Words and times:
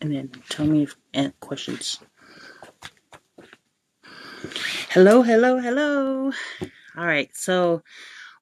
and 0.00 0.14
then 0.14 0.30
tell 0.48 0.66
me 0.66 0.84
if 0.84 0.96
any 1.14 1.32
questions. 1.40 1.98
Hello, 4.90 5.22
hello, 5.22 5.58
hello. 5.58 6.32
All 6.96 7.06
right, 7.06 7.30
so 7.34 7.82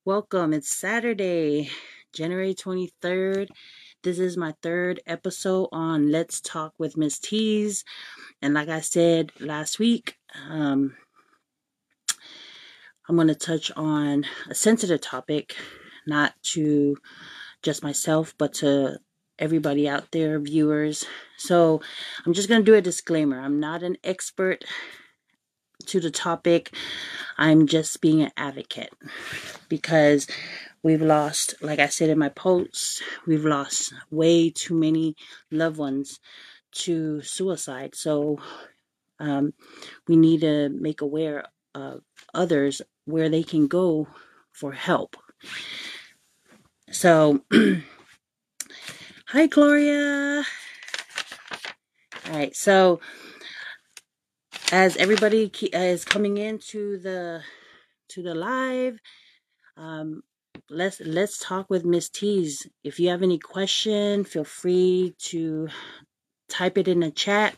welcome. 0.04 0.52
It's 0.52 0.74
Saturday, 0.74 1.70
January 2.12 2.54
23rd. 2.54 3.48
This 4.02 4.18
is 4.18 4.36
my 4.36 4.54
third 4.62 5.00
episode 5.06 5.68
on 5.72 6.12
Let's 6.12 6.40
Talk 6.40 6.74
with 6.78 6.96
Miss 6.96 7.18
Tees. 7.18 7.84
And 8.40 8.54
like 8.54 8.68
I 8.68 8.80
said 8.80 9.32
last 9.40 9.78
week, 9.78 10.16
um, 10.48 10.94
I'm 13.08 13.16
going 13.16 13.28
to 13.28 13.34
touch 13.34 13.72
on 13.76 14.24
a 14.48 14.54
sensitive 14.54 15.00
topic, 15.00 15.56
not 16.06 16.34
to 16.54 16.96
just 17.62 17.82
myself, 17.82 18.34
but 18.38 18.54
to 18.54 18.98
everybody 19.38 19.88
out 19.88 20.10
there, 20.12 20.38
viewers. 20.38 21.04
So 21.36 21.80
I'm 22.24 22.32
just 22.32 22.48
going 22.48 22.60
to 22.60 22.64
do 22.64 22.76
a 22.76 22.80
disclaimer. 22.80 23.40
I'm 23.40 23.60
not 23.60 23.82
an 23.82 23.96
expert 24.04 24.64
to 25.86 26.00
the 26.00 26.10
topic. 26.10 26.74
I'm 27.38 27.66
just 27.66 28.00
being 28.00 28.22
an 28.22 28.32
advocate 28.36 28.92
because 29.68 30.26
we've 30.82 31.02
lost, 31.02 31.54
like 31.60 31.78
I 31.78 31.86
said 31.88 32.10
in 32.10 32.18
my 32.18 32.30
posts, 32.30 33.02
we've 33.26 33.44
lost 33.44 33.92
way 34.10 34.50
too 34.50 34.74
many 34.74 35.16
loved 35.50 35.76
ones 35.76 36.20
to 36.72 37.22
suicide. 37.22 37.94
So 37.94 38.38
um, 39.18 39.54
we 40.08 40.16
need 40.16 40.40
to 40.40 40.68
make 40.68 41.00
aware 41.00 41.44
of 41.74 42.02
others 42.34 42.82
where 43.04 43.28
they 43.28 43.42
can 43.42 43.66
go 43.66 44.08
for 44.52 44.72
help. 44.72 45.16
So, 46.90 47.42
hi, 49.28 49.46
Gloria. 49.48 50.44
All 52.26 52.32
right, 52.32 52.54
so 52.56 53.00
as 54.72 54.96
everybody 54.96 55.50
is 55.72 56.04
coming 56.04 56.38
into 56.38 56.98
the 56.98 57.42
to 58.10 58.22
the 58.22 58.34
live, 58.34 59.00
um, 59.76 60.22
let's 60.70 61.00
let's 61.00 61.38
talk 61.38 61.70
with 61.70 61.84
Miss 61.84 62.08
Tees. 62.08 62.66
If 62.84 63.00
you 63.00 63.08
have 63.10 63.22
any 63.22 63.38
question, 63.38 64.24
feel 64.24 64.44
free 64.44 65.14
to 65.30 65.68
type 66.48 66.78
it 66.78 66.88
in 66.88 67.00
the 67.00 67.10
chat, 67.10 67.56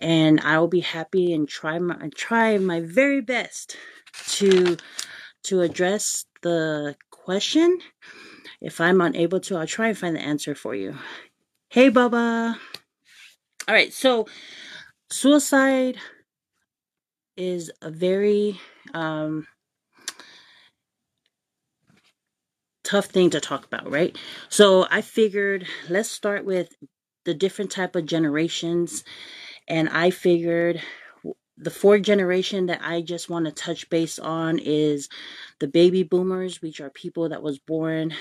and 0.00 0.40
I 0.40 0.58
will 0.58 0.68
be 0.68 0.80
happy 0.80 1.32
and 1.32 1.48
try 1.48 1.78
my 1.78 2.10
try 2.14 2.58
my 2.58 2.80
very 2.80 3.22
best 3.22 3.76
to 4.28 4.76
to 5.44 5.62
address 5.62 6.26
the 6.42 6.96
question. 7.10 7.78
If 8.60 8.80
I'm 8.80 9.00
unable 9.00 9.40
to, 9.40 9.56
I'll 9.56 9.66
try 9.66 9.88
and 9.88 9.98
find 9.98 10.16
the 10.16 10.20
answer 10.20 10.54
for 10.54 10.74
you. 10.74 10.96
Hey, 11.68 11.90
Bubba. 11.90 12.56
All 13.68 13.74
right, 13.74 13.92
so 13.92 14.26
suicide 15.10 15.98
is 17.36 17.70
a 17.82 17.90
very 17.90 18.58
um, 18.94 19.46
tough 22.82 23.06
thing 23.06 23.30
to 23.30 23.40
talk 23.40 23.64
about, 23.64 23.90
right? 23.90 24.16
So 24.48 24.86
I 24.90 25.02
figured 25.02 25.66
let's 25.88 26.10
start 26.10 26.44
with 26.44 26.74
the 27.24 27.34
different 27.34 27.70
type 27.70 27.94
of 27.94 28.06
generations, 28.06 29.04
and 29.68 29.88
I 29.90 30.10
figured 30.10 30.82
the 31.58 31.70
fourth 31.70 32.02
generation 32.02 32.66
that 32.66 32.80
I 32.82 33.02
just 33.02 33.28
want 33.28 33.44
to 33.46 33.52
touch 33.52 33.90
base 33.90 34.18
on 34.18 34.58
is 34.58 35.08
the 35.58 35.68
baby 35.68 36.02
boomers, 36.02 36.62
which 36.62 36.80
are 36.80 36.90
people 36.90 37.28
that 37.28 37.42
was 37.42 37.58
born 37.58 38.14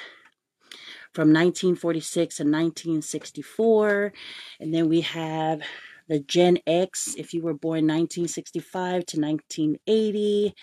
from 1.18 1.30
1946 1.30 2.36
to 2.36 2.44
1964, 2.44 4.14
and 4.60 4.72
then 4.72 4.88
we 4.88 5.02
have 5.02 5.64
the 6.08 6.20
Gen 6.20 6.60
X, 6.68 7.16
if 7.18 7.34
you 7.34 7.42
were 7.42 7.56
born 7.56 7.88
1965 7.88 9.04
to 9.08 9.20
1980, 9.20 10.54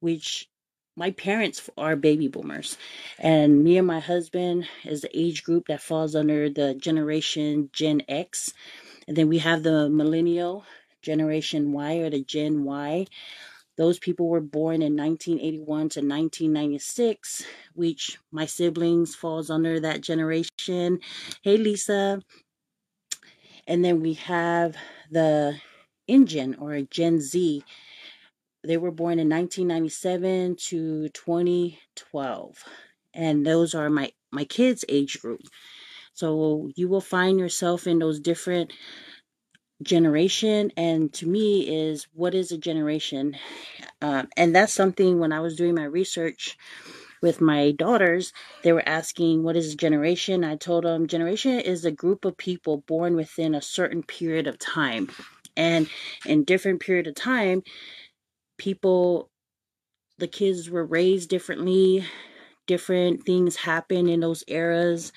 which 0.00 0.48
my 0.96 1.12
parents 1.12 1.70
are 1.78 1.94
baby 1.94 2.26
boomers. 2.26 2.76
And 3.20 3.62
me 3.62 3.78
and 3.78 3.86
my 3.86 4.00
husband 4.00 4.66
is 4.84 5.02
the 5.02 5.16
age 5.16 5.44
group 5.44 5.68
that 5.68 5.80
falls 5.80 6.16
under 6.16 6.50
the 6.50 6.74
generation 6.74 7.70
Gen 7.72 8.02
X. 8.08 8.52
And 9.06 9.16
then 9.16 9.28
we 9.28 9.38
have 9.38 9.62
the 9.62 9.88
millennial 9.88 10.64
generation 11.00 11.70
Y 11.70 11.98
or 11.98 12.10
the 12.10 12.24
Gen 12.24 12.64
Y. 12.64 13.06
Those 13.76 13.98
people 13.98 14.28
were 14.28 14.40
born 14.40 14.82
in 14.82 14.96
1981 14.96 15.66
to 15.66 16.00
1996, 16.00 17.44
which 17.74 18.18
my 18.30 18.46
siblings 18.46 19.14
falls 19.14 19.50
under 19.50 19.78
that 19.80 20.00
generation. 20.00 21.00
Hey 21.42 21.58
Lisa, 21.58 22.22
and 23.66 23.84
then 23.84 24.00
we 24.00 24.14
have 24.14 24.76
the 25.10 25.60
InGen 26.08 26.56
or 26.58 26.80
Gen 26.82 27.20
Z. 27.20 27.64
They 28.64 28.76
were 28.76 28.90
born 28.90 29.18
in 29.18 29.28
1997 29.28 30.56
to 30.56 31.08
2012. 31.10 32.64
And 33.14 33.46
those 33.46 33.74
are 33.74 33.90
my, 33.90 34.12
my 34.30 34.44
kids' 34.44 34.84
age 34.88 35.20
group. 35.20 35.42
So 36.14 36.70
you 36.76 36.88
will 36.88 37.00
find 37.00 37.38
yourself 37.38 37.86
in 37.86 37.98
those 37.98 38.20
different 38.20 38.72
generation 39.82 40.72
and 40.76 41.12
to 41.12 41.26
me 41.26 41.60
is 41.62 42.06
what 42.14 42.34
is 42.34 42.50
a 42.50 42.58
generation 42.58 43.36
um, 44.00 44.28
and 44.36 44.54
that's 44.54 44.72
something 44.72 45.18
when 45.18 45.32
i 45.32 45.40
was 45.40 45.56
doing 45.56 45.74
my 45.74 45.84
research 45.84 46.56
with 47.22 47.40
my 47.40 47.72
daughters, 47.72 48.32
they 48.62 48.72
were 48.72 48.88
asking, 48.88 49.42
What 49.42 49.56
is 49.56 49.72
a 49.72 49.76
generation? 49.76 50.44
I 50.44 50.56
told 50.56 50.84
them, 50.84 51.06
Generation 51.06 51.60
is 51.60 51.84
a 51.84 51.90
group 51.90 52.24
of 52.24 52.36
people 52.36 52.78
born 52.86 53.16
within 53.16 53.54
a 53.54 53.62
certain 53.62 54.02
period 54.02 54.46
of 54.46 54.58
time. 54.58 55.10
And 55.56 55.88
in 56.26 56.44
different 56.44 56.80
period 56.80 57.06
of 57.06 57.14
time, 57.14 57.62
people, 58.58 59.30
the 60.18 60.28
kids 60.28 60.68
were 60.70 60.84
raised 60.84 61.30
differently, 61.30 62.04
different 62.66 63.24
things 63.24 63.56
happen 63.56 64.08
in 64.08 64.20
those 64.20 64.44
eras. 64.46 65.12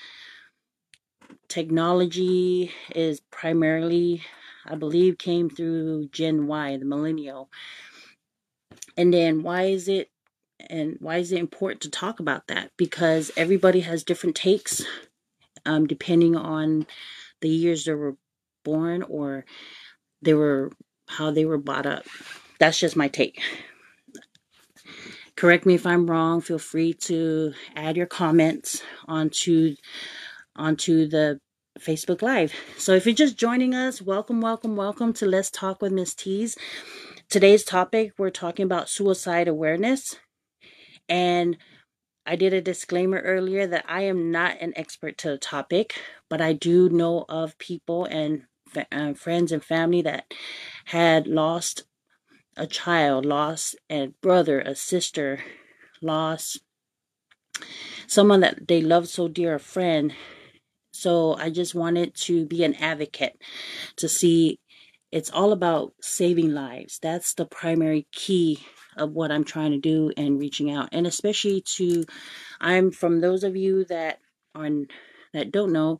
Technology 1.47 2.71
is 2.95 3.19
primarily, 3.31 4.21
I 4.65 4.75
believe, 4.75 5.17
came 5.17 5.49
through 5.49 6.09
Gen 6.11 6.47
Y, 6.47 6.77
the 6.77 6.85
millennial. 6.85 7.49
And 8.97 9.13
then 9.13 9.43
why 9.43 9.63
is 9.63 9.87
it 9.87 10.09
and 10.69 10.97
why 10.99 11.17
is 11.17 11.31
it 11.31 11.39
important 11.39 11.81
to 11.81 11.89
talk 11.89 12.19
about 12.19 12.47
that? 12.47 12.71
Because 12.77 13.31
everybody 13.37 13.81
has 13.81 14.03
different 14.03 14.35
takes 14.35 14.83
um, 15.65 15.87
depending 15.87 16.35
on 16.35 16.85
the 17.41 17.49
years 17.49 17.85
they 17.85 17.93
were 17.93 18.17
born 18.63 19.03
or 19.03 19.45
they 20.21 20.33
were 20.33 20.71
how 21.07 21.31
they 21.31 21.45
were 21.45 21.57
brought 21.57 21.85
up. 21.85 22.05
That's 22.59 22.79
just 22.79 22.95
my 22.95 23.07
take. 23.07 23.41
Correct 25.35 25.65
me 25.65 25.75
if 25.75 25.85
I'm 25.85 26.09
wrong. 26.09 26.41
Feel 26.41 26.59
free 26.59 26.93
to 26.93 27.53
add 27.75 27.95
your 27.95 28.05
comments 28.05 28.81
onto 29.07 29.75
onto 30.55 31.07
the 31.07 31.39
Facebook 31.79 32.21
Live. 32.21 32.53
So 32.77 32.93
if 32.93 33.05
you're 33.05 33.15
just 33.15 33.37
joining 33.37 33.73
us, 33.73 34.01
welcome, 34.01 34.41
welcome, 34.41 34.75
welcome 34.75 35.13
to 35.13 35.25
Let's 35.25 35.49
Talk 35.49 35.81
with 35.81 35.91
Miss 35.91 36.13
Tees. 36.13 36.57
Today's 37.29 37.63
topic, 37.63 38.13
we're 38.17 38.29
talking 38.29 38.63
about 38.63 38.89
suicide 38.89 39.47
awareness. 39.47 40.17
And 41.07 41.57
I 42.25 42.35
did 42.35 42.53
a 42.53 42.61
disclaimer 42.61 43.19
earlier 43.19 43.65
that 43.65 43.85
I 43.87 44.01
am 44.01 44.31
not 44.31 44.61
an 44.61 44.73
expert 44.75 45.17
to 45.19 45.29
the 45.29 45.37
topic, 45.37 45.95
but 46.29 46.41
I 46.41 46.53
do 46.53 46.89
know 46.89 47.25
of 47.29 47.57
people 47.57 48.05
and 48.05 48.43
uh, 48.91 49.13
friends 49.13 49.51
and 49.51 49.63
family 49.63 50.01
that 50.03 50.25
had 50.85 51.27
lost 51.27 51.83
a 52.57 52.67
child, 52.67 53.25
lost 53.25 53.75
a 53.89 54.07
brother, 54.21 54.59
a 54.59 54.75
sister, 54.75 55.39
lost 56.01 56.59
someone 58.05 58.41
that 58.41 58.67
they 58.67 58.81
loved 58.81 59.07
so 59.07 59.27
dear, 59.27 59.55
a 59.55 59.59
friend. 59.59 60.13
So 60.99 61.35
I 61.35 61.49
just 61.49 61.73
wanted 61.73 62.15
to 62.15 62.45
be 62.45 62.63
an 62.63 62.75
advocate 62.75 63.41
to 63.97 64.09
see 64.09 64.59
it's 65.11 65.31
all 65.31 65.51
about 65.51 65.93
saving 66.01 66.53
lives. 66.53 66.99
That's 67.01 67.33
the 67.33 67.45
primary 67.45 68.07
key 68.11 68.59
of 68.95 69.11
what 69.11 69.31
I'm 69.31 69.43
trying 69.43 69.71
to 69.71 69.79
do 69.79 70.11
and 70.17 70.39
reaching 70.39 70.71
out. 70.71 70.89
And 70.91 71.07
especially 71.07 71.63
to, 71.75 72.05
I'm 72.59 72.91
from 72.91 73.21
those 73.21 73.43
of 73.43 73.55
you 73.55 73.85
that 73.85 74.19
are 74.53 74.69
that 75.33 75.51
don't 75.51 75.71
know 75.71 75.99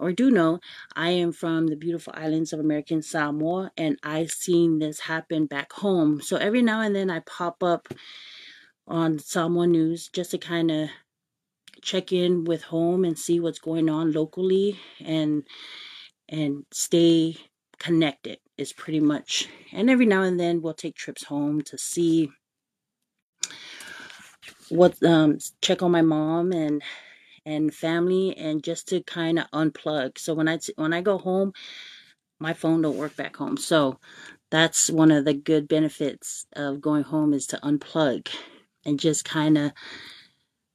or 0.00 0.12
do 0.12 0.30
know, 0.30 0.58
I 0.96 1.10
am 1.10 1.32
from 1.32 1.68
the 1.68 1.76
beautiful 1.76 2.12
islands 2.16 2.52
of 2.52 2.60
American 2.60 3.02
Samoa 3.02 3.70
and 3.76 3.98
I've 4.02 4.30
seen 4.30 4.78
this 4.78 5.00
happen 5.00 5.46
back 5.46 5.72
home. 5.72 6.20
So 6.20 6.36
every 6.36 6.62
now 6.62 6.80
and 6.80 6.94
then 6.94 7.10
I 7.10 7.20
pop 7.20 7.62
up 7.62 7.88
on 8.86 9.18
Samoa 9.18 9.66
News 9.66 10.08
just 10.12 10.32
to 10.32 10.38
kind 10.38 10.70
of 10.70 10.90
check 11.82 12.12
in 12.12 12.44
with 12.44 12.62
home 12.62 13.04
and 13.04 13.18
see 13.18 13.40
what's 13.40 13.58
going 13.58 13.88
on 13.88 14.12
locally 14.12 14.78
and 15.04 15.44
and 16.28 16.64
stay 16.72 17.36
connected 17.78 18.38
is 18.56 18.72
pretty 18.72 19.00
much 19.00 19.48
and 19.72 19.90
every 19.90 20.06
now 20.06 20.22
and 20.22 20.38
then 20.38 20.62
we'll 20.62 20.74
take 20.74 20.94
trips 20.94 21.24
home 21.24 21.60
to 21.60 21.76
see 21.76 22.30
what 24.68 25.02
um 25.02 25.38
check 25.60 25.82
on 25.82 25.90
my 25.90 26.02
mom 26.02 26.52
and 26.52 26.82
and 27.46 27.74
family 27.74 28.36
and 28.36 28.62
just 28.62 28.88
to 28.88 29.02
kind 29.02 29.38
of 29.38 29.50
unplug. 29.52 30.18
So 30.18 30.34
when 30.34 30.48
I 30.48 30.58
when 30.76 30.92
I 30.92 31.00
go 31.00 31.18
home, 31.18 31.52
my 32.40 32.52
phone 32.52 32.82
don't 32.82 32.96
work 32.96 33.16
back 33.16 33.36
home. 33.36 33.56
So 33.56 33.98
that's 34.50 34.90
one 34.90 35.10
of 35.10 35.24
the 35.24 35.34
good 35.34 35.68
benefits 35.68 36.46
of 36.54 36.80
going 36.80 37.02
home 37.02 37.34
is 37.34 37.46
to 37.48 37.58
unplug 37.58 38.28
and 38.84 38.98
just 39.00 39.24
kind 39.24 39.58
of 39.58 39.72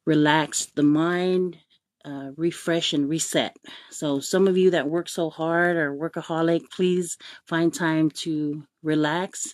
relax 0.10 0.66
the 0.74 0.82
mind, 0.82 1.56
uh, 2.04 2.32
refresh 2.36 2.94
and 2.94 3.08
reset. 3.08 3.56
So 3.92 4.20
some 4.20 4.48
of 4.48 4.58
you 4.58 4.72
that 4.72 4.90
work 4.90 5.08
so 5.08 5.30
hard 5.30 5.78
or 5.78 5.94
workaholic, 5.94 6.72
please 6.72 7.16
find 7.46 7.72
time 7.72 8.10
to 8.26 8.64
relax 8.82 9.54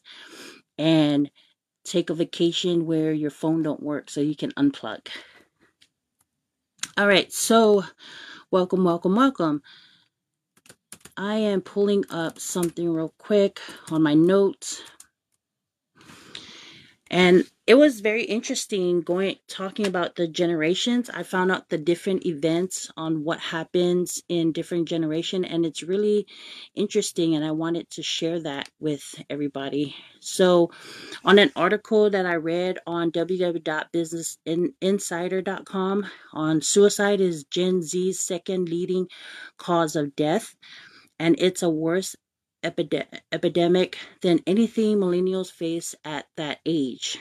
and 0.78 1.30
take 1.84 2.10
a 2.10 2.13
vacation 2.13 2.86
where 2.86 3.12
your 3.12 3.31
phone 3.31 3.63
don't 3.63 3.84
work 3.84 4.10
so 4.10 4.22
you 4.22 4.34
can 4.34 4.52
unplug. 4.52 5.06
All 6.98 7.08
right, 7.08 7.30
so 7.34 7.84
welcome, 8.50 8.86
welcome, 8.86 9.13
welcome. 9.13 9.62
I 11.18 11.36
am 11.36 11.60
pulling 11.60 12.06
up 12.10 12.40
something 12.40 12.90
real 12.90 13.13
quick 13.18 13.60
on 13.92 14.01
my 14.01 14.13
notes. 14.13 14.81
And 17.12 17.46
it 17.68 17.76
was 17.76 18.00
very 18.00 18.24
interesting 18.24 19.02
going 19.02 19.36
talking 19.48 19.88
about 19.88 20.16
the 20.16 20.28
generations. 20.28 21.10
I 21.10 21.24
found 21.24 21.52
out 21.52 21.70
the 21.70 21.80
different 21.80 22.24
events 22.24 22.92
on 22.96 23.24
what 23.24 23.40
happens 23.40 24.22
in 24.30 24.52
different 24.52 24.88
generation 24.88 25.44
and 25.44 25.66
it's 25.66 25.82
really 25.82 26.28
interesting 26.76 27.34
and 27.34 27.44
I 27.44 27.50
wanted 27.52 27.90
to 27.92 28.04
share 28.04 28.40
that 28.42 28.70
with 28.80 29.16
everybody. 29.32 29.96
So 30.20 30.70
on 31.24 31.40
an 31.40 31.52
article 31.56 32.12
that 32.12 32.28
I 32.28 32.36
read 32.36 32.78
on 32.86 33.12
www.businessinsider.com 33.12 36.06
on 36.34 36.62
suicide 36.62 37.20
is 37.20 37.46
Gen 37.46 37.82
Z's 37.82 38.20
second 38.20 38.70
leading 38.70 39.08
cause 39.58 39.96
of 39.96 40.16
death 40.16 40.56
and 41.18 41.36
it's 41.40 41.64
a 41.64 41.70
worse 41.70 42.16
epide- 42.64 43.08
epidemic 43.32 43.98
than 44.22 44.42
anything 44.46 44.98
millennials 44.98 45.52
face 45.52 45.96
at 46.06 46.28
that 46.38 46.60
age. 46.68 47.18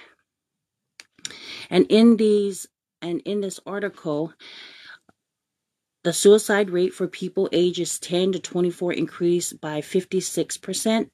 And 1.71 1.87
in 1.88 2.17
these 2.17 2.67
and 3.03 3.21
in 3.25 3.41
this 3.41 3.61
article, 3.67 4.32
the 6.05 6.12
suicide 6.12 6.71
rate 6.71 6.93
for 6.93 7.09
people 7.09 7.49
ages 7.53 7.99
10 7.99 8.32
to 8.32 8.38
24 8.38 8.93
increased 8.93 9.61
by 9.61 9.81
56%. 9.81 11.11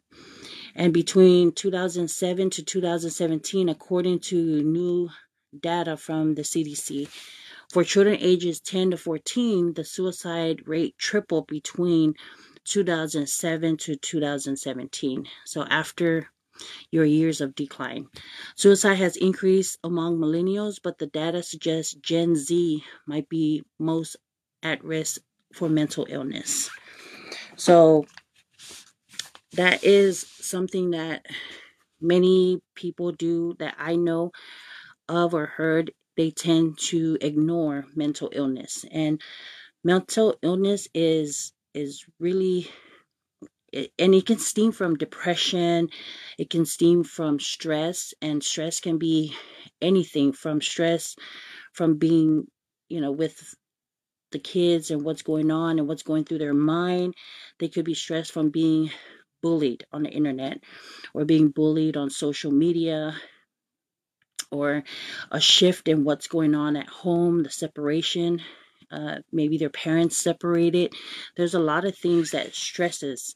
And 0.75 0.93
between 0.93 1.53
2007 1.53 2.51
to 2.51 2.63
2017, 2.63 3.69
according 3.69 4.21
to 4.21 4.63
new 4.63 5.11
data 5.59 5.97
from 5.97 6.35
the 6.35 6.43
CDC, 6.43 7.09
for 7.73 7.85
children 7.85 8.17
ages 8.21 8.61
10 8.61 8.93
to 8.93 8.97
14, 8.97 9.75
the 9.75 9.85
suicide 9.85 10.67
rate 10.67 10.97
tripled 10.99 11.47
between 11.47 12.15
2007 12.65 13.77
to 13.77 13.97
2017. 13.97 15.27
So 15.45 15.63
after 15.63 16.31
your 16.91 17.05
years 17.05 17.41
of 17.41 17.55
decline. 17.55 18.09
Suicide 18.57 18.97
has 18.97 19.17
increased 19.17 19.79
among 19.85 20.19
millennials, 20.19 20.77
but 20.83 20.99
the 20.99 21.07
data 21.07 21.43
suggests 21.43 21.95
Gen 21.95 22.37
Z 22.37 22.85
might 23.07 23.29
be 23.29 23.63
most 23.79 24.17
at 24.63 24.83
risk 24.85 25.21
for 25.55 25.69
mental 25.69 26.07
illness. 26.09 26.71
So 27.57 28.07
that 29.53 29.83
is 29.85 30.27
something 30.41 30.91
that 30.91 31.27
many 32.01 32.61
people 32.75 33.13
do 33.13 33.55
that 33.59 33.75
I 33.79 33.97
know 33.97 34.33
of 35.09 35.35
or 35.35 35.47
heard. 35.47 35.93
They 36.17 36.31
tend 36.31 36.79
to 36.91 37.19
ignore 37.21 37.87
mental 37.95 38.31
illness, 38.33 38.85
and 38.91 39.21
mental 39.85 40.37
illness 40.43 40.89
is 40.95 41.53
is 41.75 42.05
really 42.21 42.69
and 43.73 44.15
it 44.15 44.27
can 44.27 44.39
stem 44.39 44.73
from 44.73 44.97
depression 44.97 45.89
it 46.39 46.51
can 46.51 46.67
stem 46.67 47.05
from 47.05 47.39
stress 47.39 48.15
and 48.21 48.43
stress 48.43 48.81
can 48.81 48.99
be 48.99 49.35
anything 49.81 50.33
from 50.33 50.61
stress 50.61 51.17
from 51.73 51.97
being 51.97 52.47
you 52.89 53.01
know 53.01 53.13
with 53.13 53.55
the 54.31 54.39
kids 54.39 54.91
and 54.91 55.05
what's 55.05 55.23
going 55.23 55.51
on 55.51 55.79
and 55.79 55.89
what's 55.89 56.03
going 56.03 56.25
through 56.25 56.39
their 56.39 56.55
mind. 56.55 57.15
They 57.59 57.69
could 57.69 57.85
be 57.85 57.95
stressed 57.95 58.33
from 58.33 58.51
being 58.51 58.91
bullied 59.43 59.85
on 59.93 60.03
the 60.03 60.11
internet 60.11 60.63
or 61.15 61.25
being 61.25 61.49
bullied 61.49 61.97
on 61.97 62.11
social 62.11 62.51
media 62.51 63.15
or 64.53 64.85
a 65.31 65.41
shift 65.41 65.89
in 65.89 66.05
what's 66.05 66.29
going 66.29 66.55
on 66.55 66.77
at 66.77 66.89
home 66.89 67.43
the 67.43 67.51
separation 67.51 68.43
uh, 68.91 69.19
maybe 69.33 69.59
their 69.59 69.71
parents 69.71 70.17
separated. 70.17 70.93
There's 71.37 71.55
a 71.55 71.61
lot 71.61 71.85
of 71.85 71.97
things 71.97 72.31
that 72.33 72.55
stresses 72.55 73.35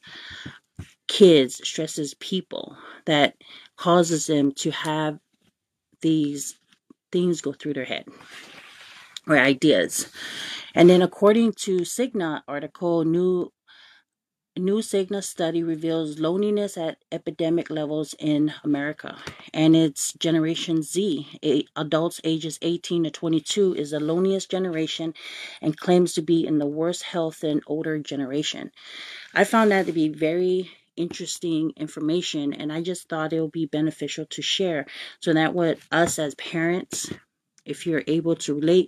kids, 1.07 1.61
stresses 1.67 2.13
people, 2.15 2.77
that 3.05 3.35
causes 3.77 4.27
them 4.27 4.51
to 4.53 4.71
have 4.71 5.19
these 6.01 6.55
things 7.11 7.41
go 7.41 7.53
through 7.53 7.73
their 7.73 7.85
head 7.85 8.05
or 9.27 9.37
ideas. 9.37 10.11
And 10.73 10.89
then 10.89 11.01
according 11.01 11.53
to 11.53 11.79
Cigna 11.79 12.41
article, 12.47 13.05
new 13.05 13.51
new 14.57 14.77
Cigna 14.77 15.23
study 15.23 15.63
reveals 15.63 16.19
loneliness 16.19 16.77
at 16.77 16.97
epidemic 17.11 17.69
levels 17.69 18.15
in 18.19 18.53
America. 18.63 19.17
And 19.53 19.75
it's 19.75 20.13
Generation 20.13 20.81
Z, 20.81 21.67
adults 21.75 22.21
ages 22.23 22.57
18 22.61 23.03
to 23.03 23.11
22, 23.11 23.75
is 23.75 23.91
the 23.91 23.99
loneliest 23.99 24.49
generation 24.49 25.13
and 25.61 25.77
claims 25.77 26.13
to 26.13 26.21
be 26.21 26.47
in 26.47 26.57
the 26.57 26.65
worst 26.65 27.03
health 27.03 27.41
than 27.41 27.61
older 27.67 27.99
generation. 27.99 28.71
I 29.33 29.43
found 29.43 29.71
that 29.71 29.87
to 29.87 29.91
be 29.91 30.09
very 30.09 30.71
interesting 30.95 31.73
information 31.75 32.53
and 32.53 32.71
I 32.71 32.81
just 32.81 33.09
thought 33.09 33.33
it 33.33 33.41
would 33.41 33.51
be 33.51 33.65
beneficial 33.65 34.25
to 34.27 34.41
share 34.41 34.85
so 35.19 35.33
that 35.33 35.53
what 35.53 35.77
us 35.91 36.17
as 36.19 36.35
parents 36.35 37.11
if 37.65 37.85
you're 37.85 38.03
able 38.07 38.35
to 38.37 38.55
relate 38.55 38.87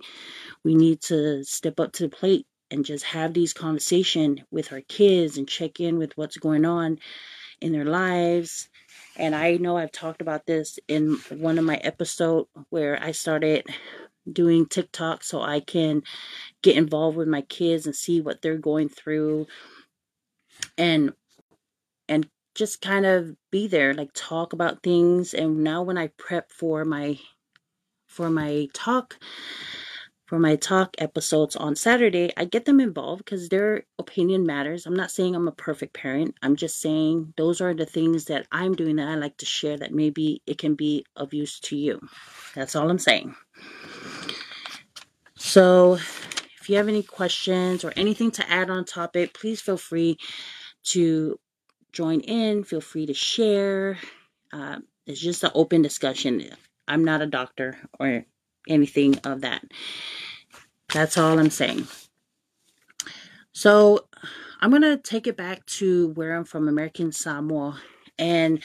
we 0.64 0.74
need 0.74 1.02
to 1.02 1.44
step 1.44 1.78
up 1.78 1.92
to 1.92 2.04
the 2.04 2.08
plate 2.08 2.46
and 2.70 2.84
just 2.84 3.04
have 3.04 3.34
these 3.34 3.52
conversation 3.52 4.44
with 4.50 4.72
our 4.72 4.82
kids 4.82 5.38
and 5.38 5.48
check 5.48 5.80
in 5.80 5.98
with 5.98 6.16
what's 6.16 6.36
going 6.36 6.64
on 6.64 6.98
in 7.60 7.72
their 7.72 7.84
lives. 7.84 8.68
And 9.16 9.34
i 9.34 9.56
know 9.56 9.76
i've 9.76 9.92
talked 9.92 10.20
about 10.20 10.46
this 10.46 10.78
in 10.86 11.18
one 11.30 11.58
of 11.58 11.64
my 11.64 11.76
episode 11.76 12.46
where 12.70 13.02
i 13.02 13.10
started 13.10 13.66
doing 14.30 14.64
tiktok 14.66 15.24
so 15.24 15.42
i 15.42 15.58
can 15.58 16.02
get 16.62 16.76
involved 16.76 17.16
with 17.16 17.26
my 17.26 17.40
kids 17.42 17.84
and 17.86 17.96
see 17.96 18.20
what 18.20 18.42
they're 18.42 18.56
going 18.56 18.88
through 18.88 19.46
and 20.76 21.12
and 22.08 22.28
just 22.54 22.80
kind 22.80 23.06
of 23.06 23.36
be 23.50 23.68
there 23.68 23.94
like 23.94 24.10
talk 24.14 24.52
about 24.52 24.82
things. 24.82 25.32
And 25.32 25.62
now 25.62 25.82
when 25.82 25.98
i 25.98 26.08
prep 26.18 26.50
for 26.50 26.84
my 26.84 27.18
for 28.06 28.30
my 28.30 28.68
talk 28.72 29.18
for 30.28 30.38
my 30.38 30.56
talk 30.56 30.94
episodes 30.98 31.56
on 31.56 31.74
Saturday, 31.74 32.30
I 32.36 32.44
get 32.44 32.66
them 32.66 32.80
involved 32.80 33.24
because 33.24 33.48
their 33.48 33.84
opinion 33.98 34.44
matters. 34.44 34.84
I'm 34.84 34.94
not 34.94 35.10
saying 35.10 35.34
I'm 35.34 35.48
a 35.48 35.52
perfect 35.52 35.94
parent. 35.94 36.34
I'm 36.42 36.54
just 36.54 36.80
saying 36.80 37.32
those 37.38 37.62
are 37.62 37.72
the 37.72 37.86
things 37.86 38.26
that 38.26 38.46
I'm 38.52 38.74
doing 38.74 38.96
that 38.96 39.08
I 39.08 39.14
like 39.14 39.38
to 39.38 39.46
share 39.46 39.78
that 39.78 39.94
maybe 39.94 40.42
it 40.46 40.58
can 40.58 40.74
be 40.74 41.06
of 41.16 41.32
use 41.32 41.58
to 41.60 41.76
you. 41.76 42.06
That's 42.54 42.76
all 42.76 42.90
I'm 42.90 42.98
saying. 42.98 43.34
So, 45.34 45.94
if 45.94 46.68
you 46.68 46.76
have 46.76 46.88
any 46.88 47.02
questions 47.02 47.82
or 47.82 47.94
anything 47.96 48.30
to 48.32 48.50
add 48.50 48.68
on 48.68 48.84
topic, 48.84 49.32
please 49.32 49.62
feel 49.62 49.78
free 49.78 50.18
to 50.88 51.40
join 51.92 52.20
in. 52.20 52.64
Feel 52.64 52.82
free 52.82 53.06
to 53.06 53.14
share. 53.14 53.96
Uh, 54.52 54.80
it's 55.06 55.20
just 55.20 55.42
an 55.42 55.52
open 55.54 55.80
discussion. 55.80 56.50
I'm 56.86 57.04
not 57.06 57.22
a 57.22 57.26
doctor 57.26 57.78
or 57.98 58.26
anything 58.68 59.18
of 59.24 59.40
that. 59.40 59.64
That's 60.92 61.18
all 61.18 61.38
I'm 61.38 61.50
saying. 61.50 61.86
So 63.52 64.06
I'm 64.60 64.70
going 64.70 64.82
to 64.82 64.96
take 64.96 65.26
it 65.26 65.36
back 65.36 65.66
to 65.66 66.08
where 66.10 66.36
I'm 66.36 66.44
from, 66.44 66.68
American 66.68 67.12
Samoa, 67.12 67.80
and 68.18 68.62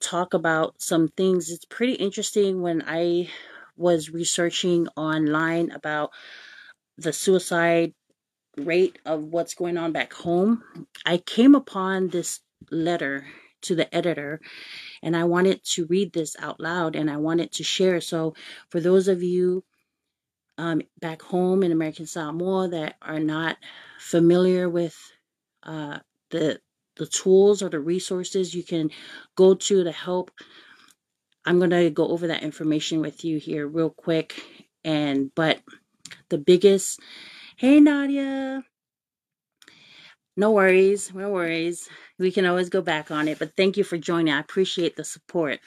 talk 0.00 0.34
about 0.34 0.80
some 0.80 1.08
things. 1.08 1.50
It's 1.50 1.64
pretty 1.64 1.94
interesting 1.94 2.62
when 2.62 2.84
I 2.86 3.28
was 3.76 4.10
researching 4.10 4.88
online 4.96 5.70
about 5.70 6.10
the 6.96 7.12
suicide 7.12 7.94
rate 8.56 8.98
of 9.06 9.22
what's 9.22 9.54
going 9.54 9.76
on 9.76 9.92
back 9.92 10.12
home. 10.12 10.64
I 11.06 11.18
came 11.18 11.54
upon 11.54 12.08
this 12.08 12.40
letter 12.70 13.26
to 13.62 13.74
the 13.74 13.92
editor 13.94 14.40
and 15.02 15.16
I 15.16 15.24
wanted 15.24 15.64
to 15.72 15.86
read 15.86 16.12
this 16.12 16.36
out 16.40 16.60
loud 16.60 16.96
and 16.96 17.10
I 17.10 17.16
wanted 17.18 17.52
to 17.52 17.64
share. 17.64 18.00
So, 18.00 18.34
for 18.70 18.80
those 18.80 19.08
of 19.08 19.22
you 19.22 19.64
um, 20.58 20.82
back 21.00 21.22
home 21.22 21.62
in 21.62 21.72
American 21.72 22.06
Samoa 22.06 22.68
that 22.68 22.96
are 23.02 23.20
not 23.20 23.56
familiar 23.98 24.68
with 24.68 24.96
uh, 25.62 25.98
the 26.30 26.60
the 26.96 27.06
tools 27.06 27.62
or 27.62 27.68
the 27.70 27.80
resources 27.80 28.54
you 28.54 28.64
can 28.64 28.90
go 29.36 29.54
to 29.54 29.84
to 29.84 29.92
help, 29.92 30.30
I'm 31.44 31.58
going 31.58 31.70
to 31.70 31.90
go 31.90 32.08
over 32.08 32.28
that 32.28 32.42
information 32.42 33.00
with 33.00 33.24
you 33.24 33.38
here 33.38 33.66
real 33.68 33.90
quick. 33.90 34.42
And 34.84 35.32
but 35.34 35.60
the 36.30 36.38
biggest. 36.38 37.00
Hey, 37.56 37.80
Nadia. 37.80 38.64
No 40.38 40.52
worries. 40.52 41.12
No 41.12 41.30
worries. 41.30 41.88
We 42.16 42.30
can 42.30 42.46
always 42.46 42.68
go 42.68 42.80
back 42.80 43.10
on 43.10 43.26
it, 43.26 43.40
but 43.40 43.56
thank 43.56 43.76
you 43.76 43.82
for 43.82 43.98
joining. 43.98 44.32
I 44.32 44.38
appreciate 44.38 44.94
the 44.94 45.02
support. 45.02 45.58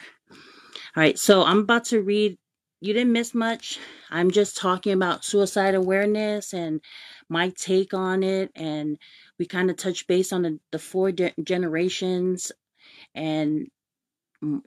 All 0.95 1.03
right, 1.03 1.19
so 1.19 1.43
I'm 1.43 1.59
about 1.59 1.83
to 1.85 2.01
read. 2.01 2.37
You 2.79 2.93
didn't 2.93 3.11
miss 3.11 3.35
much. 3.35 3.79
I'm 4.09 4.31
just 4.31 4.55
talking 4.55 4.93
about 4.93 5.25
suicide 5.25 5.75
awareness 5.75 6.53
and 6.53 6.79
my 7.27 7.49
take 7.49 7.93
on 7.93 8.23
it. 8.23 8.49
And 8.55 8.97
we 9.37 9.45
kind 9.45 9.69
of 9.69 9.75
touch 9.75 10.07
base 10.07 10.31
on 10.31 10.43
the, 10.43 10.59
the 10.71 10.79
four 10.79 11.11
de- 11.11 11.33
generations 11.43 12.53
and 13.13 13.67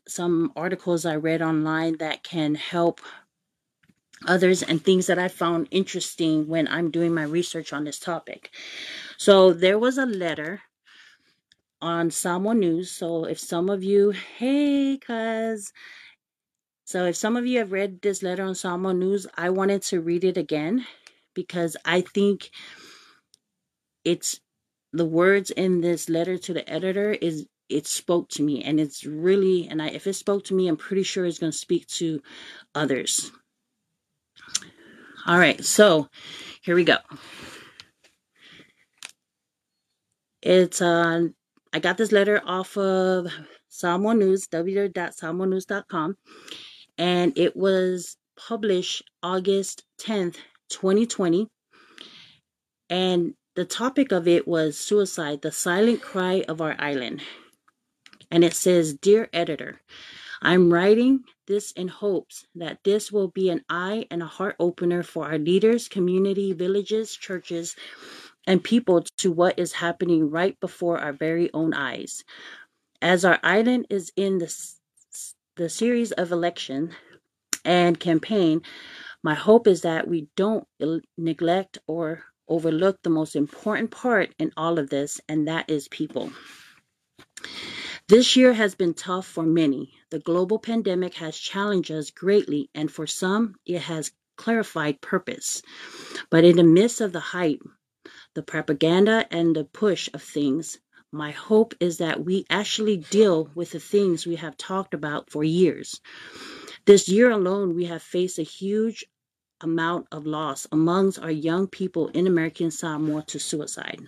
some 0.07 0.53
articles 0.55 1.07
I 1.07 1.17
read 1.17 1.41
online 1.41 1.97
that 1.99 2.23
can 2.23 2.57
help 2.57 3.01
others 4.27 4.63
and 4.63 4.83
things 4.83 5.07
that 5.07 5.19
I 5.19 5.29
found 5.29 5.69
interesting 5.71 6.49
when 6.49 6.69
I'm 6.69 6.91
doing 6.91 7.15
my 7.15 7.25
research 7.25 7.73
on 7.73 7.85
this 7.85 7.99
topic. 7.99 8.51
So 9.19 9.53
there 9.53 9.79
was 9.79 9.99
a 9.99 10.07
letter 10.07 10.63
on 11.81 12.11
Samoa 12.11 12.55
News. 12.55 12.91
So 12.91 13.25
if 13.25 13.39
some 13.39 13.69
of 13.69 13.85
you, 13.85 14.11
hey, 14.11 14.99
cuz, 14.99 15.73
so 16.87 17.07
if 17.07 17.17
some 17.17 17.37
of 17.37 17.47
you 17.47 17.59
have 17.59 17.73
read 17.73 18.03
this 18.03 18.23
letter 18.23 18.43
on 18.45 18.55
Samoa 18.55 18.95
News, 18.95 19.27
I 19.37 19.51
wanted 19.51 19.83
to 19.83 20.01
read 20.01 20.25
it 20.25 20.37
again 20.37 20.87
because 21.35 21.77
I 21.85 22.03
think 22.03 22.51
it's 24.05 24.41
the 24.93 25.05
words 25.05 25.51
in 25.51 25.81
this 25.81 26.09
letter 26.09 26.39
to 26.39 26.53
the 26.53 26.69
editor 26.71 27.13
is 27.13 27.47
it 27.69 27.87
spoke 27.87 28.29
to 28.29 28.43
me 28.43 28.63
and 28.63 28.79
it's 28.79 29.05
really 29.05 29.67
and 29.69 29.83
I 29.83 29.89
if 29.89 30.07
it 30.07 30.15
spoke 30.15 30.45
to 30.45 30.55
me, 30.55 30.69
I'm 30.69 30.77
pretty 30.77 31.03
sure 31.03 31.25
it's 31.25 31.39
going 31.39 31.53
to 31.53 31.59
speak 31.59 31.87
to 31.89 32.23
others. 32.75 33.33
All 35.27 35.39
right, 35.39 35.65
so 35.65 36.09
here 36.63 36.75
we 36.75 36.85
go. 36.85 36.99
It's 40.43 40.83
uh 40.83 41.29
I 41.73 41.79
got 41.79 41.97
this 41.97 42.13
letter 42.13 42.43
off 42.45 42.77
of 42.77 43.29
Samoa 43.69 44.15
News, 44.15 44.47
www.samoanews.com, 44.49 46.17
and 46.99 47.39
it 47.39 47.57
was 47.57 48.17
published 48.37 49.03
August 49.23 49.85
10th, 50.01 50.37
2020. 50.69 51.49
And 52.91 53.35
the 53.57 53.65
topic 53.65 54.13
of 54.13 54.29
it 54.29 54.47
was 54.47 54.79
suicide, 54.79 55.41
the 55.41 55.51
silent 55.51 56.03
cry 56.03 56.45
of 56.49 56.61
our 56.61 56.77
island. 56.79 57.23
And 58.31 58.45
it 58.45 58.55
says, 58.55 58.95
Dear 58.95 59.29
editor, 59.33 59.81
I'm 60.45 60.71
writing 60.71 61.25
this 61.47 61.73
in 61.73 61.89
hopes 61.89 62.47
that 62.55 62.85
this 62.85 63.11
will 63.11 63.29
be 63.29 63.49
an 63.49 63.65
eye 63.71 64.07
and 64.11 64.23
a 64.23 64.27
heart 64.27 64.57
opener 64.61 65.03
for 65.03 65.25
our 65.25 65.39
leaders, 65.39 65.89
community, 65.89 66.53
villages, 66.53 67.17
churches, 67.17 67.77
and 68.47 68.63
people 68.63 69.05
to 69.19 69.33
what 69.33 69.59
is 69.59 69.73
happening 69.73 70.31
right 70.31 70.61
before 70.61 70.99
our 70.99 71.15
very 71.15 71.51
own 71.55 71.73
eyes. 71.73 72.25
As 73.01 73.25
our 73.25 73.41
island 73.43 73.87
is 73.89 74.13
in 74.17 74.37
the, 74.37 74.55
the 75.57 75.71
series 75.71 76.13
of 76.13 76.31
election 76.31 76.91
and 77.65 77.99
campaign, 77.99 78.61
my 79.23 79.35
hope 79.35 79.67
is 79.67 79.81
that 79.81 80.07
we 80.07 80.29
don't 80.37 80.69
neglect 81.17 81.79
or 81.87 82.25
overlook 82.49 83.03
the 83.03 83.09
most 83.09 83.35
important 83.35 83.91
part 83.91 84.35
in 84.39 84.53
all 84.59 84.79
of 84.79 84.91
this, 84.91 85.23
and 85.27 85.49
that 85.49 85.71
is 85.71 85.89
people. 85.89 86.31
This 88.07 88.37
year 88.37 88.53
has 88.53 88.75
been 88.75 88.93
tough 88.93 89.27
for 89.27 89.45
many. 89.45 89.95
The 90.11 90.19
global 90.19 90.59
pandemic 90.59 91.15
has 91.15 91.39
challenged 91.39 91.91
us 91.91 92.11
greatly, 92.11 92.69
and 92.75 92.93
for 92.93 93.07
some, 93.07 93.55
it 93.65 93.81
has 93.81 94.13
clarified 94.37 95.01
purpose. 95.01 95.63
But 96.29 96.45
in 96.45 96.57
the 96.57 96.65
midst 96.65 97.01
of 97.01 97.13
the 97.13 97.21
hype, 97.21 97.63
the 98.35 98.43
propaganda 98.43 99.27
and 99.31 99.57
the 99.57 99.65
push 99.65 100.11
of 100.13 100.23
things, 100.23 100.79
my 101.13 101.31
hope 101.31 101.75
is 101.81 101.97
that 101.97 102.23
we 102.23 102.45
actually 102.51 102.99
deal 102.99 103.49
with 103.55 103.71
the 103.71 103.81
things 103.81 104.27
we 104.27 104.37
have 104.37 104.59
talked 104.59 104.93
about 104.93 105.31
for 105.31 105.43
years. 105.43 106.03
This 106.85 107.09
year 107.09 107.31
alone, 107.31 107.75
we 107.75 107.87
have 107.87 108.03
faced 108.03 108.39
a 108.39 108.43
huge 108.43 109.07
amount 109.63 110.09
of 110.13 110.27
loss 110.27 110.67
amongst 110.71 111.21
our 111.21 111.31
young 111.31 111.69
people 111.69 112.09
in 112.09 112.27
American 112.27 112.71
Samoa 112.71 113.23
to 113.29 113.39
suicide. 113.39 114.03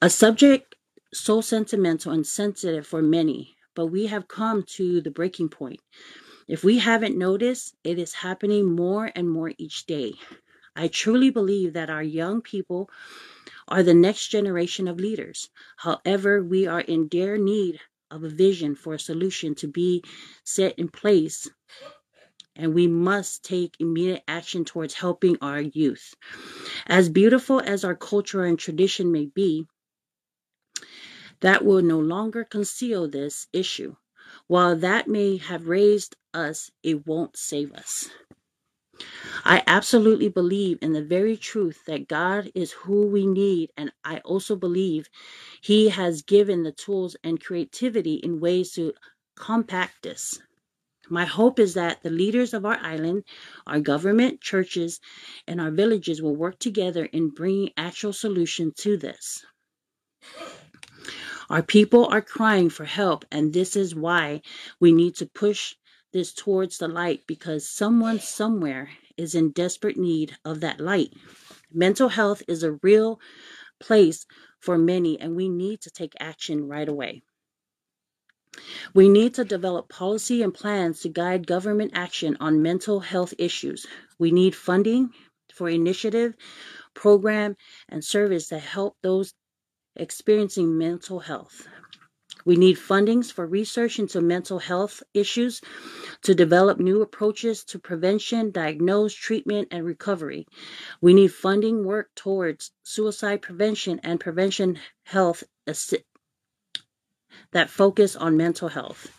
A 0.00 0.08
subject 0.08 0.76
so 1.18 1.40
sentimental 1.40 2.12
and 2.12 2.26
sensitive 2.26 2.86
for 2.86 3.02
many, 3.02 3.56
but 3.74 3.86
we 3.86 4.06
have 4.06 4.28
come 4.28 4.62
to 4.76 5.00
the 5.00 5.10
breaking 5.10 5.48
point. 5.48 5.80
If 6.46 6.64
we 6.64 6.78
haven't 6.78 7.18
noticed, 7.18 7.74
it 7.84 7.98
is 7.98 8.14
happening 8.14 8.74
more 8.74 9.10
and 9.14 9.30
more 9.30 9.52
each 9.58 9.86
day. 9.86 10.14
I 10.74 10.88
truly 10.88 11.30
believe 11.30 11.74
that 11.74 11.90
our 11.90 12.02
young 12.02 12.40
people 12.40 12.88
are 13.66 13.82
the 13.82 13.94
next 13.94 14.28
generation 14.28 14.88
of 14.88 15.00
leaders. 15.00 15.50
However, 15.76 16.42
we 16.42 16.66
are 16.66 16.80
in 16.80 17.08
dire 17.08 17.36
need 17.36 17.80
of 18.10 18.24
a 18.24 18.28
vision 18.28 18.74
for 18.74 18.94
a 18.94 18.98
solution 18.98 19.54
to 19.56 19.68
be 19.68 20.02
set 20.44 20.78
in 20.78 20.88
place, 20.88 21.50
and 22.56 22.74
we 22.74 22.86
must 22.86 23.44
take 23.44 23.76
immediate 23.78 24.22
action 24.26 24.64
towards 24.64 24.94
helping 24.94 25.36
our 25.42 25.60
youth. 25.60 26.14
As 26.86 27.08
beautiful 27.08 27.60
as 27.60 27.84
our 27.84 27.94
culture 27.94 28.44
and 28.44 28.58
tradition 28.58 29.12
may 29.12 29.26
be, 29.26 29.66
that 31.40 31.64
will 31.64 31.82
no 31.82 31.98
longer 31.98 32.44
conceal 32.44 33.08
this 33.08 33.46
issue. 33.52 33.96
While 34.46 34.76
that 34.76 35.08
may 35.08 35.36
have 35.38 35.68
raised 35.68 36.16
us, 36.34 36.70
it 36.82 37.06
won't 37.06 37.36
save 37.36 37.72
us. 37.72 38.08
I 39.44 39.62
absolutely 39.66 40.28
believe 40.28 40.78
in 40.82 40.92
the 40.92 41.04
very 41.04 41.36
truth 41.36 41.84
that 41.86 42.08
God 42.08 42.50
is 42.54 42.72
who 42.72 43.06
we 43.06 43.26
need, 43.26 43.70
and 43.76 43.92
I 44.04 44.18
also 44.18 44.56
believe 44.56 45.08
He 45.60 45.90
has 45.90 46.22
given 46.22 46.62
the 46.62 46.72
tools 46.72 47.16
and 47.22 47.40
creativity 47.40 48.14
in 48.14 48.40
ways 48.40 48.72
to 48.72 48.94
compact 49.36 50.02
this. 50.02 50.40
My 51.08 51.24
hope 51.24 51.58
is 51.58 51.74
that 51.74 52.02
the 52.02 52.10
leaders 52.10 52.52
of 52.52 52.66
our 52.66 52.78
island, 52.78 53.24
our 53.66 53.80
government, 53.80 54.40
churches, 54.40 55.00
and 55.46 55.60
our 55.60 55.70
villages 55.70 56.20
will 56.20 56.36
work 56.36 56.58
together 56.58 57.04
in 57.06 57.30
bringing 57.30 57.70
actual 57.76 58.12
solutions 58.12 58.74
to 58.78 58.96
this. 58.96 59.44
Our 61.50 61.62
people 61.62 62.06
are 62.06 62.20
crying 62.20 62.68
for 62.68 62.84
help, 62.84 63.24
and 63.32 63.52
this 63.52 63.74
is 63.74 63.94
why 63.94 64.42
we 64.80 64.92
need 64.92 65.16
to 65.16 65.26
push 65.26 65.74
this 66.12 66.34
towards 66.34 66.76
the 66.76 66.88
light 66.88 67.26
because 67.26 67.68
someone 67.68 68.20
somewhere 68.20 68.90
is 69.16 69.34
in 69.34 69.52
desperate 69.52 69.96
need 69.96 70.36
of 70.44 70.60
that 70.60 70.78
light. 70.78 71.14
Mental 71.72 72.10
health 72.10 72.42
is 72.48 72.62
a 72.62 72.78
real 72.82 73.18
place 73.80 74.26
for 74.60 74.76
many, 74.76 75.18
and 75.18 75.36
we 75.36 75.48
need 75.48 75.80
to 75.82 75.90
take 75.90 76.12
action 76.20 76.68
right 76.68 76.88
away. 76.88 77.22
We 78.92 79.08
need 79.08 79.34
to 79.34 79.44
develop 79.44 79.88
policy 79.88 80.42
and 80.42 80.52
plans 80.52 81.00
to 81.00 81.08
guide 81.08 81.46
government 81.46 81.92
action 81.94 82.36
on 82.40 82.62
mental 82.62 83.00
health 83.00 83.32
issues. 83.38 83.86
We 84.18 84.32
need 84.32 84.54
funding 84.54 85.10
for 85.54 85.68
initiative, 85.68 86.34
program, 86.94 87.56
and 87.88 88.04
service 88.04 88.48
that 88.48 88.60
help 88.60 88.96
those 89.02 89.32
experiencing 89.96 90.78
mental 90.78 91.20
health. 91.20 91.66
We 92.44 92.56
need 92.56 92.76
fundings 92.78 93.32
for 93.32 93.46
research 93.46 93.98
into 93.98 94.20
mental 94.20 94.58
health 94.58 95.02
issues 95.12 95.60
to 96.22 96.34
develop 96.34 96.78
new 96.78 97.02
approaches 97.02 97.64
to 97.64 97.78
prevention, 97.78 98.50
diagnose, 98.50 99.12
treatment, 99.12 99.68
and 99.70 99.84
recovery. 99.84 100.46
We 101.00 101.14
need 101.14 101.32
funding 101.34 101.84
work 101.84 102.10
towards 102.14 102.70
suicide 102.82 103.42
prevention 103.42 104.00
and 104.02 104.18
prevention 104.18 104.78
health 105.04 105.44
that 107.52 107.70
focus 107.70 108.16
on 108.16 108.36
mental 108.36 108.68
health. 108.68 109.12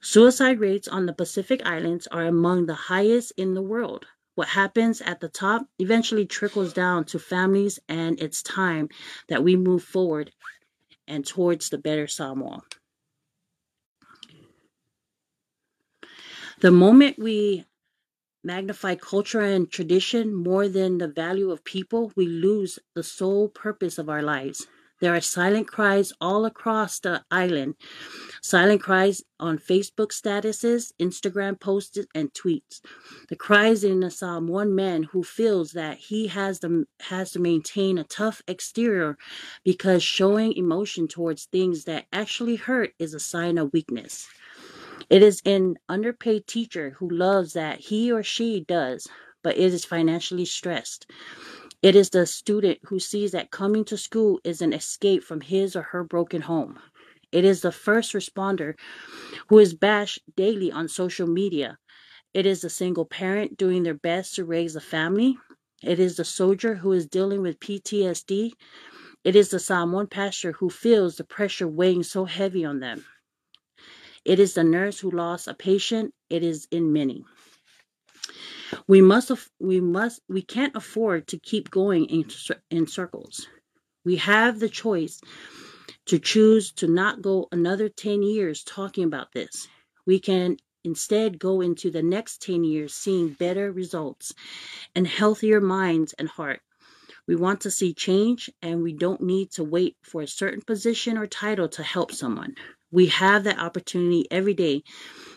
Suicide 0.00 0.60
rates 0.60 0.86
on 0.86 1.06
the 1.06 1.12
Pacific 1.12 1.62
Islands 1.64 2.06
are 2.06 2.26
among 2.26 2.66
the 2.66 2.74
highest 2.74 3.32
in 3.36 3.54
the 3.54 3.62
world. 3.62 4.06
What 4.36 4.48
happens 4.48 5.00
at 5.00 5.20
the 5.20 5.30
top 5.30 5.66
eventually 5.78 6.26
trickles 6.26 6.74
down 6.74 7.06
to 7.06 7.18
families, 7.18 7.78
and 7.88 8.20
it's 8.20 8.42
time 8.42 8.90
that 9.28 9.42
we 9.42 9.56
move 9.56 9.82
forward 9.82 10.30
and 11.08 11.26
towards 11.26 11.70
the 11.70 11.78
better 11.78 12.06
Samoa. 12.06 12.62
The 16.60 16.70
moment 16.70 17.18
we 17.18 17.64
magnify 18.44 18.96
culture 18.96 19.40
and 19.40 19.70
tradition 19.70 20.34
more 20.34 20.68
than 20.68 20.98
the 20.98 21.08
value 21.08 21.50
of 21.50 21.64
people, 21.64 22.12
we 22.14 22.26
lose 22.26 22.78
the 22.94 23.02
sole 23.02 23.48
purpose 23.48 23.96
of 23.96 24.10
our 24.10 24.22
lives. 24.22 24.66
There 25.00 25.14
are 25.14 25.20
silent 25.20 25.68
cries 25.68 26.12
all 26.20 26.46
across 26.46 27.00
the 27.00 27.22
island. 27.30 27.74
Silent 28.42 28.80
cries 28.80 29.22
on 29.38 29.58
Facebook 29.58 30.08
statuses, 30.08 30.92
Instagram 31.00 31.60
posts, 31.60 31.98
and 32.14 32.32
tweets. 32.32 32.80
The 33.28 33.36
cries 33.36 33.84
in 33.84 34.08
Samoan 34.10 34.74
man 34.74 35.02
who 35.02 35.22
feels 35.22 35.72
that 35.72 35.98
he 35.98 36.28
has 36.28 36.60
to, 36.60 36.86
has 37.00 37.32
to 37.32 37.40
maintain 37.40 37.98
a 37.98 38.04
tough 38.04 38.40
exterior 38.48 39.18
because 39.64 40.02
showing 40.02 40.54
emotion 40.54 41.08
towards 41.08 41.44
things 41.44 41.84
that 41.84 42.06
actually 42.12 42.56
hurt 42.56 42.94
is 42.98 43.12
a 43.12 43.20
sign 43.20 43.58
of 43.58 43.72
weakness. 43.72 44.26
It 45.10 45.22
is 45.22 45.42
an 45.44 45.76
underpaid 45.88 46.46
teacher 46.46 46.96
who 46.98 47.08
loves 47.10 47.52
that 47.52 47.80
he 47.80 48.10
or 48.10 48.22
she 48.22 48.60
does, 48.60 49.06
but 49.42 49.56
it 49.56 49.72
is 49.72 49.84
financially 49.84 50.46
stressed. 50.46 51.06
It 51.82 51.94
is 51.94 52.10
the 52.10 52.26
student 52.26 52.78
who 52.84 52.98
sees 52.98 53.32
that 53.32 53.50
coming 53.50 53.84
to 53.86 53.96
school 53.96 54.40
is 54.44 54.62
an 54.62 54.72
escape 54.72 55.22
from 55.22 55.40
his 55.40 55.76
or 55.76 55.82
her 55.82 56.02
broken 56.02 56.42
home. 56.42 56.78
It 57.32 57.44
is 57.44 57.60
the 57.60 57.72
first 57.72 58.12
responder 58.12 58.74
who 59.48 59.58
is 59.58 59.74
bashed 59.74 60.20
daily 60.36 60.72
on 60.72 60.88
social 60.88 61.26
media. 61.26 61.78
It 62.32 62.46
is 62.46 62.62
the 62.62 62.70
single 62.70 63.04
parent 63.04 63.56
doing 63.56 63.82
their 63.82 63.94
best 63.94 64.34
to 64.36 64.44
raise 64.44 64.74
a 64.74 64.80
family. 64.80 65.38
It 65.82 65.98
is 65.98 66.16
the 66.16 66.24
soldier 66.24 66.74
who 66.76 66.92
is 66.92 67.06
dealing 67.06 67.42
with 67.42 67.60
PTSD. 67.60 68.52
It 69.24 69.36
is 69.36 69.50
the 69.50 69.58
Samoan 69.58 70.06
pastor 70.06 70.52
who 70.52 70.70
feels 70.70 71.16
the 71.16 71.24
pressure 71.24 71.68
weighing 71.68 72.02
so 72.02 72.24
heavy 72.24 72.64
on 72.64 72.80
them. 72.80 73.04
It 74.24 74.40
is 74.40 74.54
the 74.54 74.64
nurse 74.64 74.98
who 74.98 75.10
lost 75.10 75.46
a 75.46 75.54
patient. 75.54 76.14
It 76.30 76.42
is 76.42 76.66
in 76.70 76.92
many. 76.92 77.24
We 78.86 79.00
must, 79.00 79.30
we 79.60 79.80
must, 79.80 80.20
we 80.28 80.42
can't 80.42 80.76
afford 80.76 81.26
to 81.28 81.38
keep 81.38 81.70
going 81.70 82.06
in, 82.06 82.26
in 82.70 82.86
circles. 82.86 83.46
We 84.04 84.16
have 84.16 84.60
the 84.60 84.68
choice 84.68 85.20
to 86.06 86.18
choose 86.18 86.72
to 86.72 86.86
not 86.86 87.22
go 87.22 87.48
another 87.52 87.88
10 87.88 88.22
years 88.22 88.62
talking 88.64 89.04
about 89.04 89.32
this. 89.32 89.68
We 90.06 90.20
can 90.20 90.56
instead 90.84 91.38
go 91.38 91.60
into 91.60 91.90
the 91.90 92.02
next 92.02 92.42
10 92.42 92.64
years 92.64 92.94
seeing 92.94 93.30
better 93.30 93.72
results 93.72 94.32
and 94.94 95.06
healthier 95.06 95.60
minds 95.60 96.14
and 96.18 96.28
heart. 96.28 96.60
We 97.26 97.34
want 97.34 97.60
to 97.62 97.70
see 97.70 97.92
change 97.92 98.50
and 98.62 98.82
we 98.82 98.92
don't 98.92 99.20
need 99.20 99.50
to 99.52 99.64
wait 99.64 99.96
for 100.02 100.22
a 100.22 100.28
certain 100.28 100.62
position 100.62 101.18
or 101.18 101.26
title 101.26 101.68
to 101.70 101.82
help 101.82 102.12
someone. 102.12 102.54
We 102.92 103.06
have 103.06 103.44
that 103.44 103.58
opportunity 103.58 104.26
every 104.30 104.54
day. 104.54 104.84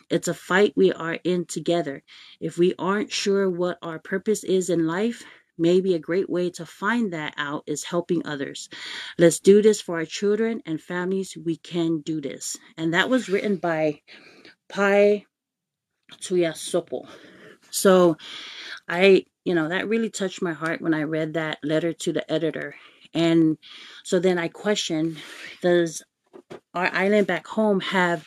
It's 0.10 0.28
a 0.28 0.34
fight 0.34 0.74
we 0.76 0.92
are 0.92 1.20
in 1.24 1.46
together. 1.46 2.04
If 2.40 2.58
we 2.58 2.74
aren't 2.80 3.12
sure 3.12 3.50
what 3.50 3.78
our 3.82 4.00
purpose 4.00 4.44
is 4.44 4.70
in 4.70 4.88
life, 4.88 5.24
maybe 5.58 5.94
a 5.94 6.00
great 6.00 6.30
way 6.30 6.50
to 6.50 6.66
find 6.66 7.14
that 7.14 7.34
out 7.38 7.64
is 7.68 7.84
helping 7.84 8.26
others. 8.26 8.70
Let's 9.18 9.40
do 9.40 9.62
this 9.62 9.82
for 9.82 9.98
our 9.98 10.06
children 10.06 10.62
and 10.66 10.82
families. 10.82 11.38
We 11.38 11.58
can 11.58 12.00
do 12.00 12.22
this. 12.22 12.58
And 12.78 12.94
that 12.94 13.10
was 13.10 13.30
written 13.30 13.58
by 13.58 14.02
Pai 14.70 15.26
Tuiasopo. 16.22 17.08
So 17.72 18.18
I, 18.88 19.26
you 19.44 19.54
know, 19.54 19.70
that 19.70 19.88
really 19.88 20.10
touched 20.10 20.42
my 20.42 20.54
heart 20.54 20.82
when 20.82 20.94
I 20.94 21.04
read 21.04 21.34
that 21.34 21.60
letter 21.64 21.94
to 21.94 22.14
the 22.14 22.32
editor. 22.32 22.76
And 23.14 23.58
so 24.04 24.20
then 24.20 24.38
I 24.38 24.48
questioned, 24.48 25.18
does 25.62 26.04
our 26.74 26.90
island 26.94 27.28
back 27.28 27.46
home 27.48 27.80
have 27.82 28.26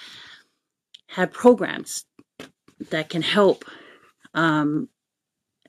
have 1.12 1.30
programs 1.30 2.04
that 2.90 3.10
can 3.10 3.22
help 3.22 3.64
um, 4.34 4.88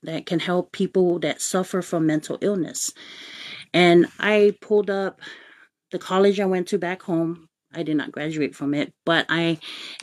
that 0.04 0.26
can 0.26 0.40
help 0.40 0.72
people 0.72 1.20
that 1.20 1.42
suffer 1.42 1.82
from 1.82 2.06
mental 2.06 2.38
illness. 2.42 2.94
And 3.74 4.08
I 4.20 4.56
pulled 4.62 4.90
up 4.90 5.22
the 5.92 6.00
college 6.00 6.40
I 6.40 6.46
went 6.46 6.68
to 6.70 6.78
back 6.78 7.02
home. 7.02 7.48
I 7.74 7.84
did 7.84 7.98
not 7.98 8.12
graduate 8.12 8.56
from 8.56 8.74
it, 8.74 8.94
but 9.06 9.26
I 9.30 9.60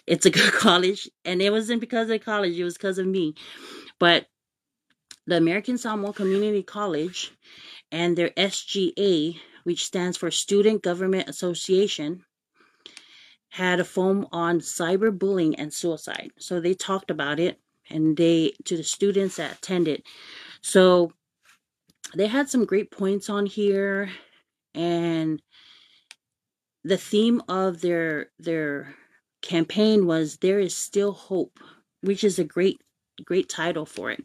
it's 0.06 0.26
a 0.26 0.30
good 0.38 0.52
college 0.52 1.08
and 1.24 1.40
it 1.40 1.50
wasn't 1.50 1.80
because 1.80 2.04
of 2.04 2.08
the 2.08 2.18
college, 2.18 2.58
it 2.58 2.64
was 2.64 2.74
because 2.74 2.98
of 2.98 3.06
me. 3.06 3.34
But 3.98 4.26
the 5.26 5.36
American 5.36 5.78
Samoa 5.78 6.12
Community 6.12 6.62
College 6.62 7.32
and 7.92 8.16
their 8.16 8.30
SGA, 8.30 9.38
which 9.64 9.84
stands 9.84 10.16
for 10.16 10.30
Student 10.30 10.82
Government 10.82 11.28
Association, 11.28 12.24
had 13.50 13.80
a 13.80 13.84
forum 13.84 14.26
on 14.32 14.60
cyberbullying 14.60 15.54
and 15.58 15.72
suicide. 15.72 16.30
So 16.38 16.60
they 16.60 16.74
talked 16.74 17.10
about 17.10 17.38
it 17.40 17.60
and 17.90 18.16
they 18.16 18.54
to 18.64 18.76
the 18.76 18.84
students 18.84 19.36
that 19.36 19.52
attended. 19.52 20.02
So 20.62 21.12
they 22.14 22.26
had 22.26 22.48
some 22.48 22.64
great 22.64 22.90
points 22.90 23.28
on 23.28 23.46
here 23.46 24.10
and 24.74 25.42
the 26.84 26.96
theme 26.96 27.42
of 27.48 27.80
their 27.80 28.30
their 28.38 28.94
campaign 29.42 30.06
was 30.06 30.36
there 30.38 30.60
is 30.60 30.76
still 30.76 31.12
hope 31.12 31.58
which 32.02 32.24
is 32.24 32.38
a 32.38 32.44
great 32.44 32.80
great 33.24 33.48
title 33.48 33.84
for 33.84 34.10
it 34.10 34.24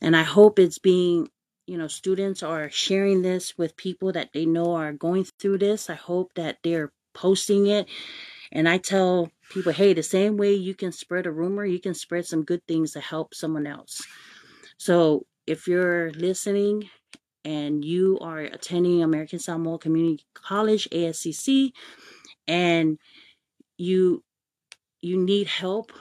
and 0.00 0.16
i 0.16 0.22
hope 0.22 0.58
it's 0.58 0.78
being 0.78 1.28
you 1.66 1.76
know 1.76 1.88
students 1.88 2.42
are 2.42 2.70
sharing 2.70 3.22
this 3.22 3.56
with 3.58 3.76
people 3.76 4.12
that 4.12 4.30
they 4.32 4.46
know 4.46 4.74
are 4.74 4.92
going 4.92 5.24
through 5.38 5.58
this 5.58 5.90
i 5.90 5.94
hope 5.94 6.32
that 6.34 6.58
they're 6.62 6.92
posting 7.14 7.66
it 7.66 7.88
and 8.52 8.68
I 8.68 8.78
tell 8.78 9.30
people, 9.50 9.72
hey, 9.72 9.92
the 9.92 10.02
same 10.02 10.36
way 10.36 10.54
you 10.54 10.74
can 10.74 10.92
spread 10.92 11.26
a 11.26 11.32
rumor, 11.32 11.64
you 11.64 11.80
can 11.80 11.94
spread 11.94 12.26
some 12.26 12.44
good 12.44 12.66
things 12.66 12.92
to 12.92 13.00
help 13.00 13.34
someone 13.34 13.66
else. 13.66 14.02
So 14.78 15.26
if 15.46 15.66
you're 15.66 16.12
listening 16.12 16.88
and 17.44 17.84
you 17.84 18.18
are 18.20 18.40
attending 18.40 19.02
American 19.02 19.38
Samoa 19.38 19.78
Community 19.78 20.24
College, 20.34 20.88
ASCC, 20.90 21.72
and 22.46 22.98
you 23.76 24.24
you 25.00 25.16
need 25.16 25.46
help 25.46 25.92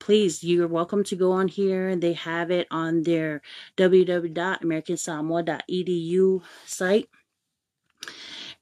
please 0.00 0.42
you're 0.42 0.66
welcome 0.66 1.04
to 1.04 1.14
go 1.16 1.32
on 1.32 1.48
here 1.48 1.88
and 1.88 2.02
they 2.02 2.14
have 2.14 2.50
it 2.50 2.66
on 2.70 3.02
their 3.02 3.42
www.americansamoa.edu 3.76 6.42
site 6.66 7.08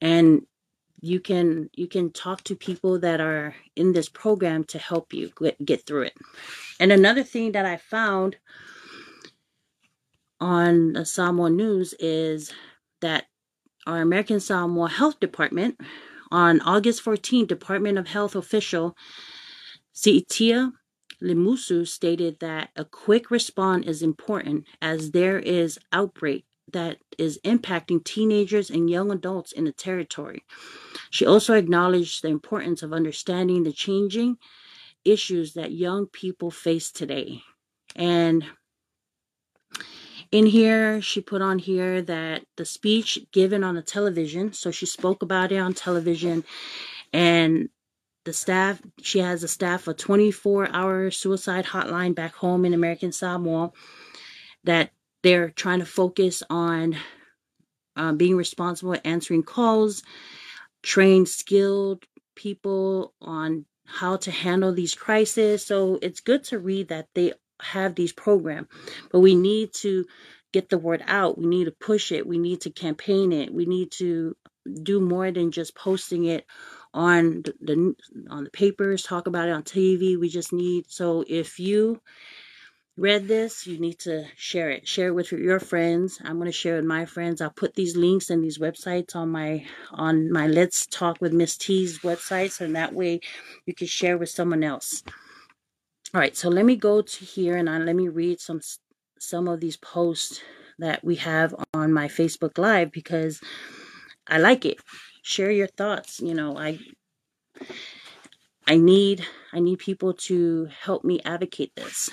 and 0.01 0.43
you 1.01 1.21
can 1.21 1.71
you 1.75 1.87
can 1.87 2.11
talk 2.11 2.43
to 2.45 2.55
people 2.55 2.99
that 3.01 3.21
are 3.21 3.55
in 3.77 3.93
this 3.93 4.09
program 4.09 4.65
to 4.65 4.79
help 4.79 5.13
you 5.13 5.31
get, 5.39 5.65
get 5.65 5.87
through 5.87 6.03
it. 6.03 6.15
And 6.79 6.93
another 6.93 7.23
thing 7.23 7.53
that 7.53 7.67
i 7.67 7.77
found 7.77 8.37
on 10.41 10.95
the 10.95 11.05
samoa 11.05 11.51
news 11.51 11.95
is 11.99 12.53
that 13.01 13.27
our 13.87 14.01
american 14.01 14.41
samoa 14.41 14.89
health 14.89 15.21
department 15.21 15.79
on 16.31 16.61
august 16.63 17.03
14 17.03 17.47
department 17.47 17.99
of 17.99 18.09
health 18.09 18.35
official 18.35 18.97
Si'itia 19.95 20.73
Limusu 21.23 21.87
stated 21.87 22.41
that 22.41 22.71
a 22.77 22.85
quick 22.87 23.31
response 23.31 23.87
is 23.87 24.03
important 24.03 24.65
as 24.81 25.11
there 25.11 25.39
is 25.39 25.79
outbreak 25.93 26.47
that 26.73 26.99
is 27.19 27.39
impacting 27.45 28.05
teenagers 28.05 28.71
and 28.71 28.91
young 28.91 29.11
adults 29.11 29.53
in 29.53 29.65
the 29.65 29.73
territory. 29.73 30.45
She 31.11 31.27
also 31.27 31.55
acknowledged 31.55 32.23
the 32.23 32.29
importance 32.29 32.83
of 32.83 32.93
understanding 32.93 33.63
the 33.63 33.73
changing 33.73 34.39
issues 35.05 35.55
that 35.55 35.73
young 35.73 36.07
people 36.07 36.51
face 36.51 36.91
today. 36.91 37.43
And 37.97 38.45
in 40.31 40.47
here, 40.47 41.01
she 41.03 41.21
put 41.21 41.43
on 41.43 41.59
here 41.59 42.03
that 42.03 42.45
the 42.57 42.65
speech 42.65 43.19
given 43.33 43.65
on 43.65 43.75
the 43.75 43.83
television, 43.83 44.53
so 44.53 44.71
she 44.71 44.87
spoke 44.87 45.23
about 45.23 45.51
it 45.51 45.59
on 45.59 45.75
television, 45.75 46.45
and 47.13 47.69
the 48.25 48.33
staff, 48.33 48.81
she 49.01 49.19
has 49.19 49.43
a 49.43 49.49
staff 49.49 49.89
of 49.89 49.97
24 49.97 50.69
hour 50.73 51.11
suicide 51.11 51.65
hotline 51.65 52.15
back 52.15 52.35
home 52.35 52.65
in 52.65 52.75
American 52.75 53.13
Samoa 53.13 53.73
that 54.65 54.91
they're 55.23 55.51
trying 55.51 55.81
to 55.81 55.87
focus 55.87 56.43
on 56.51 56.97
uh, 57.97 58.13
being 58.13 58.37
responsible, 58.37 58.97
answering 59.05 59.43
calls, 59.43 60.03
train 60.83 61.27
skilled 61.27 62.05
people 62.37 63.15
on 63.21 63.67
how 63.87 64.17
to 64.17 64.31
handle 64.31 64.73
these 64.73 64.95
crises. 64.95 65.65
So 65.65 65.99
it's 66.03 66.21
good 66.21 66.45
to 66.45 66.59
read 66.59 66.89
that 66.89 67.09
they 67.15 67.33
have 67.63 67.95
these 67.95 68.13
programs, 68.13 68.69
but 69.11 69.21
we 69.21 69.35
need 69.35 69.75
to 69.75 70.07
get 70.53 70.69
the 70.71 70.79
word 70.79 71.03
out. 71.07 71.39
We 71.39 71.47
need 71.47 71.65
to 71.65 71.73
push 71.73 72.13
it. 72.13 72.27
We 72.27 72.39
need 72.39 72.63
to 72.63 72.71
campaign 72.71 73.33
it. 73.33 73.53
We 73.53 73.67
need 73.67 73.91
to 73.93 74.37
do 74.83 75.01
more 75.01 75.31
than 75.31 75.51
just 75.51 75.75
posting 75.75 76.25
it 76.25 76.47
on 76.95 77.43
the 77.61 77.95
on 78.31 78.45
the 78.45 78.51
papers, 78.51 79.03
talk 79.03 79.27
about 79.27 79.49
it 79.49 79.53
on 79.53 79.63
TV. 79.63 80.19
We 80.19 80.29
just 80.29 80.53
need 80.53 80.87
so 80.91 81.25
if 81.29 81.59
you 81.59 82.01
read 83.01 83.27
this, 83.27 83.67
you 83.67 83.81
need 83.81 83.99
to 83.99 84.27
share 84.37 84.69
it. 84.69 84.87
Share 84.87 85.09
it 85.09 85.15
with 85.15 85.33
your 85.33 85.59
friends. 85.59 86.21
I'm 86.23 86.37
going 86.37 86.47
to 86.47 86.53
share 86.53 86.75
it 86.75 86.81
with 86.81 86.85
my 86.85 87.07
friends. 87.07 87.41
I'll 87.41 87.49
put 87.49 87.75
these 87.75 87.97
links 87.97 88.29
and 88.29 88.45
these 88.45 88.59
websites 88.59 89.17
on 89.17 89.31
my 89.31 89.65
on 89.91 90.31
my 90.31 90.47
Let's 90.47 90.85
Talk 90.85 91.17
with 91.19 91.33
Miss 91.33 91.57
T's 91.57 92.01
websites, 92.01 92.61
and 92.61 92.77
that 92.77 92.93
way 92.93 93.21
you 93.65 93.75
can 93.75 93.87
share 93.87 94.19
with 94.19 94.29
someone 94.29 94.63
else. 94.63 95.03
All 96.13 96.21
right, 96.21 96.37
so 96.37 96.51
let 96.51 96.67
me 96.67 96.77
go 96.77 97.01
to 97.01 97.25
here 97.25 97.57
and 97.57 97.71
I, 97.71 97.79
let 97.79 97.97
me 97.97 98.09
read 98.09 98.39
some 98.39 98.61
some 99.19 99.49
of 99.49 99.61
these 99.61 99.79
posts 99.79 100.43
that 100.79 101.03
we 101.03 101.17
have 101.17 101.55
on 101.73 101.95
my 101.95 102.07
Facebook 102.07 102.59
Live 102.59 102.93
because 102.93 103.41
I 104.27 104.39
like 104.39 104.67
it. 104.67 104.79
Share 105.23 105.51
your 105.51 105.69
thoughts. 105.69 106.21
You 106.21 106.35
know, 106.35 106.59
I 106.59 106.79
I 108.67 108.77
need 108.77 109.27
I 109.55 109.61
need 109.61 109.79
people 109.79 110.13
to 110.29 110.69
help 110.83 111.03
me 111.03 111.21
advocate 111.25 111.73
this. 111.77 112.11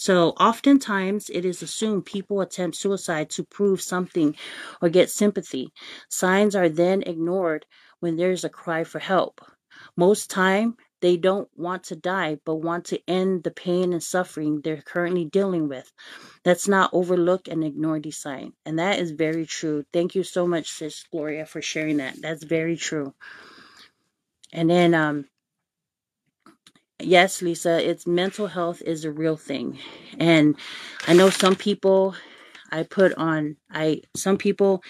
So 0.00 0.30
oftentimes 0.40 1.30
it 1.30 1.44
is 1.44 1.62
assumed 1.62 2.06
people 2.06 2.40
attempt 2.40 2.78
suicide 2.78 3.30
to 3.32 3.44
prove 3.44 3.82
something 3.82 4.36
or 4.82 4.88
get 4.90 5.10
sympathy. 5.10 5.72
Signs 6.10 6.56
are 6.56 6.70
then 6.70 7.02
ignored 7.06 7.66
when 8.00 8.16
there 8.16 8.32
is 8.32 8.44
a 8.44 8.50
cry 8.50 8.84
for 8.84 9.00
help. 9.00 9.40
Most 9.96 10.30
time 10.30 10.76
They 11.00 11.16
don't 11.16 11.48
want 11.56 11.84
to 11.84 11.96
die, 11.96 12.38
but 12.44 12.56
want 12.56 12.86
to 12.86 13.00
end 13.08 13.44
the 13.44 13.50
pain 13.50 13.92
and 13.92 14.02
suffering 14.02 14.62
they're 14.62 14.82
currently 14.82 15.24
dealing 15.26 15.68
with. 15.68 15.90
Let's 16.44 16.68
not 16.68 16.90
overlook 16.92 17.48
and 17.48 17.64
ignore 17.64 18.00
these 18.00 18.18
signs. 18.18 18.54
And 18.66 18.78
that 18.78 18.98
is 18.98 19.12
very 19.12 19.46
true. 19.46 19.84
Thank 19.92 20.14
you 20.14 20.24
so 20.24 20.46
much, 20.46 20.70
Sis 20.70 21.04
Gloria, 21.10 21.46
for 21.46 21.62
sharing 21.62 21.98
that. 21.98 22.20
That's 22.20 22.44
very 22.44 22.76
true. 22.76 23.14
And 24.52 24.70
then, 24.70 24.94
um, 24.94 25.26
yes, 27.02 27.42
Lisa, 27.42 27.88
it's 27.88 28.06
mental 28.06 28.46
health 28.46 28.82
is 28.82 29.04
a 29.04 29.12
real 29.12 29.36
thing. 29.36 29.78
And 30.18 30.56
I 31.06 31.14
know 31.14 31.30
some 31.30 31.56
people 31.56 32.14
I 32.70 32.84
put 32.84 33.14
on, 33.14 33.56
I, 33.70 34.02
some 34.16 34.38
people 34.38 34.82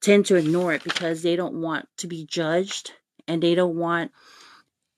tend 0.00 0.26
to 0.26 0.36
ignore 0.36 0.72
it 0.74 0.84
because 0.84 1.22
they 1.22 1.36
don't 1.36 1.54
want 1.60 1.88
to 1.98 2.06
be 2.06 2.26
judged 2.26 2.92
and 3.28 3.42
they 3.42 3.54
don't 3.54 3.76
want 3.76 4.12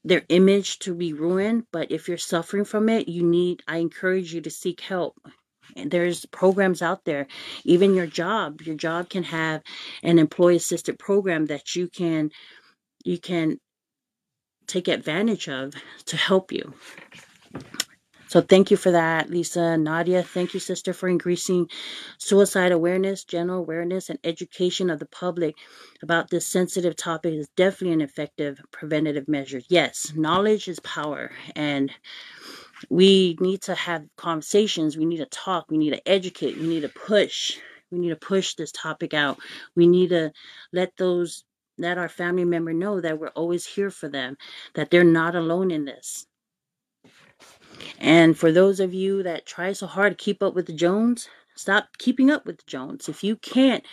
their 0.05 0.25
image 0.29 0.79
to 0.81 0.95
be 0.95 1.13
ruined. 1.13 1.67
But 1.73 1.91
if 1.91 2.09
you're 2.09 2.19
suffering 2.19 2.65
from 2.65 2.89
it, 2.89 3.09
you 3.09 3.23
need, 3.23 3.63
I 3.69 3.79
encourage 3.79 4.35
you 4.35 4.41
to 4.43 4.51
seek 4.51 4.81
help. 4.81 5.17
And 5.77 5.91
there's 5.91 6.27
programs 6.27 6.83
out 6.83 7.05
there. 7.05 7.27
Even 7.65 7.95
your 7.95 8.07
job, 8.07 8.63
your 8.63 8.77
job 8.77 9.09
can 9.09 9.25
have 9.25 9.63
an 10.03 10.19
employee 10.19 10.57
assisted 10.57 10.99
program 10.99 11.47
that 11.47 11.75
you 11.75 11.89
can 11.89 12.31
you 13.05 13.19
can 13.19 13.59
take 14.67 14.89
advantage 14.89 15.49
of 15.49 15.75
to 16.07 16.17
help 16.17 16.53
you. 16.53 16.75
So 18.29 18.41
thank 18.41 18.73
you 18.73 18.77
for 18.77 18.91
that, 18.91 19.31
Lisa. 19.31 19.77
Nadia, 19.79 20.23
thank 20.23 20.53
you, 20.53 20.59
sister, 20.61 20.93
for 20.93 21.09
increasing 21.09 21.71
suicide 22.19 22.73
awareness, 22.73 23.25
general 23.25 23.61
awareness, 23.61 24.11
and 24.11 24.19
education 24.25 24.91
of 24.91 24.99
the 24.99 25.07
public 25.07 25.55
about 26.03 26.29
this 26.29 26.47
sensitive 26.47 26.97
topic 26.97 27.35
is 27.35 27.49
definitely 27.57 27.95
an 27.95 28.01
effective 28.01 28.61
preventative 28.73 29.29
measure. 29.29 29.61
Yes, 29.69 30.13
knowledge 30.17 30.67
is 30.67 30.81
power, 30.81 31.31
and 31.55 31.93
we 32.91 33.37
need 33.41 33.63
to 33.63 33.75
have 33.75 34.05
conversations. 34.17 34.97
We 34.97 35.07
need 35.07 35.19
to 35.19 35.27
talk. 35.27 35.71
We 35.71 35.79
need 35.79 35.93
to 35.93 36.09
educate. 36.09 36.59
We 36.59 36.67
need 36.67 36.83
to 36.83 36.91
push. 36.91 37.59
We 37.93 38.01
need 38.01 38.11
to 38.11 38.17
push 38.17 38.55
this 38.55 38.73
topic 38.73 39.15
out. 39.15 39.39
We 39.77 39.87
need 39.87 40.11
to 40.11 40.33
let 40.73 40.97
those 40.97 41.45
let 41.79 41.99
our 41.99 42.09
family 42.09 42.45
member 42.45 42.73
know 42.73 43.01
that 43.01 43.19
we're 43.19 43.29
always 43.29 43.67
here 43.67 43.91
for 43.91 44.09
them, 44.09 44.37
that 44.75 44.91
they're 44.91 45.05
not 45.05 45.35
alone 45.35 45.71
in 45.71 45.85
this. 45.85 46.27
And 47.99 48.37
for 48.37 48.53
those 48.53 48.81
of 48.81 48.95
you 48.95 49.23
that 49.23 49.47
try 49.47 49.73
so 49.73 49.87
hard 49.87 50.19
to 50.19 50.25
keep 50.25 50.43
up 50.43 50.55
with 50.55 50.67
the 50.67 50.73
Jones, 50.73 51.29
stop 51.57 51.89
keeping 51.99 52.31
up 52.31 52.47
with 52.47 52.59
the 52.59 52.65
Jones. 52.67 53.09
If 53.09 53.23
you 53.25 53.37
can't 53.37 53.85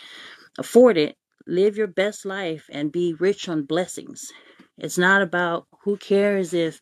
afford 0.58 0.96
it, 0.96 1.16
live 1.46 1.76
your 1.76 1.86
best 1.86 2.24
life 2.24 2.66
and 2.70 2.92
be 2.92 3.14
rich 3.14 3.48
on 3.48 3.64
blessings. 3.64 4.32
It's 4.78 4.98
not 4.98 5.22
about 5.22 5.66
who 5.82 5.96
cares 5.96 6.54
if 6.54 6.80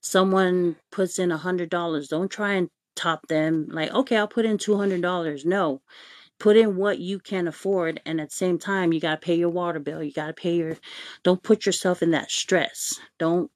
someone 0.00 0.76
puts 0.90 1.18
in 1.18 1.30
a 1.30 1.36
hundred 1.36 1.70
dollars. 1.70 2.08
Don't 2.08 2.30
try 2.30 2.54
and 2.54 2.68
top 2.96 3.26
them 3.28 3.66
like, 3.70 3.92
okay, 3.92 4.16
I'll 4.16 4.28
put 4.28 4.44
in 4.44 4.58
two 4.58 4.76
hundred 4.76 5.02
dollars. 5.02 5.44
No. 5.44 5.82
Put 6.42 6.56
in 6.56 6.74
what 6.74 6.98
you 6.98 7.20
can 7.20 7.46
afford 7.46 8.00
and 8.04 8.20
at 8.20 8.30
the 8.30 8.34
same 8.34 8.58
time 8.58 8.92
you 8.92 8.98
gotta 8.98 9.20
pay 9.20 9.36
your 9.36 9.48
water 9.48 9.78
bill. 9.78 10.02
You 10.02 10.12
gotta 10.12 10.32
pay 10.32 10.56
your 10.56 10.76
don't 11.22 11.40
put 11.40 11.66
yourself 11.66 12.02
in 12.02 12.10
that 12.10 12.32
stress. 12.32 12.98
Don't 13.16 13.48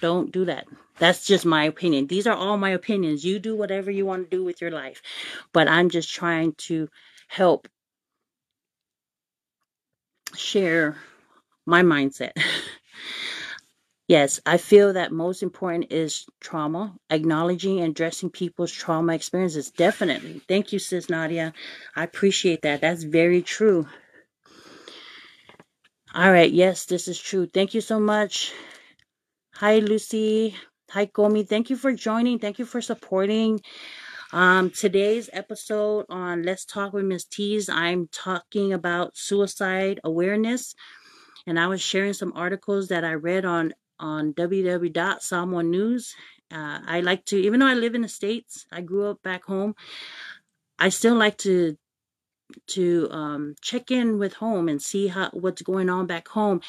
don't 0.00 0.32
do 0.32 0.46
that. 0.46 0.66
That's 0.98 1.26
just 1.26 1.44
my 1.44 1.64
opinion. 1.64 2.06
These 2.06 2.26
are 2.26 2.34
all 2.34 2.56
my 2.56 2.70
opinions. 2.70 3.26
You 3.26 3.38
do 3.38 3.54
whatever 3.54 3.90
you 3.90 4.06
want 4.06 4.30
to 4.30 4.36
do 4.38 4.42
with 4.42 4.62
your 4.62 4.70
life. 4.70 5.02
But 5.52 5.68
I'm 5.68 5.90
just 5.90 6.14
trying 6.14 6.54
to 6.68 6.88
help 7.28 7.68
share 10.34 10.96
my 11.66 11.82
mindset. 11.82 12.32
yes, 14.08 14.40
I 14.46 14.56
feel 14.58 14.92
that 14.94 15.12
most 15.12 15.42
important 15.42 15.92
is 15.92 16.26
trauma, 16.40 16.96
acknowledging 17.10 17.80
and 17.80 17.90
addressing 17.90 18.30
people's 18.30 18.72
trauma 18.72 19.14
experiences. 19.14 19.70
Definitely. 19.70 20.40
Thank 20.48 20.72
you, 20.72 20.78
Sis 20.78 21.10
Nadia. 21.10 21.52
I 21.96 22.04
appreciate 22.04 22.62
that. 22.62 22.80
That's 22.80 23.04
very 23.04 23.42
true. 23.42 23.86
All 26.14 26.30
right. 26.32 26.52
Yes, 26.52 26.86
this 26.86 27.08
is 27.08 27.18
true. 27.18 27.46
Thank 27.46 27.74
you 27.74 27.80
so 27.80 28.00
much. 28.00 28.52
Hi, 29.54 29.78
Lucy. 29.78 30.56
Hi, 30.90 31.06
Gomi. 31.06 31.48
Thank 31.48 31.70
you 31.70 31.76
for 31.76 31.92
joining. 31.92 32.38
Thank 32.38 32.58
you 32.58 32.64
for 32.64 32.80
supporting. 32.80 33.60
Um, 34.32 34.70
today's 34.70 35.30
episode 35.32 36.06
on 36.08 36.42
Let's 36.42 36.64
Talk 36.64 36.92
with 36.92 37.04
Miss 37.04 37.24
Tees, 37.24 37.68
I'm 37.68 38.08
talking 38.12 38.72
about 38.72 39.16
suicide 39.16 40.00
awareness, 40.04 40.74
and 41.46 41.58
I 41.58 41.68
was 41.68 41.80
sharing 41.80 42.14
some 42.14 42.32
articles 42.34 42.88
that 42.88 43.04
I 43.04 43.12
read 43.14 43.44
on 43.44 43.74
on 43.98 44.32
www.Samoa 44.34 45.62
News. 45.62 46.14
Uh, 46.52 46.80
I 46.86 47.00
like 47.00 47.24
to, 47.26 47.36
even 47.36 47.60
though 47.60 47.66
I 47.66 47.74
live 47.74 47.94
in 47.94 48.02
the 48.02 48.08
states, 48.08 48.66
I 48.70 48.80
grew 48.80 49.08
up 49.10 49.22
back 49.22 49.44
home. 49.44 49.74
I 50.78 50.88
still 50.88 51.14
like 51.14 51.38
to 51.38 51.76
to 52.66 53.08
um, 53.10 53.54
check 53.62 53.90
in 53.90 54.18
with 54.18 54.34
home 54.34 54.68
and 54.68 54.80
see 54.80 55.08
how 55.08 55.30
what's 55.32 55.62
going 55.62 55.88
on 55.88 56.06
back 56.06 56.28
home. 56.28 56.60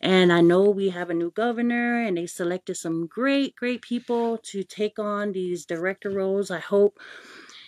And 0.00 0.32
I 0.32 0.40
know 0.40 0.70
we 0.70 0.90
have 0.90 1.10
a 1.10 1.14
new 1.14 1.30
governor, 1.30 2.02
and 2.02 2.16
they 2.16 2.26
selected 2.26 2.76
some 2.76 3.06
great, 3.06 3.56
great 3.56 3.82
people 3.82 4.38
to 4.44 4.62
take 4.62 4.98
on 4.98 5.32
these 5.32 5.64
director 5.64 6.10
roles. 6.10 6.50
I 6.50 6.60
hope 6.60 6.98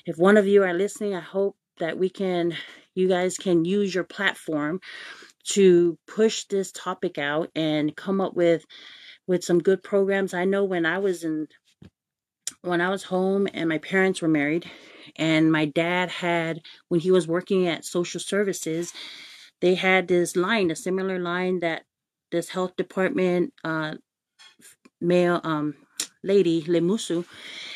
if 0.06 0.18
one 0.18 0.36
of 0.36 0.46
you 0.46 0.62
are 0.62 0.74
listening, 0.74 1.14
I 1.14 1.20
hope 1.20 1.56
that 1.78 1.98
we 1.98 2.10
can, 2.10 2.54
you 2.94 3.08
guys 3.08 3.36
can 3.36 3.64
use 3.64 3.94
your 3.94 4.04
platform 4.04 4.80
to 5.44 5.98
push 6.06 6.44
this 6.44 6.70
topic 6.72 7.18
out 7.18 7.50
and 7.54 7.96
come 7.96 8.20
up 8.20 8.34
with 8.34 8.64
with 9.26 9.44
some 9.44 9.60
good 9.60 9.82
programs. 9.82 10.34
I 10.34 10.44
know 10.44 10.64
when 10.64 10.86
I 10.86 10.98
was 10.98 11.24
in 11.24 11.48
when 12.62 12.80
I 12.80 12.88
was 12.88 13.04
home 13.04 13.46
and 13.52 13.68
my 13.68 13.78
parents 13.78 14.22
were 14.22 14.28
married 14.28 14.70
and 15.16 15.52
my 15.52 15.66
dad 15.66 16.10
had 16.10 16.62
when 16.88 17.00
he 17.00 17.10
was 17.10 17.28
working 17.28 17.66
at 17.68 17.84
social 17.84 18.20
services 18.20 18.92
they 19.60 19.74
had 19.74 20.08
this 20.08 20.34
line 20.34 20.70
a 20.70 20.76
similar 20.76 21.18
line 21.18 21.60
that 21.60 21.84
this 22.32 22.48
health 22.48 22.74
department 22.76 23.52
uh 23.64 23.94
male 25.00 25.40
um 25.44 25.74
lady 26.22 26.62
lemusu 26.62 27.24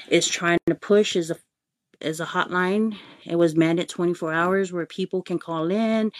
is 0.08 0.26
trying 0.26 0.58
to 0.66 0.74
push 0.74 1.16
is 1.16 1.30
a 1.30 1.36
is 2.00 2.20
a 2.20 2.26
hotline 2.26 2.96
it 3.26 3.36
was 3.36 3.54
mandated 3.54 3.88
24 3.88 4.32
hours 4.32 4.72
where 4.72 4.86
people 4.86 5.22
can 5.22 5.38
call 5.38 5.70
in 5.70 6.10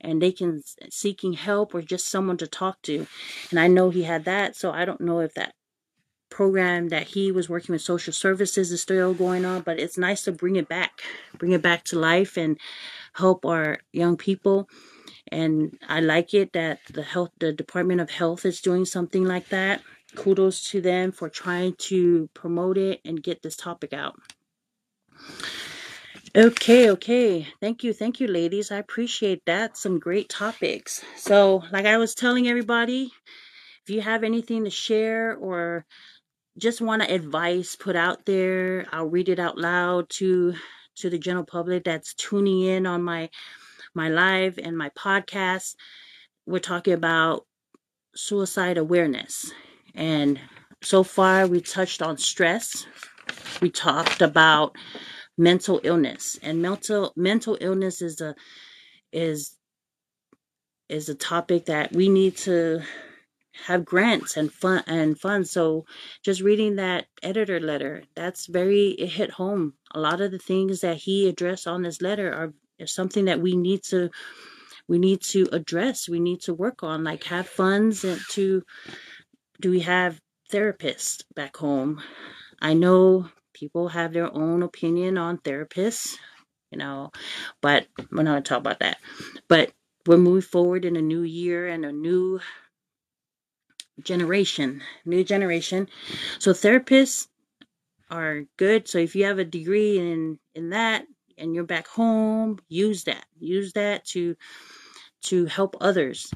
and 0.00 0.20
they 0.20 0.32
can 0.32 0.62
seeking 0.90 1.34
help 1.34 1.74
or 1.74 1.82
just 1.82 2.06
someone 2.06 2.36
to 2.36 2.46
talk 2.46 2.80
to 2.82 3.06
and 3.50 3.60
i 3.60 3.66
know 3.66 3.90
he 3.90 4.02
had 4.04 4.24
that 4.24 4.56
so 4.56 4.70
i 4.72 4.84
don't 4.84 5.00
know 5.00 5.20
if 5.20 5.34
that 5.34 5.54
program 6.30 6.88
that 6.88 7.08
he 7.08 7.30
was 7.30 7.48
working 7.48 7.72
with 7.72 7.82
social 7.82 8.12
services 8.12 8.72
is 8.72 8.80
still 8.80 9.12
going 9.12 9.44
on, 9.44 9.60
but 9.60 9.78
it's 9.78 9.98
nice 9.98 10.22
to 10.22 10.32
bring 10.32 10.56
it 10.56 10.68
back, 10.68 11.02
bring 11.36 11.52
it 11.52 11.60
back 11.60 11.84
to 11.84 11.98
life 11.98 12.38
and 12.38 12.56
help 13.14 13.44
our 13.44 13.80
young 13.92 14.16
people. 14.16 14.68
And 15.30 15.76
I 15.88 16.00
like 16.00 16.32
it 16.32 16.52
that 16.54 16.78
the 16.90 17.02
health, 17.02 17.30
the 17.38 17.52
Department 17.52 18.00
of 18.00 18.10
Health 18.10 18.46
is 18.46 18.60
doing 18.60 18.84
something 18.84 19.24
like 19.24 19.48
that. 19.50 19.82
Kudos 20.16 20.68
to 20.70 20.80
them 20.80 21.12
for 21.12 21.28
trying 21.28 21.74
to 21.78 22.28
promote 22.34 22.78
it 22.78 23.00
and 23.04 23.22
get 23.22 23.42
this 23.42 23.56
topic 23.56 23.92
out. 23.92 24.16
Okay, 26.36 26.90
okay. 26.90 27.48
Thank 27.60 27.84
you. 27.84 27.92
Thank 27.92 28.20
you, 28.20 28.28
ladies. 28.28 28.70
I 28.70 28.78
appreciate 28.78 29.42
that. 29.46 29.76
Some 29.76 29.98
great 29.98 30.28
topics. 30.28 31.02
So, 31.16 31.64
like 31.72 31.86
I 31.86 31.98
was 31.98 32.14
telling 32.14 32.48
everybody, 32.48 33.10
if 33.84 33.90
you 33.90 34.00
have 34.02 34.24
anything 34.24 34.64
to 34.64 34.70
share 34.70 35.36
or 35.36 35.84
just 36.58 36.80
want 36.80 37.02
to 37.02 37.12
advice 37.12 37.76
put 37.76 37.96
out 37.96 38.26
there. 38.26 38.86
I'll 38.92 39.06
read 39.06 39.28
it 39.28 39.38
out 39.38 39.58
loud 39.58 40.08
to 40.10 40.54
to 40.96 41.10
the 41.10 41.18
general 41.18 41.44
public 41.44 41.84
that's 41.84 42.14
tuning 42.14 42.62
in 42.62 42.86
on 42.86 43.02
my 43.02 43.30
my 43.94 44.08
live 44.08 44.58
and 44.62 44.76
my 44.76 44.90
podcast. 44.90 45.74
We're 46.46 46.58
talking 46.60 46.94
about 46.94 47.46
suicide 48.14 48.78
awareness. 48.78 49.52
And 49.94 50.40
so 50.82 51.02
far 51.02 51.46
we 51.46 51.60
touched 51.60 52.02
on 52.02 52.18
stress. 52.18 52.86
We 53.60 53.70
talked 53.70 54.22
about 54.22 54.76
mental 55.40 55.80
illness. 55.82 56.38
And 56.42 56.62
mental 56.62 57.12
mental 57.16 57.56
illness 57.60 58.02
is 58.02 58.20
a 58.20 58.34
is 59.12 59.56
is 60.88 61.08
a 61.08 61.14
topic 61.14 61.66
that 61.66 61.92
we 61.92 62.08
need 62.08 62.36
to 62.36 62.82
have 63.66 63.84
grants 63.84 64.36
and 64.36 64.52
fun 64.52 64.82
and 64.86 65.18
funds. 65.18 65.50
So 65.50 65.84
just 66.22 66.40
reading 66.40 66.76
that 66.76 67.06
editor 67.22 67.58
letter, 67.60 68.04
that's 68.14 68.46
very 68.46 68.90
it 68.90 69.08
hit 69.08 69.30
home. 69.32 69.74
A 69.94 70.00
lot 70.00 70.20
of 70.20 70.30
the 70.30 70.38
things 70.38 70.80
that 70.80 70.98
he 70.98 71.28
addressed 71.28 71.66
on 71.66 71.82
this 71.82 72.00
letter 72.02 72.32
are 72.32 72.86
something 72.86 73.24
that 73.24 73.40
we 73.40 73.56
need 73.56 73.82
to 73.84 74.10
we 74.88 74.98
need 74.98 75.20
to 75.22 75.48
address. 75.52 76.08
We 76.08 76.20
need 76.20 76.40
to 76.42 76.54
work 76.54 76.82
on, 76.82 77.04
like 77.04 77.24
have 77.24 77.48
funds 77.48 78.04
and 78.04 78.20
to 78.30 78.62
do 79.60 79.70
we 79.70 79.80
have 79.80 80.20
therapists 80.52 81.22
back 81.34 81.56
home? 81.56 82.02
I 82.60 82.74
know 82.74 83.30
people 83.60 83.88
have 83.88 84.14
their 84.14 84.34
own 84.34 84.62
opinion 84.62 85.18
on 85.18 85.36
therapists, 85.38 86.16
you 86.72 86.78
know, 86.78 87.10
but 87.60 87.86
we're 88.10 88.22
not 88.22 88.30
gonna 88.32 88.40
talk 88.40 88.58
about 88.58 88.80
that. 88.80 88.96
But 89.48 89.72
we're 90.06 90.16
moving 90.16 90.40
forward 90.40 90.86
in 90.86 90.96
a 90.96 91.02
new 91.02 91.22
year 91.22 91.68
and 91.68 91.84
a 91.84 91.92
new 91.92 92.40
generation, 94.02 94.82
new 95.04 95.22
generation. 95.22 95.88
So 96.38 96.52
therapists 96.52 97.28
are 98.10 98.44
good. 98.56 98.88
So 98.88 98.98
if 98.98 99.14
you 99.14 99.26
have 99.26 99.38
a 99.38 99.44
degree 99.44 99.98
in 99.98 100.38
in 100.54 100.70
that 100.70 101.04
and 101.36 101.54
you're 101.54 101.64
back 101.64 101.86
home, 101.86 102.58
use 102.68 103.04
that. 103.04 103.26
Use 103.38 103.74
that 103.74 104.06
to 104.06 104.36
to 105.24 105.44
help 105.46 105.76
others. 105.82 106.32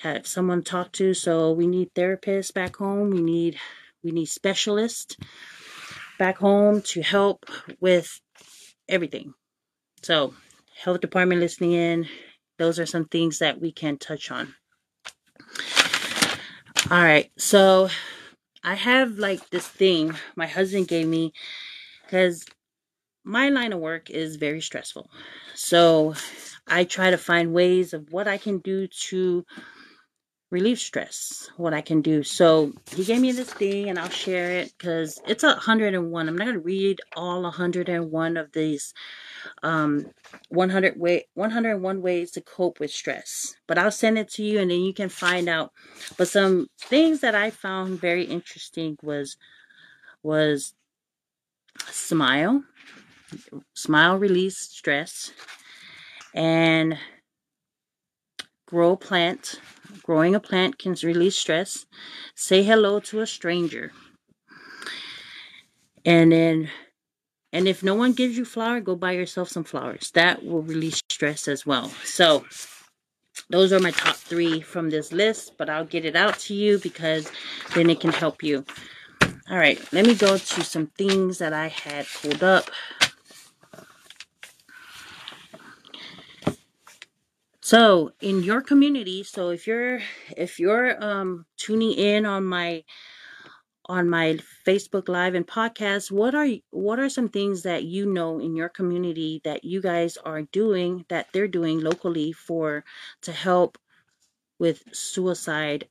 Have 0.00 0.26
someone 0.26 0.62
to 0.62 0.70
talk 0.70 0.92
to. 0.92 1.14
So 1.14 1.52
we 1.52 1.66
need 1.66 1.94
therapists 1.94 2.52
back 2.52 2.76
home. 2.76 3.10
We 3.10 3.22
need 3.22 3.58
we 4.04 4.10
need 4.10 4.26
specialists 4.26 5.16
back 6.18 6.38
home 6.38 6.82
to 6.82 7.02
help 7.02 7.46
with 7.80 8.20
everything. 8.88 9.34
So, 10.02 10.34
health 10.82 11.00
department 11.00 11.40
listening 11.40 11.72
in, 11.72 12.08
those 12.58 12.78
are 12.78 12.86
some 12.86 13.06
things 13.06 13.38
that 13.38 13.60
we 13.60 13.72
can 13.72 13.98
touch 13.98 14.30
on. 14.30 14.54
All 16.90 17.02
right, 17.02 17.30
so 17.36 17.88
I 18.62 18.74
have 18.74 19.18
like 19.18 19.50
this 19.50 19.68
thing 19.68 20.14
my 20.36 20.46
husband 20.46 20.88
gave 20.88 21.06
me 21.06 21.32
because 22.04 22.46
my 23.24 23.48
line 23.50 23.72
of 23.72 23.80
work 23.80 24.10
is 24.10 24.36
very 24.36 24.60
stressful. 24.60 25.10
So 25.54 26.14
I 26.66 26.84
try 26.84 27.10
to 27.10 27.18
find 27.18 27.52
ways 27.52 27.92
of 27.92 28.10
what 28.10 28.28
I 28.28 28.38
can 28.38 28.58
do 28.58 28.86
to 29.08 29.44
relieve 30.50 30.78
stress, 30.78 31.50
what 31.56 31.74
I 31.74 31.80
can 31.82 32.00
do. 32.00 32.22
So 32.22 32.72
he 32.94 33.04
gave 33.04 33.20
me 33.20 33.32
this 33.32 33.52
thing 33.52 33.90
and 33.90 33.98
I'll 33.98 34.08
share 34.08 34.50
it 34.50 34.72
because 34.76 35.20
it's 35.26 35.44
a 35.44 35.48
101. 35.48 36.28
I'm 36.28 36.36
not 36.36 36.44
going 36.44 36.54
to 36.54 36.60
read 36.60 37.00
all 37.16 37.42
101 37.42 38.36
of 38.36 38.52
these 38.52 38.94
um 39.62 40.06
100 40.48 40.98
way 40.98 41.26
101 41.34 42.02
ways 42.02 42.30
to 42.30 42.40
cope 42.40 42.80
with 42.80 42.90
stress 42.90 43.54
but 43.66 43.78
i'll 43.78 43.90
send 43.90 44.18
it 44.18 44.28
to 44.28 44.42
you 44.42 44.58
and 44.58 44.70
then 44.70 44.80
you 44.80 44.92
can 44.92 45.08
find 45.08 45.48
out 45.48 45.72
but 46.16 46.28
some 46.28 46.66
things 46.78 47.20
that 47.20 47.34
i 47.34 47.50
found 47.50 48.00
very 48.00 48.24
interesting 48.24 48.96
was 49.02 49.36
was 50.22 50.74
smile 51.86 52.62
smile 53.74 54.16
release 54.16 54.58
stress 54.58 55.32
and 56.34 56.98
grow 58.66 58.96
plant 58.96 59.60
growing 60.02 60.34
a 60.34 60.40
plant 60.40 60.78
can 60.78 60.94
release 61.02 61.36
stress 61.36 61.86
say 62.34 62.62
hello 62.62 63.00
to 63.00 63.20
a 63.20 63.26
stranger 63.26 63.92
and 66.04 66.32
then 66.32 66.70
and 67.52 67.66
if 67.66 67.82
no 67.82 67.94
one 67.94 68.12
gives 68.12 68.36
you 68.36 68.44
flower, 68.44 68.80
go 68.80 68.94
buy 68.94 69.12
yourself 69.12 69.48
some 69.48 69.64
flowers. 69.64 70.10
That 70.12 70.44
will 70.44 70.62
release 70.62 71.00
stress 71.10 71.48
as 71.48 71.64
well. 71.64 71.88
So 72.04 72.44
those 73.48 73.72
are 73.72 73.80
my 73.80 73.90
top 73.90 74.16
three 74.16 74.60
from 74.60 74.90
this 74.90 75.12
list, 75.12 75.52
but 75.56 75.70
I'll 75.70 75.86
get 75.86 76.04
it 76.04 76.14
out 76.14 76.38
to 76.40 76.54
you 76.54 76.78
because 76.78 77.30
then 77.74 77.88
it 77.88 78.00
can 78.00 78.12
help 78.12 78.42
you. 78.42 78.64
All 79.50 79.56
right, 79.56 79.80
let 79.92 80.06
me 80.06 80.14
go 80.14 80.36
to 80.36 80.62
some 80.62 80.88
things 80.98 81.38
that 81.38 81.54
I 81.54 81.68
had 81.68 82.06
pulled 82.20 82.42
up. 82.42 82.70
So 87.68 88.12
in 88.22 88.42
your 88.44 88.62
community, 88.62 89.22
so 89.24 89.50
if 89.50 89.66
you're 89.66 90.00
if 90.38 90.58
you're 90.58 91.04
um 91.04 91.44
tuning 91.58 91.92
in 91.92 92.24
on 92.24 92.46
my 92.46 92.82
on 93.84 94.08
my 94.08 94.38
Facebook 94.66 95.06
live 95.06 95.34
and 95.34 95.46
podcast 95.46 96.10
what 96.10 96.34
are 96.34 96.48
what 96.70 96.98
are 96.98 97.10
some 97.10 97.28
things 97.28 97.64
that 97.64 97.84
you 97.84 98.06
know 98.06 98.38
in 98.38 98.56
your 98.56 98.70
community 98.70 99.42
that 99.44 99.64
you 99.64 99.82
guys 99.82 100.16
are 100.16 100.44
doing 100.60 101.04
that 101.10 101.26
they're 101.34 101.54
doing 101.60 101.80
locally 101.80 102.32
for 102.32 102.86
to 103.20 103.32
help 103.32 103.76
with 104.58 104.82
suicide 104.94 105.88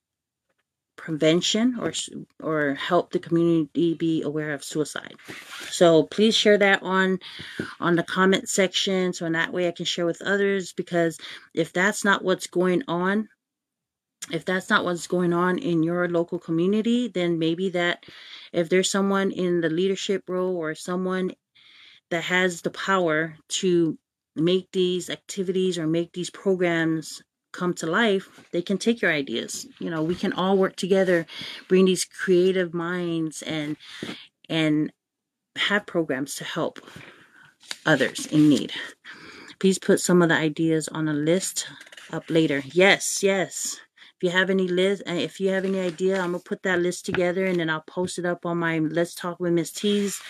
prevention 0.97 1.77
or 1.79 1.93
or 2.41 2.75
help 2.75 3.11
the 3.11 3.19
community 3.19 3.93
be 3.93 4.21
aware 4.23 4.53
of 4.53 4.63
suicide. 4.63 5.15
So 5.69 6.03
please 6.03 6.35
share 6.35 6.57
that 6.57 6.83
on 6.83 7.19
on 7.79 7.95
the 7.95 8.03
comment 8.03 8.49
section 8.49 9.13
so 9.13 9.25
in 9.25 9.33
that 9.33 9.53
way 9.53 9.67
I 9.67 9.71
can 9.71 9.85
share 9.85 10.05
with 10.05 10.21
others 10.21 10.73
because 10.73 11.17
if 11.53 11.71
that's 11.71 12.03
not 12.03 12.23
what's 12.23 12.47
going 12.47 12.83
on 12.87 13.29
if 14.31 14.43
that's 14.43 14.69
not 14.69 14.83
what's 14.83 15.07
going 15.07 15.33
on 15.33 15.57
in 15.57 15.83
your 15.83 16.09
local 16.09 16.39
community, 16.39 17.07
then 17.07 17.39
maybe 17.39 17.69
that 17.69 18.05
if 18.51 18.67
there's 18.67 18.91
someone 18.91 19.31
in 19.31 19.61
the 19.61 19.69
leadership 19.69 20.23
role 20.27 20.57
or 20.57 20.75
someone 20.75 21.31
that 22.09 22.23
has 22.23 22.61
the 22.61 22.69
power 22.69 23.35
to 23.47 23.97
make 24.35 24.71
these 24.71 25.09
activities 25.09 25.77
or 25.77 25.87
make 25.87 26.13
these 26.13 26.29
programs 26.29 27.21
come 27.51 27.73
to 27.75 27.87
life, 27.87 28.45
they 28.51 28.61
can 28.61 28.77
take 28.77 29.01
your 29.01 29.11
ideas. 29.11 29.67
You 29.79 29.89
know, 29.89 30.03
we 30.03 30.15
can 30.15 30.33
all 30.33 30.57
work 30.57 30.75
together, 30.75 31.25
bring 31.67 31.85
these 31.85 32.05
creative 32.05 32.73
minds 32.73 33.41
and 33.41 33.77
and 34.49 34.91
have 35.57 35.85
programs 35.85 36.35
to 36.35 36.43
help 36.43 36.79
others 37.85 38.25
in 38.27 38.49
need. 38.49 38.71
Please 39.59 39.79
put 39.79 39.99
some 39.99 40.21
of 40.21 40.29
the 40.29 40.35
ideas 40.35 40.87
on 40.87 41.07
a 41.07 41.13
list 41.13 41.67
up 42.11 42.29
later. 42.29 42.61
Yes, 42.65 43.23
yes. 43.23 43.79
If 44.15 44.23
you 44.23 44.29
have 44.29 44.49
any 44.49 44.67
list, 44.67 45.03
uh, 45.07 45.13
if 45.13 45.39
you 45.39 45.49
have 45.49 45.65
any 45.65 45.79
idea, 45.79 46.15
I'm 46.19 46.31
gonna 46.31 46.39
put 46.39 46.63
that 46.63 46.79
list 46.79 47.05
together 47.05 47.45
and 47.45 47.59
then 47.59 47.69
I'll 47.69 47.83
post 47.87 48.17
it 48.17 48.25
up 48.25 48.45
on 48.45 48.57
my 48.57 48.79
Let's 48.79 49.13
Talk 49.13 49.39
with 49.39 49.53
Miss 49.53 49.71
T's 49.71 50.21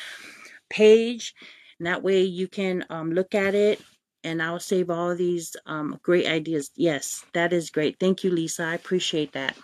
page. 0.70 1.34
And 1.80 1.88
that 1.88 2.04
way 2.04 2.22
you 2.22 2.48
can 2.48 2.86
um, 2.90 3.12
look 3.12 3.36
at 3.36 3.54
it 3.54 3.82
and 4.28 4.44
I'll 4.44 4.60
save 4.60 4.90
all 4.90 5.16
these 5.16 5.56
um, 5.66 5.98
great 6.04 6.28
ideas. 6.28 6.70
Yes, 6.76 7.24
that 7.34 7.54
is 7.54 7.70
great. 7.70 7.98
Thank 7.98 8.26
you, 8.26 8.30
Lisa. 8.30 8.64
I 8.64 8.74
appreciate 8.76 9.32
that. 9.32 9.56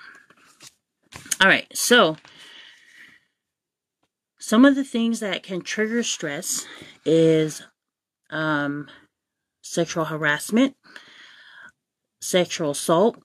All 1.41 1.49
right, 1.49 1.67
so 1.76 2.15
some 4.39 4.63
of 4.63 4.76
the 4.76 4.86
things 4.86 5.19
that 5.19 5.43
can 5.43 5.62
trigger 5.62 6.02
stress 6.02 6.65
is 7.06 7.62
um, 8.30 8.88
sexual 9.62 10.06
harassment, 10.06 10.76
sexual 12.21 12.71
assault, 12.71 13.21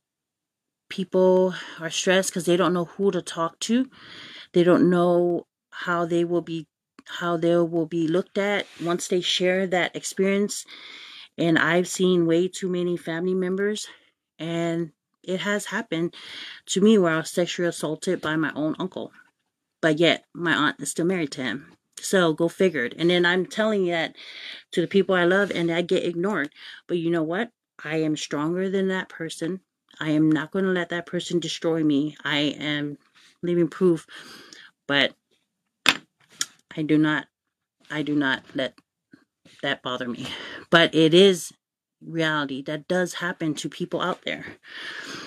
people 0.91 1.55
are 1.81 1.91
stressed 1.91 2.31
because 2.31 2.47
they 2.47 2.57
don't 2.57 2.75
know 2.75 2.87
who 2.87 3.13
to 3.13 3.23
talk 3.23 3.61
to. 3.61 3.89
They 4.55 4.65
don't 4.65 4.91
know 4.91 5.47
how 5.71 6.05
they 6.05 6.25
will 6.25 6.43
be 6.43 6.67
how 7.07 7.37
they 7.39 7.57
will 7.57 7.87
be 7.87 8.07
looked 8.07 8.37
at 8.37 8.67
once 8.83 9.09
they 9.09 9.21
share 9.21 9.67
that 9.69 9.95
experience. 9.97 10.67
And 11.39 11.59
I've 11.59 11.89
seen 11.89 12.27
way 12.27 12.49
too 12.49 12.69
many 12.69 12.97
family 12.97 13.35
members 13.35 13.87
and 14.39 14.91
it 15.23 15.41
has 15.41 15.67
happened 15.67 16.15
to 16.67 16.81
me 16.81 16.99
where 16.99 17.15
I 17.15 17.19
was 17.19 17.31
sexually 17.31 17.69
assaulted 17.69 18.21
by 18.21 18.37
my 18.37 18.53
own 18.55 18.75
uncle. 18.79 19.13
But 19.81 19.99
yet 19.99 20.25
my 20.35 20.53
aunt 20.53 20.81
is 20.81 20.91
still 20.91 21.07
married 21.07 21.31
to 21.33 21.43
him. 21.43 21.73
So 22.01 22.33
go 22.33 22.49
figured. 22.49 22.95
And 22.99 23.11
then 23.11 23.27
I'm 23.27 23.47
telling 23.47 23.87
that 23.87 24.17
to 24.73 24.81
the 24.81 24.87
people 24.87 25.15
I 25.15 25.25
love 25.25 25.51
and 25.55 25.71
I 25.71 25.83
get 25.83 26.05
ignored. 26.05 26.51
But 26.87 26.99
you 26.99 27.11
know 27.11 27.23
what? 27.23 27.51
I 27.85 27.99
am 27.99 28.17
stronger 28.17 28.69
than 28.69 28.89
that 28.89 29.09
person. 29.09 29.61
I 30.01 30.11
am 30.11 30.31
not 30.31 30.51
going 30.51 30.65
to 30.65 30.71
let 30.71 30.91
that 30.91 31.07
person 31.07 31.41
destroy 31.41 31.83
me. 31.85 32.17
I 32.25 32.39
am 32.59 32.99
living 33.43 33.69
proof, 33.69 34.07
but 34.87 35.15
I 36.77 36.83
do 36.83 36.99
not, 36.99 37.27
I 37.91 38.03
do 38.03 38.15
not 38.15 38.43
let 38.55 38.75
that 39.63 39.83
bother 39.83 40.09
me. 40.09 40.27
But 40.71 40.95
it 40.95 41.15
is 41.15 41.53
reality 42.01 42.63
that 42.63 42.89
does 42.89 43.15
happen 43.15 43.55
to 43.55 43.69
people 43.69 44.01
out 44.01 44.23
there. 44.25 44.45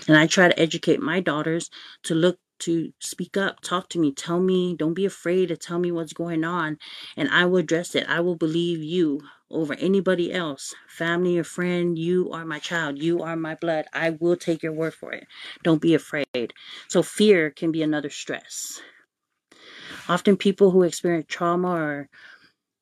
And 0.07 0.17
I 0.17 0.27
try 0.27 0.47
to 0.47 0.59
educate 0.59 1.01
my 1.01 1.19
daughters 1.19 1.69
to 2.03 2.15
look 2.15 2.37
to 2.59 2.93
speak 2.99 3.37
up, 3.37 3.59
talk 3.61 3.89
to 3.89 3.99
me, 3.99 4.13
tell 4.13 4.39
me, 4.39 4.75
don't 4.75 4.93
be 4.93 5.05
afraid 5.05 5.47
to 5.47 5.57
tell 5.57 5.79
me 5.79 5.91
what's 5.91 6.13
going 6.13 6.43
on, 6.43 6.77
and 7.17 7.27
I 7.29 7.45
will 7.45 7.57
address 7.57 7.95
it. 7.95 8.07
I 8.07 8.19
will 8.19 8.35
believe 8.35 8.83
you 8.83 9.21
over 9.49 9.73
anybody 9.73 10.31
else, 10.31 10.73
family 10.87 11.37
or 11.37 11.43
friend. 11.43 11.97
You 11.97 12.31
are 12.31 12.45
my 12.45 12.59
child. 12.59 13.01
You 13.01 13.23
are 13.23 13.35
my 13.35 13.55
blood. 13.55 13.85
I 13.93 14.11
will 14.11 14.35
take 14.35 14.63
your 14.63 14.73
word 14.73 14.93
for 14.93 15.11
it. 15.11 15.25
Don't 15.63 15.81
be 15.81 15.95
afraid. 15.95 16.53
So, 16.87 17.01
fear 17.01 17.49
can 17.49 17.71
be 17.71 17.81
another 17.81 18.09
stress. 18.09 18.79
Often, 20.07 20.37
people 20.37 20.71
who 20.71 20.83
experience 20.83 21.25
trauma 21.27 21.69
or 21.69 22.09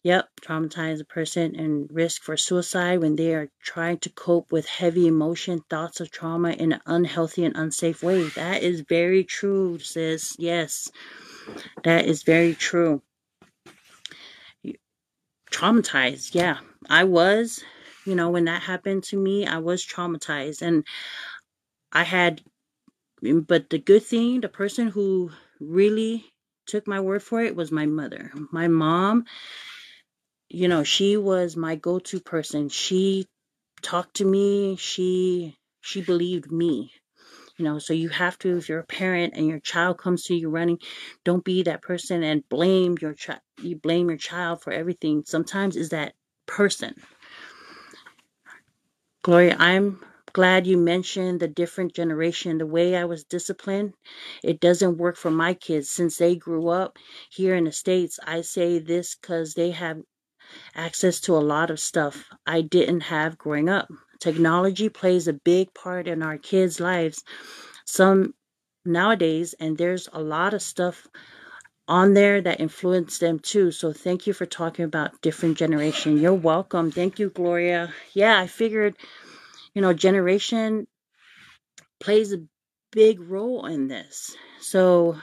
Yep, 0.03 0.29
traumatize 0.41 1.01
a 1.01 1.05
person 1.05 1.55
and 1.59 1.89
risk 1.91 2.21
for 2.23 2.37
suicide 2.37 3.01
when 3.01 3.17
they 3.17 3.33
are 3.33 3.49
trying 3.61 3.97
to 3.99 4.09
cope 4.09 4.49
with 4.49 4.65
heavy 4.65 5.07
emotion, 5.07 5.61
thoughts 5.69 5.99
of 5.99 6.09
trauma 6.09 6.51
in 6.51 6.71
an 6.71 6.81
unhealthy 6.85 7.43
and 7.43 7.55
unsafe 7.57 8.01
way. 8.01 8.23
That 8.29 8.63
is 8.63 8.81
very 8.81 9.25
true, 9.25 9.77
sis. 9.79 10.37
Yes, 10.39 10.89
that 11.83 12.05
is 12.05 12.23
very 12.23 12.53
true. 12.53 13.01
Traumatized, 15.51 16.33
yeah. 16.33 16.59
I 16.89 17.03
was, 17.03 17.61
you 18.05 18.15
know, 18.15 18.29
when 18.29 18.45
that 18.45 18.61
happened 18.61 19.03
to 19.05 19.17
me, 19.17 19.45
I 19.45 19.57
was 19.57 19.85
traumatized. 19.85 20.61
And 20.61 20.85
I 21.91 22.03
had, 22.03 22.41
mm, 23.21 23.45
but 23.45 23.69
the 23.69 23.79
good 23.79 24.03
thing, 24.03 24.41
the 24.41 24.49
person 24.49 24.87
who 24.87 25.31
really 25.59 26.31
took 26.67 26.87
my 26.87 26.99
word 26.99 27.23
for 27.23 27.41
it 27.41 27.55
was 27.55 27.71
my 27.71 27.85
mother. 27.85 28.31
My 28.51 28.67
mom 28.67 29.25
you 30.49 30.67
know, 30.67 30.83
she 30.83 31.17
was 31.17 31.57
my 31.57 31.75
go-to 31.75 32.19
person. 32.21 32.69
She 32.69 33.27
talked 33.81 34.17
to 34.17 34.25
me. 34.25 34.77
She 34.77 35.57
she 35.81 36.01
believed 36.01 36.51
me. 36.51 36.91
You 37.57 37.65
know, 37.65 37.79
so 37.79 37.93
you 37.93 38.09
have 38.09 38.37
to, 38.39 38.57
if 38.57 38.69
you're 38.69 38.79
a 38.79 38.85
parent 38.85 39.33
and 39.35 39.47
your 39.47 39.59
child 39.59 39.97
comes 39.99 40.23
to 40.25 40.35
you 40.35 40.49
running, 40.49 40.79
don't 41.25 41.43
be 41.45 41.63
that 41.63 41.81
person 41.83 42.23
and 42.23 42.47
blame 42.49 42.97
your 43.01 43.13
child. 43.13 43.41
You 43.61 43.77
blame 43.77 44.09
your 44.09 44.17
child 44.17 44.61
for 44.61 44.73
everything. 44.73 45.23
Sometimes 45.25 45.75
is 45.75 45.89
that 45.89 46.13
person. 46.47 46.95
Gloria, 49.23 49.55
I'm 49.59 50.01
glad 50.33 50.65
you 50.67 50.77
mentioned 50.77 51.41
the 51.41 51.47
different 51.49 51.93
generation. 51.93 52.57
The 52.57 52.65
way 52.65 52.95
I 52.95 53.05
was 53.05 53.25
disciplined, 53.25 53.93
it 54.43 54.61
doesn't 54.61 54.97
work 54.97 55.17
for 55.17 55.31
my 55.31 55.53
kids 55.53 55.91
since 55.91 56.17
they 56.17 56.35
grew 56.37 56.69
up 56.69 56.97
here 57.29 57.55
in 57.55 57.65
the 57.65 57.71
States. 57.73 58.19
I 58.25 58.41
say 58.41 58.79
this 58.79 59.15
because 59.15 59.53
they 59.55 59.71
have 59.71 59.97
access 60.75 61.19
to 61.21 61.35
a 61.35 61.39
lot 61.39 61.69
of 61.69 61.79
stuff 61.79 62.25
I 62.45 62.61
didn't 62.61 63.01
have 63.01 63.37
growing 63.37 63.69
up. 63.69 63.89
Technology 64.19 64.89
plays 64.89 65.27
a 65.27 65.33
big 65.33 65.73
part 65.73 66.07
in 66.07 66.21
our 66.21 66.37
kids' 66.37 66.79
lives. 66.79 67.23
Some 67.85 68.33
nowadays, 68.85 69.55
and 69.59 69.77
there's 69.77 70.09
a 70.11 70.21
lot 70.21 70.53
of 70.53 70.61
stuff 70.61 71.07
on 71.87 72.13
there 72.13 72.39
that 72.41 72.59
influence 72.59 73.17
them 73.17 73.39
too. 73.39 73.71
So 73.71 73.91
thank 73.91 74.27
you 74.27 74.33
for 74.33 74.45
talking 74.45 74.85
about 74.85 75.21
different 75.21 75.57
generation. 75.57 76.17
You're 76.17 76.33
welcome. 76.33 76.91
Thank 76.91 77.17
you, 77.17 77.29
Gloria. 77.29 77.93
Yeah, 78.13 78.39
I 78.39 78.47
figured, 78.47 78.95
you 79.73 79.81
know, 79.81 79.93
generation 79.93 80.87
plays 81.99 82.31
a 82.31 82.43
big 82.91 83.19
role 83.19 83.65
in 83.65 83.87
this. 83.87 84.35
So 84.59 85.17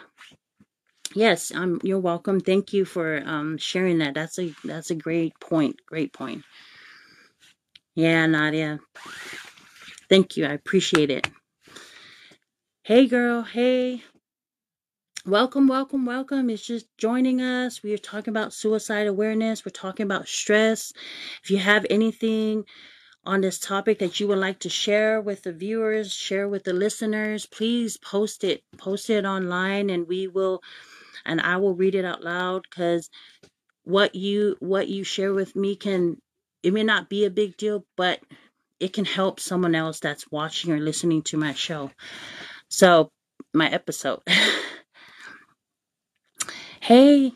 yes, 1.17 1.53
um, 1.53 1.81
you're 1.85 2.01
welcome. 2.01 2.41
Thank 2.41 2.75
you 2.75 2.87
for 2.87 3.23
um 3.27 3.59
sharing 3.59 3.99
that. 3.99 4.15
That's 4.15 4.39
a 4.39 4.55
that's 4.65 4.91
a 4.93 4.97
great 4.97 5.41
point. 5.41 5.81
Great 5.87 6.15
point. 6.15 6.45
Yeah, 7.97 8.27
Nadia. 8.27 8.81
Thank 10.09 10.37
you. 10.37 10.47
I 10.47 10.53
appreciate 10.53 11.11
it. 11.11 11.29
Hey, 12.85 13.07
girl. 13.09 13.43
Hey. 13.43 14.03
Welcome, 15.27 15.69
welcome, 15.69 16.05
welcome. 16.07 16.51
It's 16.51 16.67
just 16.67 16.87
joining 16.99 17.41
us. 17.41 17.83
We 17.83 17.95
are 17.95 17.99
talking 17.99 18.33
about 18.33 18.53
suicide 18.53 19.07
awareness. 19.07 19.65
We're 19.65 19.71
talking 19.71 20.05
about 20.05 20.29
stress. 20.29 20.93
If 21.45 21.51
you 21.51 21.59
have 21.59 21.87
anything 21.91 22.65
on 23.25 23.41
this 23.43 23.59
topic 23.59 24.01
that 24.01 24.21
you 24.21 24.29
would 24.29 24.39
like 24.39 24.61
to 24.61 24.69
share 24.71 25.21
with 25.21 25.45
the 25.45 25.53
viewers, 25.53 26.13
share 26.15 26.49
with 26.49 26.65
the 26.65 26.73
listeners, 26.73 27.47
please 27.47 27.97
post 27.99 28.45
it. 28.45 28.65
Post 28.79 29.11
it 29.11 29.25
online 29.25 29.91
and 29.91 30.09
we 30.09 30.29
will 30.29 30.63
and 31.27 31.41
I 31.41 31.57
will 31.59 31.75
read 31.75 31.95
it 31.95 32.05
out 32.05 32.25
loud 32.25 32.69
cuz 32.71 33.11
what 33.85 34.15
you 34.15 34.57
what 34.61 34.89
you 34.89 35.05
share 35.05 35.35
with 35.35 35.55
me 35.57 35.77
can 35.77 36.17
it 36.63 36.73
may 36.73 36.83
not 36.83 37.09
be 37.09 37.25
a 37.25 37.31
big 37.31 37.57
deal, 37.57 37.85
but 37.97 38.21
it 38.81 38.93
can 38.93 39.05
help 39.05 39.39
someone 39.39 39.75
else 39.75 40.01
that's 40.01 40.31
watching 40.33 40.73
or 40.73 40.81
listening 40.81 41.23
to 41.23 41.37
my 41.37 41.55
show. 41.55 41.93
So, 42.69 43.11
my 43.55 43.71
episode. 43.71 44.21
hey, 46.81 47.33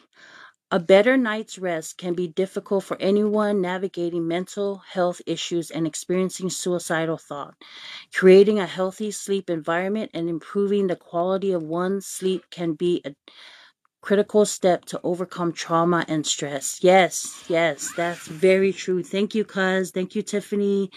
a 0.73 0.81
better 0.81 1.17
night's 1.17 1.59
rest 1.59 1.99
can 1.99 2.15
be 2.15 2.29
difficult 2.29 2.85
for 2.85 2.97
anyone 3.01 3.61
navigating 3.61 4.27
mental 4.29 4.79
health 4.79 5.21
issues 5.27 5.71
and 5.71 5.87
experiencing 5.87 6.51
suicidal 6.51 7.19
thought. 7.19 7.55
Creating 8.15 8.59
a 8.59 8.67
healthy 8.67 9.11
sleep 9.11 9.49
environment 9.49 10.11
and 10.15 10.29
improving 10.29 10.89
the 10.89 10.97
quality 10.97 11.53
of 11.53 11.63
one's 11.63 12.07
sleep 12.07 12.45
can 12.51 12.75
be 12.75 13.01
a 13.05 13.15
critical 14.01 14.47
step 14.47 14.85
to 14.87 15.01
overcome 15.05 15.53
trauma 15.53 16.05
and 16.09 16.27
stress. 16.27 16.81
Yes, 16.83 17.45
yes, 17.49 17.93
that's 17.97 18.27
very 18.29 18.73
true. 18.73 19.03
Thank 19.03 19.35
you, 19.35 19.45
cuz. 19.45 19.91
Thank 19.93 20.15
you, 20.15 20.23
Tiffany. 20.23 20.91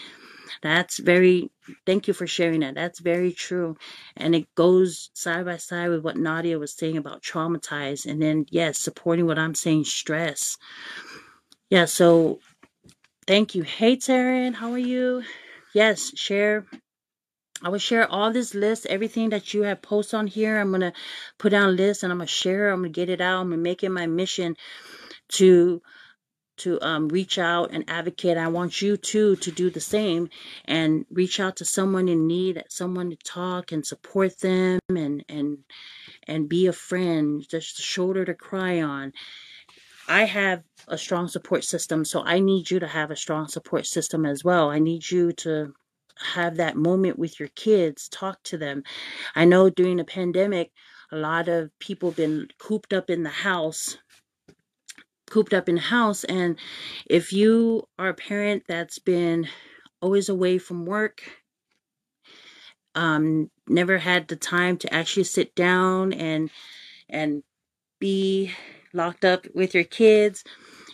That's 0.62 0.98
very, 0.98 1.50
thank 1.86 2.08
you 2.08 2.14
for 2.14 2.26
sharing 2.26 2.60
that. 2.60 2.74
That's 2.74 3.00
very 3.00 3.32
true. 3.32 3.76
And 4.16 4.34
it 4.34 4.52
goes 4.54 5.10
side 5.14 5.44
by 5.44 5.56
side 5.58 5.90
with 5.90 6.02
what 6.04 6.16
Nadia 6.16 6.58
was 6.58 6.74
saying 6.74 6.96
about 6.96 7.22
traumatized. 7.22 8.06
And 8.06 8.20
then, 8.22 8.46
yes, 8.50 8.78
supporting 8.78 9.26
what 9.26 9.38
I'm 9.38 9.54
saying, 9.54 9.84
stress. 9.84 10.56
Yeah, 11.70 11.86
so 11.86 12.40
thank 13.26 13.54
you. 13.54 13.62
Hey, 13.64 13.96
Taryn, 13.96 14.54
how 14.54 14.72
are 14.72 14.78
you? 14.78 15.24
Yes, 15.74 16.16
share 16.16 16.66
I 17.62 17.68
will 17.68 17.78
share 17.78 18.10
all 18.10 18.32
this 18.32 18.54
list, 18.54 18.86
everything 18.86 19.30
that 19.30 19.54
you 19.54 19.62
have 19.62 19.80
posted 19.80 20.18
on 20.18 20.26
here. 20.26 20.58
I'm 20.58 20.70
gonna 20.72 20.92
put 21.38 21.50
down 21.50 21.70
a 21.70 21.72
list 21.72 22.02
and 22.02 22.12
I'm 22.12 22.18
gonna 22.18 22.26
share. 22.26 22.70
I'm 22.70 22.80
gonna 22.80 22.88
get 22.90 23.08
it 23.08 23.20
out. 23.20 23.40
I'm 23.40 23.50
gonna 23.50 23.62
make 23.62 23.84
it 23.84 23.90
my 23.90 24.06
mission 24.06 24.56
to 25.34 25.80
to 26.56 26.80
um, 26.82 27.08
reach 27.08 27.38
out 27.38 27.70
and 27.72 27.84
advocate. 27.88 28.36
I 28.36 28.48
want 28.48 28.80
you 28.80 28.96
too 28.96 29.36
to 29.36 29.50
do 29.50 29.70
the 29.70 29.80
same 29.80 30.28
and 30.64 31.04
reach 31.10 31.40
out 31.40 31.56
to 31.56 31.64
someone 31.64 32.08
in 32.08 32.26
need, 32.26 32.62
someone 32.68 33.10
to 33.10 33.16
talk 33.16 33.72
and 33.72 33.84
support 33.84 34.38
them 34.40 34.78
and 34.88 35.24
and 35.28 35.58
and 36.26 36.48
be 36.48 36.66
a 36.66 36.72
friend, 36.72 37.44
just 37.48 37.78
a 37.78 37.82
shoulder 37.82 38.24
to 38.24 38.34
cry 38.34 38.82
on. 38.82 39.12
I 40.06 40.24
have 40.24 40.62
a 40.86 40.98
strong 40.98 41.28
support 41.28 41.64
system, 41.64 42.04
so 42.04 42.22
I 42.22 42.38
need 42.38 42.70
you 42.70 42.78
to 42.80 42.86
have 42.88 43.10
a 43.10 43.16
strong 43.16 43.48
support 43.48 43.86
system 43.86 44.26
as 44.26 44.44
well. 44.44 44.70
I 44.70 44.78
need 44.78 45.10
you 45.10 45.32
to 45.32 45.72
have 46.18 46.56
that 46.56 46.76
moment 46.76 47.18
with 47.18 47.38
your 47.40 47.48
kids, 47.50 48.08
talk 48.08 48.42
to 48.44 48.58
them. 48.58 48.82
I 49.34 49.44
know 49.44 49.70
during 49.70 49.96
the 49.98 50.04
pandemic, 50.04 50.70
a 51.12 51.16
lot 51.16 51.48
of 51.48 51.70
people 51.78 52.10
been 52.10 52.48
cooped 52.58 52.92
up 52.92 53.10
in 53.10 53.22
the 53.22 53.30
house 53.30 53.98
cooped 55.26 55.54
up 55.54 55.68
in 55.68 55.76
house 55.76 56.24
and 56.24 56.58
if 57.06 57.32
you 57.32 57.82
are 57.98 58.10
a 58.10 58.14
parent 58.14 58.62
that's 58.68 58.98
been 58.98 59.48
always 60.00 60.28
away 60.28 60.58
from 60.58 60.84
work 60.84 61.22
um 62.94 63.50
never 63.66 63.98
had 63.98 64.28
the 64.28 64.36
time 64.36 64.76
to 64.76 64.92
actually 64.92 65.24
sit 65.24 65.54
down 65.54 66.12
and 66.12 66.50
and 67.08 67.42
be 68.00 68.52
locked 68.92 69.24
up 69.24 69.46
with 69.54 69.74
your 69.74 69.84
kids 69.84 70.44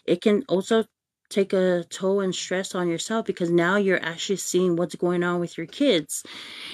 it 0.07 0.23
can 0.23 0.45
also 0.49 0.85
take 1.31 1.53
a 1.53 1.85
toll 1.89 2.21
and 2.21 2.35
stress 2.35 2.75
on 2.75 2.89
yourself 2.89 3.25
because 3.25 3.51
now 3.51 3.77
you're 3.77 4.05
actually 4.05 4.37
seeing 4.37 4.77
what's 4.77 4.97
going 4.97 5.23
on 5.23 5.41
with 5.41 5.57
your 5.57 5.67
kids. 5.67 6.25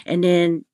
And 0.06 0.24
then 0.24 0.64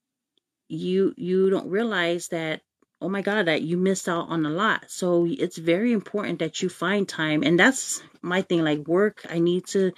you 0.69 1.13
you 1.17 1.51
don't 1.51 1.69
realize 1.69 2.29
that 2.29 2.63
oh 3.03 3.09
my 3.09 3.21
god 3.21 3.47
that 3.47 3.63
you 3.63 3.77
missed 3.77 4.09
out 4.09 4.29
on 4.29 4.47
a 4.47 4.51
lot. 4.51 4.85
So 4.89 5.27
it's 5.29 5.59
very 5.59 5.93
important 5.93 6.39
that 6.39 6.63
you 6.63 6.69
find 6.69 7.07
time. 7.09 7.43
And 7.43 7.59
that's 7.59 8.03
my 8.23 8.41
thing 8.43 8.63
like 8.65 8.87
work 8.87 9.27
i 9.29 9.41
need 9.41 9.67
to 9.67 9.93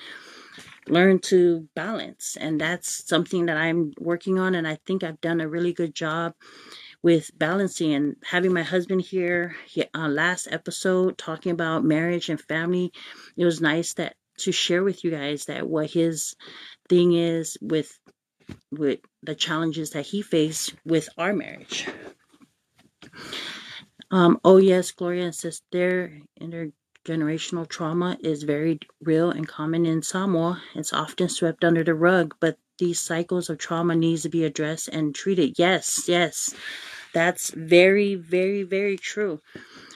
learn 0.89 1.19
to 1.19 1.69
balance. 1.75 2.37
And 2.41 2.61
that's 2.61 3.07
something 3.07 3.47
that 3.47 3.57
i'm 3.57 3.93
working 3.99 4.39
on. 4.39 4.55
And 4.55 4.67
i 4.67 4.79
think 4.87 5.05
i've 5.05 5.21
done 5.21 5.41
a 5.41 5.49
really 5.49 5.73
good 5.73 5.95
job 5.95 6.35
with 7.05 7.31
balancing 7.39 7.93
and 7.93 8.17
having 8.25 8.53
my 8.53 8.63
husband 8.63 9.03
here 9.03 9.55
he, 9.67 9.85
uh, 9.95 10.09
last 10.09 10.49
episode 10.51 11.19
talking 11.19 11.53
about 11.53 11.85
marriage 11.85 12.31
and 12.31 12.41
family 12.41 12.91
it 13.37 13.45
was 13.45 13.61
nice 13.61 13.93
that 13.95 14.17
to 14.39 14.53
share 14.53 14.83
with 14.83 15.05
you 15.05 15.11
guys 15.11 15.45
that 15.45 15.69
what 15.69 15.91
his 15.91 16.35
thing 16.89 17.13
is 17.13 17.59
with 17.61 17.99
with 18.71 19.01
the 19.23 19.35
challenges 19.35 19.91
that 19.91 20.07
he 20.07 20.23
faced 20.23 20.75
with 20.85 21.09
our 21.17 21.33
marriage. 21.33 21.87
Um 24.11 24.41
oh 24.45 24.57
yes 24.57 24.91
gloria 24.93 25.33
says 25.33 25.63
their 25.73 26.19
intergenerational 26.41 27.69
trauma 27.69 28.17
is 28.21 28.43
very 28.43 28.81
real 29.01 29.31
and 29.31 29.47
common 29.47 29.87
in 29.87 30.03
samoa. 30.03 30.63
It's 30.75 30.93
often 30.93 31.29
swept 31.29 31.65
under 31.65 31.85
the 31.85 31.95
rug 31.95 32.35
but 32.41 32.59
these 32.79 33.01
cycles 33.01 33.49
of 33.49 33.59
trauma 33.59 33.95
needs 33.95 34.23
to 34.23 34.29
be 34.29 34.45
addressed 34.45 34.89
and 34.89 35.15
treated 35.15 35.59
yes 35.59 36.05
yes 36.09 36.55
that's 37.15 37.51
very, 37.51 38.17
very, 38.17 38.65
very 38.65 38.99
true. 38.99 39.41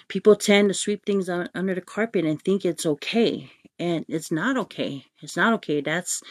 People 0.06 0.36
tend 0.36 0.68
to 0.68 0.74
sweep 0.74 1.04
things 1.04 1.28
under 1.28 1.74
the 1.74 1.82
carpet 1.82 2.24
and 2.24 2.40
think 2.40 2.64
it's 2.64 2.86
okay. 2.86 3.50
And 3.78 4.06
it's 4.08 4.30
not 4.30 4.56
okay. 4.56 5.04
It's 5.20 5.36
not 5.36 5.52
okay. 5.54 5.80
That's 5.82 6.22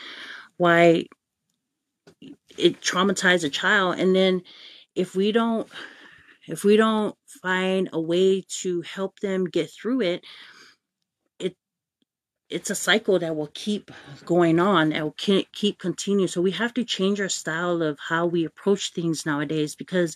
why 0.55 1.05
it 2.57 2.81
traumatized 2.81 3.43
a 3.43 3.49
child. 3.49 3.99
And 3.99 4.15
then 4.15 4.41
if 4.95 5.15
we 5.15 5.31
don't 5.31 5.69
if 6.47 6.63
we 6.63 6.77
don't 6.77 7.13
find 7.41 7.89
a 7.91 7.99
way 7.99 8.41
to 8.61 8.81
help 8.81 9.19
them 9.19 9.45
get 9.45 9.69
through 9.69 10.01
it, 10.01 10.23
it's 12.49 12.69
a 12.69 12.75
cycle 12.75 13.19
that 13.19 13.35
will 13.35 13.49
keep 13.53 13.91
going 14.25 14.59
on 14.59 14.93
and 14.93 15.03
will 15.03 15.43
keep 15.53 15.79
continue 15.79 16.27
so 16.27 16.41
we 16.41 16.51
have 16.51 16.73
to 16.73 16.83
change 16.83 17.19
our 17.19 17.29
style 17.29 17.81
of 17.81 17.97
how 17.99 18.25
we 18.25 18.45
approach 18.45 18.93
things 18.93 19.25
nowadays 19.25 19.75
because 19.75 20.15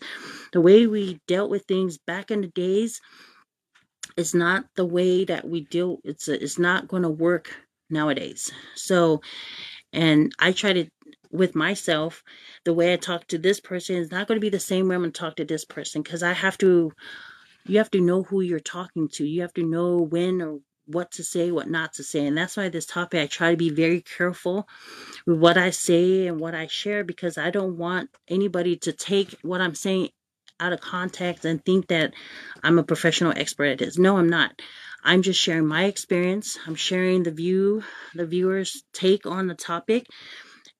the 0.53 0.61
way 0.61 0.87
we 0.87 1.19
dealt 1.27 1.49
with 1.49 1.65
things 1.65 1.97
back 1.97 2.31
in 2.31 2.41
the 2.41 2.47
days 2.47 3.01
is 4.17 4.33
not 4.33 4.65
the 4.75 4.85
way 4.85 5.25
that 5.25 5.47
we 5.47 5.61
deal 5.61 5.99
it's 6.03 6.27
a, 6.27 6.41
it's 6.41 6.59
not 6.59 6.87
going 6.87 7.03
to 7.03 7.09
work 7.09 7.53
nowadays. 7.89 8.51
So 8.75 9.21
and 9.93 10.31
i 10.39 10.53
try 10.53 10.71
to 10.71 10.85
with 11.31 11.55
myself 11.55 12.23
the 12.63 12.73
way 12.73 12.93
i 12.93 12.95
talk 12.95 13.27
to 13.27 13.37
this 13.37 13.59
person 13.59 13.97
is 13.97 14.09
not 14.09 14.25
going 14.25 14.37
to 14.37 14.41
be 14.41 14.49
the 14.49 14.59
same 14.59 14.87
way 14.87 14.95
i'm 14.95 15.01
going 15.01 15.11
to 15.11 15.19
talk 15.19 15.35
to 15.35 15.43
this 15.43 15.65
person 15.65 16.01
because 16.01 16.23
i 16.23 16.31
have 16.31 16.57
to 16.57 16.93
you 17.65 17.77
have 17.77 17.91
to 17.91 18.01
know 18.01 18.23
who 18.23 18.41
you're 18.41 18.59
talking 18.59 19.07
to. 19.09 19.25
You 19.25 19.41
have 19.41 19.53
to 19.53 19.63
know 19.63 19.97
when 19.97 20.41
or 20.41 20.59
what 20.93 21.11
to 21.13 21.23
say, 21.23 21.51
what 21.51 21.69
not 21.69 21.93
to 21.93 22.03
say. 22.03 22.25
And 22.25 22.37
that's 22.37 22.57
why 22.57 22.69
this 22.69 22.85
topic, 22.85 23.21
I 23.21 23.27
try 23.27 23.51
to 23.51 23.57
be 23.57 23.69
very 23.69 24.01
careful 24.01 24.67
with 25.25 25.39
what 25.39 25.57
I 25.57 25.69
say 25.71 26.27
and 26.27 26.39
what 26.39 26.55
I 26.55 26.67
share 26.67 27.03
because 27.03 27.37
I 27.37 27.49
don't 27.49 27.77
want 27.77 28.09
anybody 28.27 28.77
to 28.77 28.91
take 28.91 29.35
what 29.41 29.61
I'm 29.61 29.75
saying 29.75 30.09
out 30.59 30.73
of 30.73 30.81
context 30.81 31.43
and 31.45 31.63
think 31.63 31.87
that 31.87 32.13
I'm 32.63 32.79
a 32.79 32.83
professional 32.83 33.33
expert 33.35 33.65
at 33.65 33.77
this. 33.79 33.97
No, 33.97 34.17
I'm 34.17 34.29
not. 34.29 34.61
I'm 35.03 35.23
just 35.23 35.41
sharing 35.41 35.65
my 35.65 35.85
experience. 35.85 36.59
I'm 36.67 36.75
sharing 36.75 37.23
the 37.23 37.31
view, 37.31 37.83
the 38.13 38.27
viewers' 38.27 38.83
take 38.93 39.25
on 39.25 39.47
the 39.47 39.55
topic. 39.55 40.05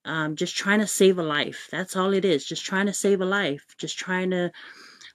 Um, 0.05 0.35
just 0.35 0.55
trying 0.55 0.79
to 0.79 0.87
save 0.87 1.17
a 1.17 1.23
life. 1.23 1.67
That's 1.71 1.95
all 1.95 2.13
it 2.13 2.25
is. 2.25 2.45
Just 2.45 2.65
trying 2.65 2.87
to 2.87 2.93
save 2.93 3.21
a 3.21 3.25
life. 3.25 3.63
Just 3.77 3.97
trying 3.97 4.31
to 4.31 4.51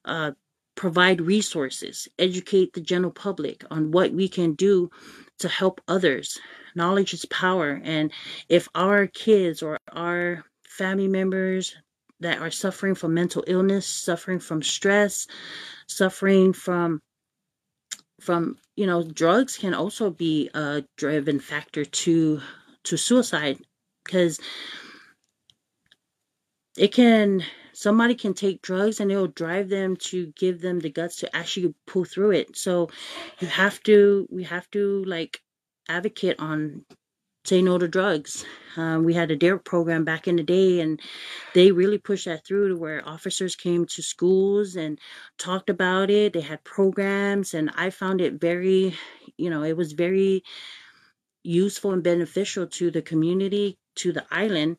uh, 0.05 0.33
provide 0.77 1.21
resources, 1.21 2.07
educate 2.19 2.73
the 2.73 2.81
general 2.81 3.11
public 3.11 3.65
on 3.71 3.91
what 3.91 4.13
we 4.13 4.29
can 4.29 4.55
do 4.55 4.91
to 5.39 5.49
help 5.49 5.81
others. 5.89 6.39
Knowledge 6.75 7.15
is 7.15 7.25
power. 7.27 7.81
And 7.83 8.13
if 8.49 8.69
our 8.75 9.07
kids 9.07 9.63
or 9.63 9.79
our 9.93 10.45
family 10.69 11.09
members 11.09 11.75
that 12.21 12.39
are 12.39 12.51
suffering 12.51 12.95
from 12.95 13.15
mental 13.15 13.43
illness, 13.47 13.87
suffering 13.87 14.39
from 14.39 14.63
stress, 14.63 15.27
suffering 15.89 16.53
from 16.53 17.01
from 18.21 18.57
you 18.77 18.87
know 18.87 19.03
drugs 19.03 19.59
can 19.59 19.75
also 19.75 20.11
be 20.11 20.49
a 20.55 20.83
driven 20.97 21.39
factor 21.39 21.85
to 21.85 22.41
to 22.83 22.97
suicide 22.97 23.59
because 24.05 24.41
it 26.77 26.93
can 26.93 27.45
somebody 27.77 28.15
can 28.15 28.33
take 28.33 28.63
drugs 28.63 29.01
and 29.01 29.13
it'll 29.13 29.27
drive 29.27 29.69
them 29.69 29.97
to 29.97 30.33
give 30.39 30.63
them 30.63 30.81
the 30.81 30.89
guts 30.89 31.17
to 31.17 31.37
actually 31.37 31.75
pull 31.87 32.05
through 32.05 32.31
it. 32.31 32.57
So 32.57 32.89
you 33.39 33.49
have 33.49 33.83
to 33.83 34.27
we 34.31 34.45
have 34.45 34.71
to 34.71 35.05
like 35.05 35.43
advocate 35.89 36.41
on 36.41 36.87
say 37.45 37.61
no 37.63 37.79
to 37.79 37.87
drugs. 37.87 38.45
Um, 38.77 39.05
we 39.05 39.15
had 39.15 39.31
a 39.31 39.37
DARE 39.37 39.59
program 39.59 40.05
back 40.05 40.27
in 40.27 40.37
the 40.37 40.43
day 40.43 40.81
and 40.81 41.01
they 41.55 41.71
really 41.71 41.99
pushed 41.99 42.25
that 42.25 42.47
through 42.47 42.71
to 42.71 42.77
where 42.77 43.07
officers 43.07 43.55
came 43.55 43.85
to 43.87 44.03
schools 44.03 44.75
and 44.75 44.99
talked 45.39 45.71
about 45.71 46.11
it. 46.11 46.33
They 46.33 46.41
had 46.41 46.65
programs 46.65 47.53
and 47.55 47.71
i 47.77 47.91
found 47.91 48.21
it 48.23 48.41
very 48.41 48.95
you 49.37 49.51
know 49.51 49.63
it 49.63 49.77
was 49.77 49.93
very 49.93 50.43
useful 51.43 51.93
and 51.93 52.03
beneficial 52.03 52.67
to 52.67 52.91
the 52.91 53.03
community 53.03 53.79
to 53.97 54.13
the 54.13 54.25
island 54.31 54.79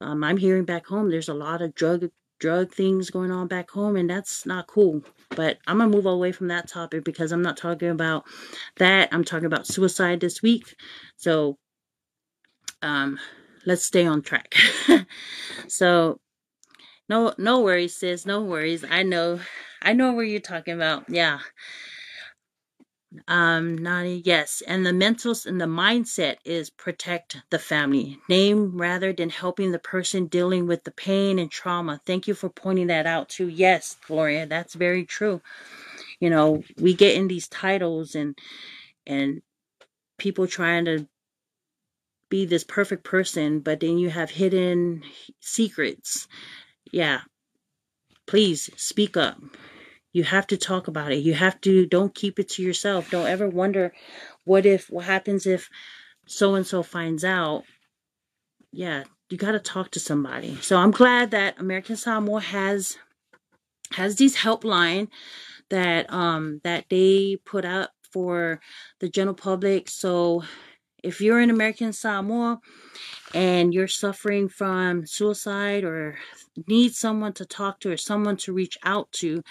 um, 0.00 0.22
I'm 0.24 0.36
hearing 0.36 0.64
back 0.64 0.86
home 0.86 1.10
there's 1.10 1.28
a 1.28 1.34
lot 1.34 1.62
of 1.62 1.74
drug 1.74 2.10
drug 2.38 2.72
things 2.72 3.10
going 3.10 3.30
on 3.30 3.48
back 3.48 3.70
home, 3.70 3.96
and 3.96 4.08
that's 4.08 4.46
not 4.46 4.66
cool. 4.66 5.02
But 5.30 5.58
I'm 5.66 5.78
gonna 5.78 5.90
move 5.90 6.06
away 6.06 6.32
from 6.32 6.48
that 6.48 6.68
topic 6.68 7.04
because 7.04 7.32
I'm 7.32 7.42
not 7.42 7.56
talking 7.56 7.88
about 7.88 8.24
that. 8.76 9.08
I'm 9.12 9.24
talking 9.24 9.46
about 9.46 9.66
suicide 9.66 10.20
this 10.20 10.42
week. 10.42 10.76
So, 11.16 11.58
um, 12.82 13.18
let's 13.66 13.84
stay 13.84 14.06
on 14.06 14.22
track. 14.22 14.54
so, 15.68 16.20
no, 17.08 17.34
no 17.38 17.60
worries, 17.62 17.96
sis. 17.96 18.26
No 18.26 18.42
worries. 18.42 18.84
I 18.88 19.02
know, 19.02 19.40
I 19.82 19.92
know 19.92 20.12
where 20.12 20.24
you're 20.24 20.40
talking 20.40 20.74
about. 20.74 21.04
Yeah, 21.08 21.40
um, 23.28 23.78
Nani, 23.78 24.22
yes. 24.24 24.62
And 24.66 24.84
the 24.86 24.92
mental 24.92 25.34
and 25.46 25.60
the 25.60 25.66
mindset 25.66 26.36
is 26.44 26.70
protect 26.70 27.38
the 27.50 27.58
family 27.58 28.18
name 28.28 28.76
rather 28.78 29.12
than 29.12 29.30
helping 29.30 29.72
the 29.72 29.78
person 29.78 30.26
dealing 30.26 30.66
with 30.66 30.84
the 30.84 30.90
pain 30.90 31.38
and 31.38 31.50
trauma. 31.50 32.00
Thank 32.06 32.28
you 32.28 32.34
for 32.34 32.48
pointing 32.50 32.88
that 32.88 33.06
out 33.06 33.28
too. 33.28 33.48
Yes, 33.48 33.96
Gloria, 34.06 34.46
that's 34.46 34.74
very 34.74 35.04
true. 35.04 35.40
You 36.20 36.30
know, 36.30 36.62
we 36.78 36.94
get 36.94 37.16
in 37.16 37.28
these 37.28 37.48
titles 37.48 38.14
and 38.14 38.38
and 39.06 39.42
people 40.18 40.46
trying 40.46 40.84
to 40.86 41.06
be 42.30 42.46
this 42.46 42.64
perfect 42.64 43.04
person, 43.04 43.60
but 43.60 43.80
then 43.80 43.98
you 43.98 44.10
have 44.10 44.30
hidden 44.30 45.02
secrets. 45.40 46.28
Yeah. 46.92 47.22
Please 48.26 48.70
speak 48.76 49.16
up 49.16 49.38
you 50.12 50.24
have 50.24 50.46
to 50.48 50.56
talk 50.56 50.88
about 50.88 51.12
it. 51.12 51.16
You 51.16 51.34
have 51.34 51.60
to, 51.62 51.86
don't 51.86 52.14
keep 52.14 52.38
it 52.38 52.48
to 52.50 52.62
yourself. 52.62 53.10
Don't 53.10 53.26
ever 53.26 53.48
wonder 53.48 53.92
what 54.44 54.66
if, 54.66 54.88
what 54.88 55.04
happens 55.04 55.46
if 55.46 55.68
so 56.26 56.54
and 56.54 56.66
so 56.66 56.82
finds 56.82 57.24
out. 57.24 57.64
Yeah, 58.72 59.04
you 59.30 59.36
got 59.38 59.52
to 59.52 59.60
talk 59.60 59.90
to 59.92 60.00
somebody. 60.00 60.56
So 60.60 60.76
I'm 60.76 60.90
glad 60.90 61.30
that 61.32 61.58
American 61.58 61.96
Samoa 61.96 62.40
has 62.40 62.96
has 63.92 64.16
these 64.16 64.36
helpline 64.36 65.08
that 65.70 66.12
um 66.12 66.60
that 66.64 66.84
they 66.90 67.38
put 67.44 67.64
up 67.64 67.90
for 68.12 68.60
the 69.00 69.08
general 69.08 69.34
public. 69.34 69.88
So 69.88 70.42
if 71.02 71.20
you're 71.20 71.40
in 71.40 71.50
American 71.50 71.92
Samoa 71.92 72.60
and 73.34 73.72
you're 73.72 73.88
suffering 73.88 74.48
from 74.48 75.06
suicide 75.06 75.84
or 75.84 76.18
need 76.66 76.94
someone 76.94 77.32
to 77.34 77.46
talk 77.46 77.80
to 77.80 77.92
or 77.92 77.96
someone 77.96 78.36
to 78.38 78.52
reach 78.52 78.76
out 78.84 79.10
to, 79.12 79.42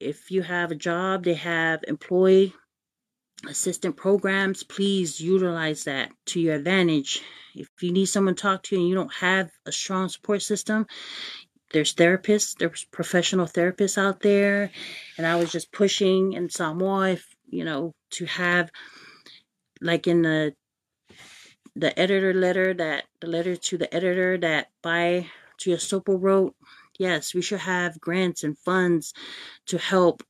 if 0.00 0.30
you 0.30 0.42
have 0.42 0.70
a 0.70 0.74
job 0.74 1.24
they 1.24 1.34
have 1.34 1.84
employee 1.86 2.54
assistant 3.48 3.96
programs. 3.96 4.62
Please 4.62 5.20
utilize 5.20 5.84
that 5.84 6.10
to 6.26 6.40
your 6.40 6.54
advantage. 6.54 7.22
If 7.54 7.68
you 7.80 7.92
need 7.92 8.06
someone 8.06 8.34
to 8.34 8.42
talk 8.42 8.62
to 8.64 8.76
and 8.76 8.88
you 8.88 8.94
don't 8.94 9.12
have 9.14 9.50
a 9.66 9.72
strong 9.72 10.08
support 10.08 10.42
system 10.42 10.86
there's 11.74 11.94
therapists, 11.94 12.56
there's 12.56 12.84
professional 12.84 13.46
therapists 13.46 13.98
out 13.98 14.20
there, 14.20 14.70
and 15.18 15.26
I 15.26 15.36
was 15.36 15.50
just 15.50 15.72
pushing 15.72 16.32
in 16.32 16.48
Samoa, 16.48 17.10
if, 17.10 17.26
you 17.50 17.64
know, 17.64 17.92
to 18.12 18.24
have 18.26 18.70
like 19.80 20.06
in 20.06 20.22
the 20.22 20.54
the 21.76 21.98
editor 21.98 22.32
letter 22.32 22.72
that 22.74 23.04
the 23.20 23.26
letter 23.26 23.56
to 23.56 23.76
the 23.76 23.92
editor 23.92 24.38
that 24.38 24.68
by 24.80 25.26
Tuiasosopo 25.60 26.16
wrote, 26.20 26.54
yes, 26.96 27.34
we 27.34 27.42
should 27.42 27.58
have 27.58 28.00
grants 28.00 28.44
and 28.44 28.56
funds 28.56 29.12
to 29.66 29.76
help 29.76 30.22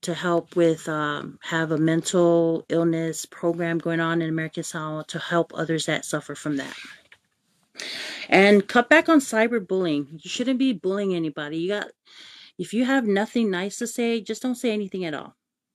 to 0.00 0.14
help 0.14 0.56
with 0.56 0.88
um, 0.88 1.38
have 1.42 1.72
a 1.72 1.78
mental 1.78 2.64
illness 2.70 3.26
program 3.26 3.76
going 3.78 4.00
on 4.00 4.22
in 4.22 4.30
American 4.30 4.62
Samoa 4.62 5.04
to 5.08 5.18
help 5.18 5.52
others 5.54 5.86
that 5.86 6.06
suffer 6.06 6.34
from 6.34 6.56
that. 6.56 6.74
And 8.28 8.66
cut 8.68 8.88
back 8.88 9.08
on 9.08 9.20
cyberbullying. 9.20 10.06
You 10.12 10.30
shouldn't 10.30 10.58
be 10.58 10.72
bullying 10.72 11.14
anybody. 11.14 11.58
You 11.58 11.68
got 11.68 11.86
if 12.58 12.72
you 12.72 12.84
have 12.84 13.06
nothing 13.06 13.50
nice 13.50 13.78
to 13.78 13.86
say, 13.86 14.20
just 14.20 14.42
don't 14.42 14.54
say 14.54 14.70
anything 14.72 15.04
at 15.04 15.14
all. 15.14 15.34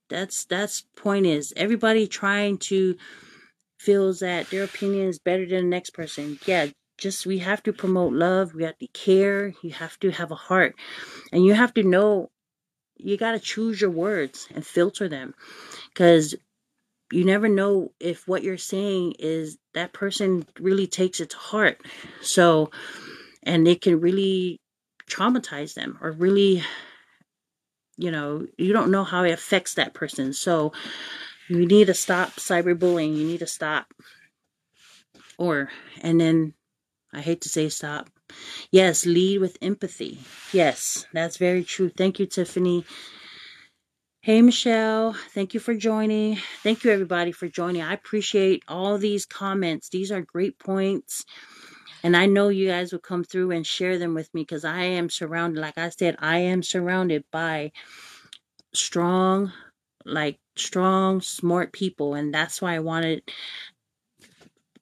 That's 0.10 0.46
that's 0.46 0.84
point 0.96 1.26
is 1.26 1.54
everybody 1.56 2.08
trying 2.08 2.58
to 2.70 2.96
feels 3.80 4.20
that 4.20 4.50
their 4.50 4.64
opinion 4.64 5.08
is 5.08 5.20
better 5.20 5.46
than 5.46 5.66
the 5.66 5.70
next 5.70 5.92
person. 5.92 6.40
Yeah, 6.46 6.68
just 6.98 7.26
we 7.26 7.40
have 7.40 7.64
to 7.64 7.74
promote 7.74 8.14
love, 8.14 8.54
we 8.54 8.64
have 8.64 8.78
to 8.80 8.88
care, 8.88 9.54
you 9.62 9.72
have 9.72 10.00
to 10.00 10.12
have 10.12 10.32
a 10.32 10.36
heart. 10.36 10.76
And 11.32 11.46
you 11.46 11.54
have 11.54 11.74
to 11.76 11.84
know 11.84 12.32
you 12.98 13.18
got 13.18 13.32
to 13.34 13.40
choose 13.40 13.82
your 13.82 13.92
words 13.92 14.48
and 14.54 14.66
filter 14.66 15.08
them 15.08 15.34
cuz 15.96 16.36
you 17.12 17.26
never 17.26 17.48
know 17.48 17.92
if 18.00 18.28
what 18.28 18.44
you're 18.44 18.58
saying 18.58 19.16
is 19.20 19.58
that 19.74 19.94
person 19.94 20.46
really 20.60 20.88
takes 20.88 21.20
it 21.20 21.32
to 21.32 21.38
heart. 21.38 21.82
So, 22.22 22.72
and 23.44 23.68
it 23.68 23.82
can 23.82 24.00
really 24.00 24.60
traumatize 25.10 25.74
them 25.74 25.98
or 26.02 26.12
really, 26.12 26.64
you 27.98 28.12
know, 28.12 28.46
you 28.58 28.74
don't 28.74 28.92
know 28.92 29.04
how 29.04 29.24
it 29.24 29.32
affects 29.32 29.76
that 29.76 29.94
person. 29.94 30.34
So, 30.34 30.72
you 31.50 31.66
need 31.66 31.88
to 31.88 31.96
stop 31.96 32.34
cyberbullying. 32.34 33.18
You 33.18 33.26
need 33.26 33.40
to 33.40 33.48
stop. 33.48 33.92
Or, 35.38 35.70
and 36.02 36.22
then 36.22 36.54
I 37.12 37.22
hate 37.22 37.42
to 37.42 37.50
say 37.50 37.70
stop. 37.70 38.10
Yes, 38.72 39.08
lead 39.08 39.40
with 39.40 39.58
empathy. 39.62 40.20
Yes, 40.54 41.08
that's 41.12 41.38
very 41.38 41.64
true. 41.64 41.90
Thank 41.90 42.20
you, 42.20 42.28
Tiffany. 42.28 42.86
Hey, 44.22 44.42
Michelle. 44.42 45.14
Thank 45.34 45.54
you 45.54 45.62
for 45.62 45.74
joining. 45.74 46.40
Thank 46.62 46.84
you, 46.84 46.92
everybody, 46.92 47.32
for 47.32 47.48
joining. 47.48 47.84
I 47.84 47.94
appreciate 47.94 48.64
all 48.68 48.98
these 48.98 49.26
comments. 49.26 49.88
These 49.90 50.12
are 50.12 50.22
great 50.22 50.60
points. 50.60 51.24
And 52.04 52.18
I 52.18 52.26
know 52.26 52.50
you 52.50 52.68
guys 52.68 52.92
will 52.92 53.00
come 53.00 53.24
through 53.24 53.52
and 53.52 53.66
share 53.66 53.98
them 53.98 54.16
with 54.16 54.34
me 54.34 54.42
because 54.42 54.66
I 54.66 54.84
am 54.84 55.10
surrounded, 55.10 55.62
like 55.62 55.78
I 55.78 55.90
said, 55.90 56.18
I 56.20 56.40
am 56.40 56.64
surrounded 56.64 57.24
by 57.32 57.72
strong, 58.74 59.54
like 60.06 60.38
strong, 60.58 61.22
smart 61.22 61.74
people. 61.74 62.14
And 62.14 62.34
that's 62.34 62.62
why 62.62 62.76
I 62.76 62.80
wanted 62.80 63.24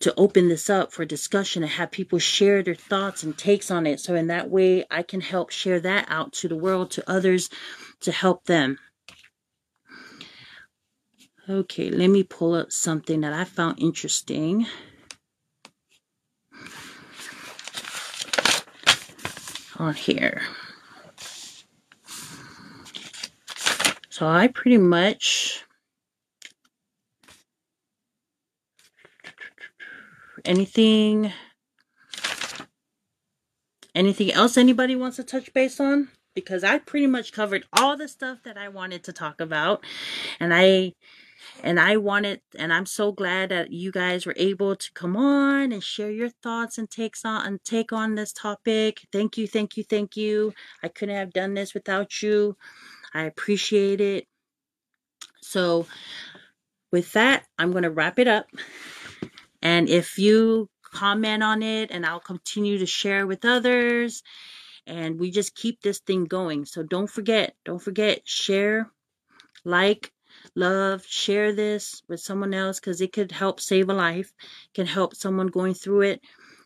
to 0.02 0.14
open 0.18 0.50
this 0.50 0.70
up 0.70 0.94
for 0.94 1.06
discussion 1.06 1.64
and 1.64 1.72
have 1.74 1.92
people 1.92 2.20
share 2.20 2.64
their 2.64 2.76
thoughts 2.76 3.24
and 3.24 3.38
takes 3.38 3.72
on 3.72 3.88
it. 3.88 4.00
So 4.00 4.16
in 4.16 4.28
that 4.28 4.50
way, 4.50 4.86
I 4.92 5.04
can 5.04 5.22
help 5.22 5.52
share 5.52 5.80
that 5.82 6.08
out 6.10 6.34
to 6.34 6.48
the 6.48 6.56
world, 6.58 6.92
to 6.92 7.10
others, 7.12 7.50
to 8.02 8.12
help 8.12 8.46
them. 8.46 8.80
Okay, 11.50 11.90
let 11.90 12.10
me 12.10 12.24
pull 12.24 12.56
up 12.56 12.74
something 12.74 13.22
that 13.22 13.32
I 13.32 13.46
found 13.46 13.80
interesting. 13.80 14.68
On 19.78 19.94
here. 19.94 20.42
So 24.10 24.28
I 24.28 24.48
pretty 24.48 24.78
much 24.78 25.64
anything 30.44 31.32
anything 33.96 34.32
else 34.32 34.58
anybody 34.58 34.96
wants 34.96 35.18
to 35.18 35.24
touch 35.24 35.54
base 35.54 35.80
on 35.80 36.08
because 36.34 36.64
i 36.64 36.78
pretty 36.78 37.08
much 37.08 37.34
covered 37.34 37.66
all 37.74 37.98
the 37.98 38.08
stuff 38.08 38.38
that 38.44 38.58
i 38.58 38.70
wanted 38.70 39.04
to 39.04 39.12
talk 39.12 39.42
about 39.42 39.84
and 40.40 40.54
i 40.54 40.94
and 41.64 41.80
i 41.80 41.98
wanted 41.98 42.42
and 42.58 42.72
i'm 42.72 42.86
so 42.86 43.12
glad 43.12 43.50
that 43.50 43.72
you 43.72 43.92
guys 43.92 44.26
were 44.26 44.36
able 44.38 44.76
to 44.76 44.92
come 44.94 45.18
on 45.18 45.72
and 45.72 45.84
share 45.84 46.12
your 46.12 46.30
thoughts 46.30 46.78
and 46.78 46.90
takes 46.90 47.26
on 47.26 47.46
and 47.46 47.64
take 47.64 47.92
on 47.92 48.16
this 48.16 48.34
topic. 48.34 49.02
Thank 49.12 49.38
you 49.38 49.48
thank 49.48 49.78
you 49.78 49.84
thank 49.84 50.16
you. 50.18 50.54
I 50.84 50.88
couldn't 50.88 51.16
have 51.16 51.34
done 51.34 51.54
this 51.54 51.74
without 51.74 52.22
you. 52.22 52.58
I 53.14 53.24
appreciate 53.24 54.02
it. 54.02 54.28
So 55.42 55.88
with 56.92 57.12
that 57.14 57.46
i'm 57.58 57.72
going 57.72 57.84
to 57.84 57.92
wrap 57.92 58.20
it 58.20 58.28
up. 58.28 58.48
And 59.62 59.90
if 59.90 60.18
you 60.18 60.70
comment 60.84 61.44
on 61.44 61.62
it, 61.64 61.92
and 61.92 62.06
I'll 62.06 62.20
continue 62.20 62.78
to 62.80 62.86
share 62.86 63.28
with 63.28 63.46
others, 63.46 64.24
and 64.86 65.20
we 65.20 65.32
just 65.32 65.56
keep 65.56 65.82
this 65.82 66.00
thing 66.00 66.26
going. 66.26 66.66
So 66.66 66.84
don't 66.84 67.10
forget, 67.10 67.56
don't 67.66 67.82
forget, 67.82 68.22
share, 68.28 68.90
like, 69.66 70.12
love, 70.58 71.06
share 71.06 71.54
this 71.54 72.02
with 72.10 72.20
someone 72.20 72.54
else 72.54 72.80
because 72.80 73.00
it 73.00 73.14
could 73.14 73.32
help 73.32 73.60
save 73.62 73.90
a 73.90 73.94
life, 73.94 74.34
can 74.74 74.88
help 74.88 75.16
someone 75.16 75.48
going 75.48 75.74
through 75.74 76.02
it. 76.02 76.22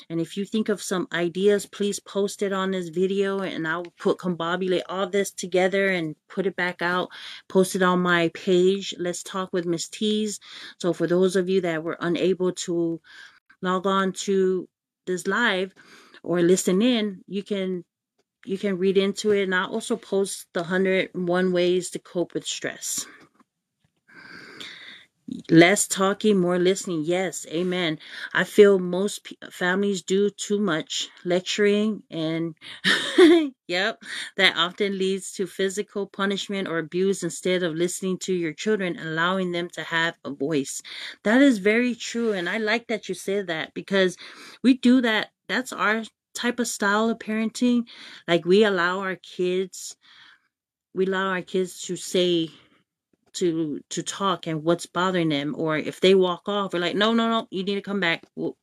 And 0.09 0.19
if 0.19 0.35
you 0.35 0.43
think 0.45 0.67
of 0.67 0.81
some 0.81 1.07
ideas, 1.13 1.65
please 1.65 1.99
post 1.99 2.41
it 2.41 2.51
on 2.51 2.71
this 2.71 2.89
video 2.89 3.39
and 3.39 3.67
I'll 3.67 3.85
put 3.97 4.17
combobulate 4.17 4.81
all 4.89 5.07
this 5.07 5.31
together 5.31 5.87
and 5.87 6.15
put 6.27 6.47
it 6.47 6.55
back 6.55 6.81
out. 6.81 7.09
Post 7.47 7.75
it 7.75 7.81
on 7.81 7.99
my 7.99 8.29
page. 8.33 8.93
Let's 8.97 9.23
talk 9.23 9.53
with 9.53 9.65
Miss 9.65 9.87
Tees. 9.87 10.39
So 10.79 10.91
for 10.91 11.07
those 11.07 11.35
of 11.35 11.47
you 11.47 11.61
that 11.61 11.83
were 11.83 11.97
unable 11.99 12.51
to 12.65 12.99
log 13.61 13.87
on 13.87 14.11
to 14.25 14.67
this 15.05 15.27
live 15.27 15.73
or 16.23 16.41
listen 16.41 16.81
in, 16.81 17.21
you 17.27 17.43
can 17.43 17.85
you 18.43 18.57
can 18.57 18.77
read 18.77 18.97
into 18.97 19.31
it 19.31 19.43
and 19.43 19.53
I'll 19.53 19.71
also 19.71 19.95
post 19.95 20.47
the 20.53 20.61
101 20.61 21.51
ways 21.53 21.91
to 21.91 21.99
cope 21.99 22.33
with 22.33 22.45
stress. 22.45 23.05
Less 25.49 25.87
talking, 25.87 26.39
more 26.39 26.57
listening. 26.59 27.03
Yes, 27.05 27.45
amen. 27.49 27.99
I 28.33 28.43
feel 28.43 28.79
most 28.79 29.27
families 29.51 30.01
do 30.01 30.29
too 30.29 30.59
much 30.59 31.09
lecturing, 31.23 32.03
and 32.09 32.55
yep, 33.67 34.01
that 34.37 34.57
often 34.57 34.97
leads 34.97 35.31
to 35.33 35.45
physical 35.47 36.07
punishment 36.07 36.67
or 36.67 36.79
abuse 36.79 37.23
instead 37.23 37.63
of 37.63 37.75
listening 37.75 38.17
to 38.19 38.33
your 38.33 38.53
children, 38.53 38.97
allowing 38.99 39.51
them 39.51 39.69
to 39.69 39.83
have 39.83 40.15
a 40.25 40.31
voice. 40.31 40.81
That 41.23 41.41
is 41.41 41.59
very 41.59 41.95
true, 41.95 42.33
and 42.33 42.49
I 42.49 42.57
like 42.57 42.87
that 42.87 43.07
you 43.07 43.15
said 43.15 43.47
that 43.47 43.73
because 43.73 44.17
we 44.63 44.73
do 44.75 45.01
that. 45.01 45.29
That's 45.47 45.71
our 45.71 46.03
type 46.33 46.59
of 46.59 46.67
style 46.67 47.09
of 47.09 47.19
parenting. 47.19 47.83
Like 48.27 48.45
we 48.45 48.63
allow 48.63 48.99
our 48.99 49.15
kids, 49.17 49.95
we 50.93 51.05
allow 51.05 51.27
our 51.29 51.41
kids 51.41 51.81
to 51.83 51.95
say 51.95 52.49
to 53.33 53.81
to 53.89 54.03
talk 54.03 54.47
and 54.47 54.63
what's 54.63 54.85
bothering 54.85 55.29
them 55.29 55.55
or 55.57 55.77
if 55.77 56.01
they 56.01 56.15
walk 56.15 56.49
off 56.49 56.73
we're 56.73 56.79
like 56.79 56.95
no 56.95 57.13
no 57.13 57.29
no 57.29 57.47
you 57.51 57.63
need 57.63 57.75
to 57.75 57.81
come 57.81 57.99
back. 57.99 58.23
Well, 58.35 58.57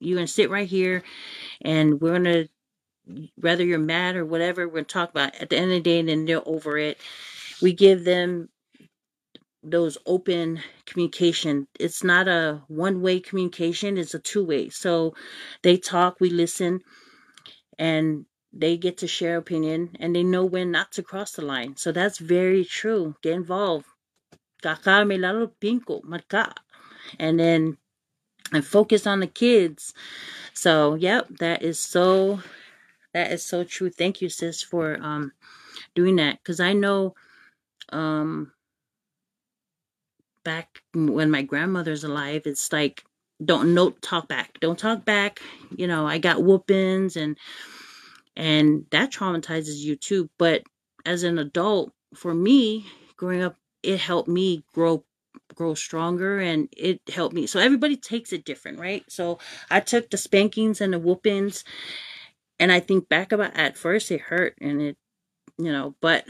you're 0.00 0.16
gonna 0.16 0.26
sit 0.26 0.50
right 0.50 0.68
here 0.68 1.02
and 1.62 2.00
we're 2.00 2.12
gonna 2.14 2.46
whether 3.36 3.64
you're 3.64 3.78
mad 3.78 4.16
or 4.16 4.24
whatever 4.26 4.66
we're 4.68 4.74
gonna 4.74 4.84
talk 4.84 5.10
about 5.10 5.34
at 5.36 5.50
the 5.50 5.56
end 5.56 5.66
of 5.66 5.72
the 5.72 5.80
day 5.80 6.00
and 6.00 6.08
then 6.08 6.24
they're 6.26 6.46
over 6.48 6.78
it. 6.78 6.98
We 7.62 7.72
give 7.72 8.04
them 8.04 8.48
those 9.62 9.98
open 10.06 10.60
communication. 10.86 11.68
It's 11.80 12.04
not 12.04 12.28
a 12.28 12.62
one 12.68 13.02
way 13.02 13.20
communication 13.20 13.98
it's 13.98 14.14
a 14.14 14.20
two 14.20 14.44
way 14.44 14.70
so 14.70 15.14
they 15.62 15.76
talk 15.76 16.18
we 16.20 16.30
listen 16.30 16.80
and 17.78 18.26
they 18.52 18.76
get 18.76 18.98
to 18.98 19.08
share 19.08 19.36
opinion 19.38 19.90
and 20.00 20.14
they 20.16 20.24
know 20.24 20.44
when 20.44 20.70
not 20.70 20.92
to 20.92 21.02
cross 21.02 21.32
the 21.32 21.42
line. 21.42 21.76
So 21.76 21.92
that's 21.92 22.18
very 22.18 22.64
true. 22.64 23.16
Get 23.22 23.34
involved 23.34 23.86
Kakame 24.62 25.18
lalo 25.20 25.52
pinko, 25.60 26.02
marka. 26.04 26.52
And 27.18 27.38
then 27.38 27.76
and 28.52 28.64
focus 28.64 29.06
on 29.06 29.20
the 29.20 29.26
kids. 29.26 29.94
So, 30.54 30.94
yep, 30.94 31.28
that 31.38 31.62
is 31.62 31.78
so 31.78 32.40
that 33.14 33.32
is 33.32 33.44
so 33.44 33.64
true. 33.64 33.90
Thank 33.90 34.20
you, 34.20 34.28
sis, 34.28 34.62
for 34.62 34.98
um 35.02 35.32
doing 35.94 36.16
that. 36.16 36.42
Cause 36.44 36.60
I 36.60 36.72
know 36.72 37.14
um 37.90 38.52
back 40.44 40.82
when 40.94 41.30
my 41.30 41.42
grandmother's 41.42 42.04
alive, 42.04 42.42
it's 42.46 42.72
like 42.72 43.04
don't 43.44 43.74
no 43.74 43.90
talk 43.90 44.28
back. 44.28 44.58
Don't 44.60 44.78
talk 44.78 45.04
back. 45.04 45.40
You 45.76 45.86
know, 45.86 46.06
I 46.06 46.18
got 46.18 46.42
whoopings 46.42 47.16
and 47.16 47.36
and 48.36 48.86
that 48.90 49.12
traumatizes 49.12 49.78
you 49.78 49.96
too. 49.96 50.30
But 50.38 50.62
as 51.04 51.22
an 51.22 51.38
adult, 51.38 51.92
for 52.14 52.34
me, 52.34 52.86
growing 53.16 53.42
up 53.42 53.56
it 53.82 53.98
helped 54.00 54.28
me 54.28 54.64
grow 54.74 55.04
grow 55.54 55.74
stronger 55.74 56.40
and 56.40 56.68
it 56.76 57.00
helped 57.12 57.34
me 57.34 57.46
so 57.46 57.60
everybody 57.60 57.96
takes 57.96 58.32
it 58.32 58.44
different 58.44 58.78
right? 58.78 59.04
So 59.08 59.38
i 59.70 59.80
took 59.80 60.10
the 60.10 60.16
spankings 60.18 60.80
and 60.80 60.92
the 60.92 60.98
whoopings 60.98 61.64
and 62.60 62.72
i 62.72 62.80
think 62.80 63.08
back 63.08 63.32
about 63.32 63.56
at 63.56 63.76
first 63.76 64.10
it 64.10 64.20
hurt 64.22 64.56
and 64.60 64.80
it 64.82 64.96
you 65.58 65.72
know 65.72 65.94
but 66.00 66.26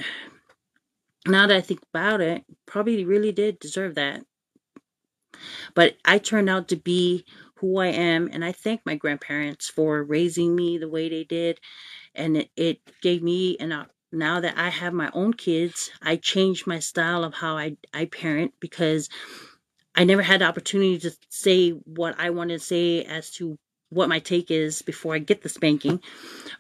now 1.27 1.47
that 1.47 1.57
i 1.57 1.61
think 1.61 1.81
about 1.93 2.21
it 2.21 2.45
probably 2.67 3.05
really 3.05 3.33
did 3.33 3.59
deserve 3.59 3.95
that. 3.97 4.25
But 5.75 5.97
i 6.05 6.19
turned 6.19 6.51
out 6.51 6.69
to 6.69 6.77
be 6.77 7.25
who 7.57 7.79
i 7.79 7.89
am 7.89 8.29
and 8.33 8.45
i 8.45 8.53
thank 8.53 8.83
my 8.87 8.97
grandparents 8.97 9.69
for 9.69 10.03
raising 10.03 10.57
me 10.57 10.79
the 10.79 10.89
way 10.89 11.09
they 11.09 11.25
did 11.25 11.61
and 12.15 12.37
it, 12.39 12.51
it 12.57 12.81
gave 13.03 13.23
me 13.23 13.57
an 13.59 13.73
now 14.13 14.41
that 14.41 14.59
I 14.59 14.69
have 14.69 14.93
my 14.93 15.11
own 15.15 15.33
kids, 15.33 15.91
I 16.03 16.17
changed 16.17 16.67
my 16.67 16.79
style 16.79 17.25
of 17.25 17.35
how 17.35 17.57
I, 17.57 17.77
I 17.95 18.05
parent 18.05 18.53
because 18.61 19.09
I 19.95 20.05
never 20.05 20.23
had 20.23 20.41
the 20.41 20.47
opportunity 20.47 20.99
to 21.01 21.13
say 21.29 21.71
what 21.71 22.15
I 22.19 22.31
want 22.31 22.51
to 22.51 22.59
say 22.59 23.05
as 23.05 23.31
to 23.33 23.59
what 23.91 24.09
my 24.09 24.19
take 24.19 24.51
is 24.51 24.83
before 24.83 25.15
I 25.15 25.19
get 25.19 25.43
the 25.43 25.49
spanking. 25.49 26.01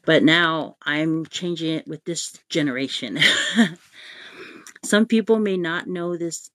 But 0.04 0.22
now 0.22 0.76
I'm 0.82 1.26
changing 1.26 1.74
it 1.74 1.88
with 1.88 2.04
this 2.04 2.38
generation. 2.48 3.18
Some 4.84 5.06
people 5.06 5.38
may 5.38 5.56
not 5.56 5.86
know 5.86 6.16
this 6.16 6.50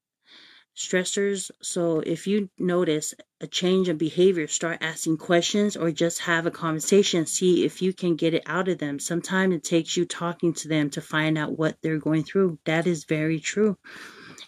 stressors. 0.78 1.50
So 1.62 2.02
if 2.02 2.28
you 2.28 2.50
notice 2.60 3.16
a 3.42 3.48
change 3.48 3.90
in 3.90 3.98
behavior, 3.98 4.48
start 4.48 4.78
asking 4.82 5.18
questions 5.18 5.76
or 5.76 5.92
just 5.92 6.20
have 6.20 6.46
a 6.46 6.52
conversation. 6.52 7.26
See 7.26 7.66
if 7.66 7.82
you 7.82 7.94
can 7.94 8.16
get 8.16 8.36
it 8.36 8.44
out 8.46 8.68
of 8.68 8.78
them. 8.78 9.00
Sometimes 9.00 9.56
it 9.56 9.64
takes 9.64 9.98
you 9.98 10.06
talking 10.06 10.54
to 10.54 10.68
them 10.68 10.90
to 10.92 11.02
find 11.02 11.38
out 11.38 11.58
what 11.58 11.78
they're 11.82 11.98
going 11.98 12.24
through. 12.24 12.60
That 12.66 12.86
is 12.86 13.06
very 13.06 13.40
true. 13.40 13.78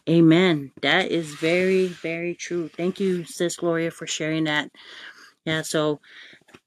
Amen. 0.07 0.71
That 0.81 1.11
is 1.11 1.33
very, 1.33 1.87
very 1.87 2.35
true. 2.35 2.69
Thank 2.69 2.99
you, 2.99 3.25
Sis 3.25 3.55
Gloria, 3.55 3.91
for 3.91 4.07
sharing 4.07 4.43
that. 4.45 4.71
Yeah, 5.45 5.63
so 5.63 5.99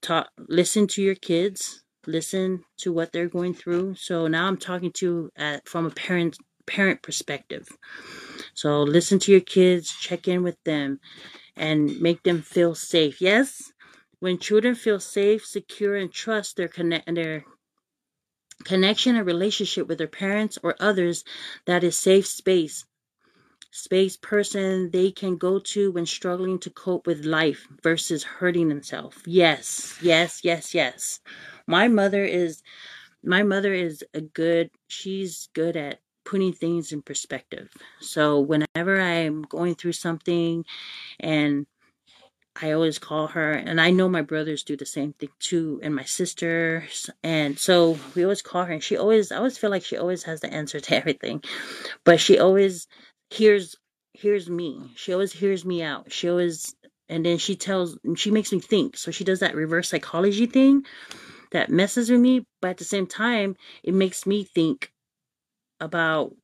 talk 0.01 0.29
listen 0.49 0.87
to 0.89 1.03
your 1.03 1.15
kids, 1.15 1.83
listen 2.07 2.65
to 2.79 2.93
what 2.93 3.13
they're 3.13 3.29
going 3.29 3.55
through. 3.55 3.95
So 3.95 4.27
now 4.27 4.49
I'm 4.49 4.57
talking 4.57 4.91
to 4.95 5.31
from 5.65 5.87
a 5.87 5.91
parent 5.91 6.37
parent 6.67 7.03
perspective. 7.03 7.69
So 8.55 8.83
listen 8.83 9.19
to 9.21 9.33
your 9.33 9.41
kids, 9.41 9.95
check 10.01 10.29
in 10.29 10.43
with 10.43 10.63
them, 10.65 11.01
and 11.57 12.01
make 12.01 12.23
them 12.23 12.43
feel 12.43 12.75
safe. 12.75 13.21
Yes, 13.21 13.73
when 14.21 14.39
children 14.39 14.75
feel 14.75 15.01
safe, 15.01 15.45
secure, 15.47 15.97
and 15.97 16.13
trust 16.13 16.57
their 16.57 16.69
connect 16.69 17.13
their 17.15 17.45
connection 18.65 19.17
and 19.17 19.27
relationship 19.27 19.89
with 19.89 19.99
their 19.99 20.07
parents 20.07 20.59
or 20.63 20.77
others, 20.81 21.25
that 21.67 21.85
is 21.85 21.97
safe 21.97 22.27
space. 22.27 22.85
space 23.71 24.17
person 24.19 24.91
they 24.91 25.11
can 25.11 25.37
go 25.37 25.59
to 25.59 25.91
when 25.93 26.07
struggling 26.07 26.59
to 26.59 26.71
cope 26.71 27.07
with 27.07 27.25
life 27.25 27.67
versus 27.83 28.23
hurting 28.23 28.69
themselves. 28.69 29.17
Yes, 29.27 29.97
yes, 30.03 30.43
yes, 30.45 30.75
yes. 30.75 31.21
My 31.67 31.89
mother 31.89 32.25
is 32.25 32.63
my 33.25 33.43
mother 33.43 33.73
is 33.73 34.05
a 34.15 34.21
good 34.21 34.71
she's 34.89 35.49
good 35.55 35.77
at 35.77 36.01
putting 36.25 36.53
things 36.53 36.93
in 36.93 37.03
perspective. 37.03 37.71
So 38.01 38.41
whenever 38.41 39.01
I'm 39.01 39.43
going 39.43 39.75
through 39.75 39.93
something 39.93 40.65
and 41.21 41.67
I 42.61 42.73
always 42.73 42.99
call 42.99 43.29
her, 43.29 43.53
and 43.53 43.81
I 43.81 43.91
know 43.91 44.09
my 44.09 44.21
brothers 44.23 44.63
do 44.63 44.77
the 44.77 44.85
same 44.85 45.15
thing 45.15 45.31
too, 45.39 45.81
and 45.83 45.95
my 45.95 46.05
sisters. 46.05 47.09
And 47.23 47.59
so 47.59 47.99
we 48.15 48.25
always 48.25 48.43
call 48.43 48.65
her, 48.67 48.73
and 48.73 48.83
she 48.83 48.97
always, 48.97 49.33
I 49.33 49.37
always 49.37 49.57
feel 49.57 49.71
like 49.71 49.85
she 49.85 49.97
always 49.97 50.25
has 50.25 50.41
the 50.41 50.53
answer 50.53 50.79
to 50.79 50.95
everything, 51.01 51.43
but 52.05 52.21
she 52.21 52.39
always 52.39 52.89
hears 53.31 53.77
hears 54.13 54.51
me. 54.51 54.91
She 54.95 55.13
always 55.15 55.33
hears 55.33 55.65
me 55.65 55.83
out. 55.83 56.13
She 56.13 56.29
always, 56.29 56.75
and 57.09 57.25
then 57.25 57.39
she 57.39 57.57
tells, 57.57 57.99
she 58.17 58.31
makes 58.31 58.53
me 58.53 58.61
think. 58.61 58.99
So 58.99 59.11
she 59.11 59.25
does 59.25 59.41
that 59.41 59.55
reverse 59.55 59.89
psychology 59.89 60.45
thing 60.45 60.85
that 61.53 61.71
messes 61.71 62.11
with 62.11 62.21
me, 62.21 62.47
but 62.61 62.73
at 62.73 62.77
the 62.77 62.85
same 62.85 63.07
time, 63.07 63.57
it 63.83 63.95
makes 63.95 64.27
me 64.27 64.45
think 64.45 64.93
about 65.83 66.35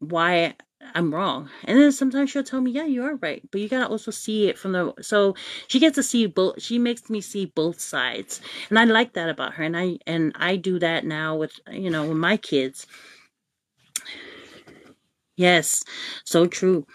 why 0.00 0.54
I'm 0.94 1.14
wrong. 1.14 1.48
And 1.64 1.78
then 1.78 1.92
sometimes 1.92 2.30
she'll 2.30 2.42
tell 2.44 2.60
me, 2.60 2.70
yeah, 2.70 2.84
you 2.84 3.04
are 3.04 3.16
right. 3.16 3.42
But 3.50 3.60
you 3.60 3.68
gotta 3.68 3.88
also 3.88 4.10
see 4.10 4.48
it 4.48 4.58
from 4.58 4.72
the 4.72 4.92
so 5.00 5.34
she 5.68 5.78
gets 5.80 5.94
to 5.96 6.02
see 6.02 6.26
both 6.26 6.60
she 6.62 6.78
makes 6.78 7.08
me 7.08 7.20
see 7.20 7.46
both 7.46 7.80
sides. 7.80 8.40
And 8.68 8.78
I 8.78 8.84
like 8.84 9.14
that 9.14 9.28
about 9.30 9.54
her. 9.54 9.64
And 9.64 9.76
I 9.76 9.98
and 10.06 10.32
I 10.36 10.56
do 10.56 10.78
that 10.80 11.04
now 11.06 11.36
with 11.36 11.52
you 11.70 11.90
know 11.90 12.06
with 12.06 12.18
my 12.18 12.36
kids. 12.36 12.86
Yes, 15.36 15.84
so 16.24 16.46
true. 16.46 16.86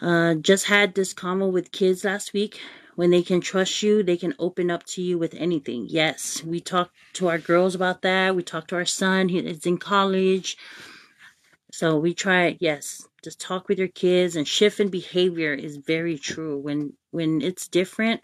Uh 0.00 0.34
just 0.34 0.66
had 0.66 0.94
this 0.94 1.12
convo 1.14 1.50
with 1.52 1.72
kids 1.72 2.04
last 2.04 2.32
week. 2.32 2.60
When 2.96 3.10
they 3.10 3.22
can 3.22 3.40
trust 3.42 3.82
you, 3.82 4.02
they 4.02 4.18
can 4.18 4.34
open 4.38 4.70
up 4.70 4.84
to 4.86 5.02
you 5.02 5.18
with 5.18 5.34
anything. 5.34 5.86
Yes, 5.88 6.44
we 6.44 6.60
talk 6.60 6.90
to 7.14 7.28
our 7.28 7.38
girls 7.38 7.74
about 7.76 8.02
that. 8.02 8.36
We 8.36 8.42
talk 8.44 8.68
to 8.68 8.76
our 8.76 8.86
son. 8.86 9.30
He 9.30 9.38
is 9.38 9.66
in 9.66 9.78
college 9.78 10.58
so 11.72 11.98
we 11.98 12.14
try, 12.14 12.56
yes, 12.60 13.06
just 13.24 13.40
talk 13.40 13.68
with 13.68 13.78
your 13.78 13.88
kids 13.88 14.36
and 14.36 14.48
shift 14.48 14.80
in 14.80 14.88
behavior 14.88 15.52
is 15.54 15.76
very 15.78 16.18
true. 16.18 16.58
When 16.58 16.94
when 17.12 17.42
it's 17.42 17.68
different, 17.68 18.22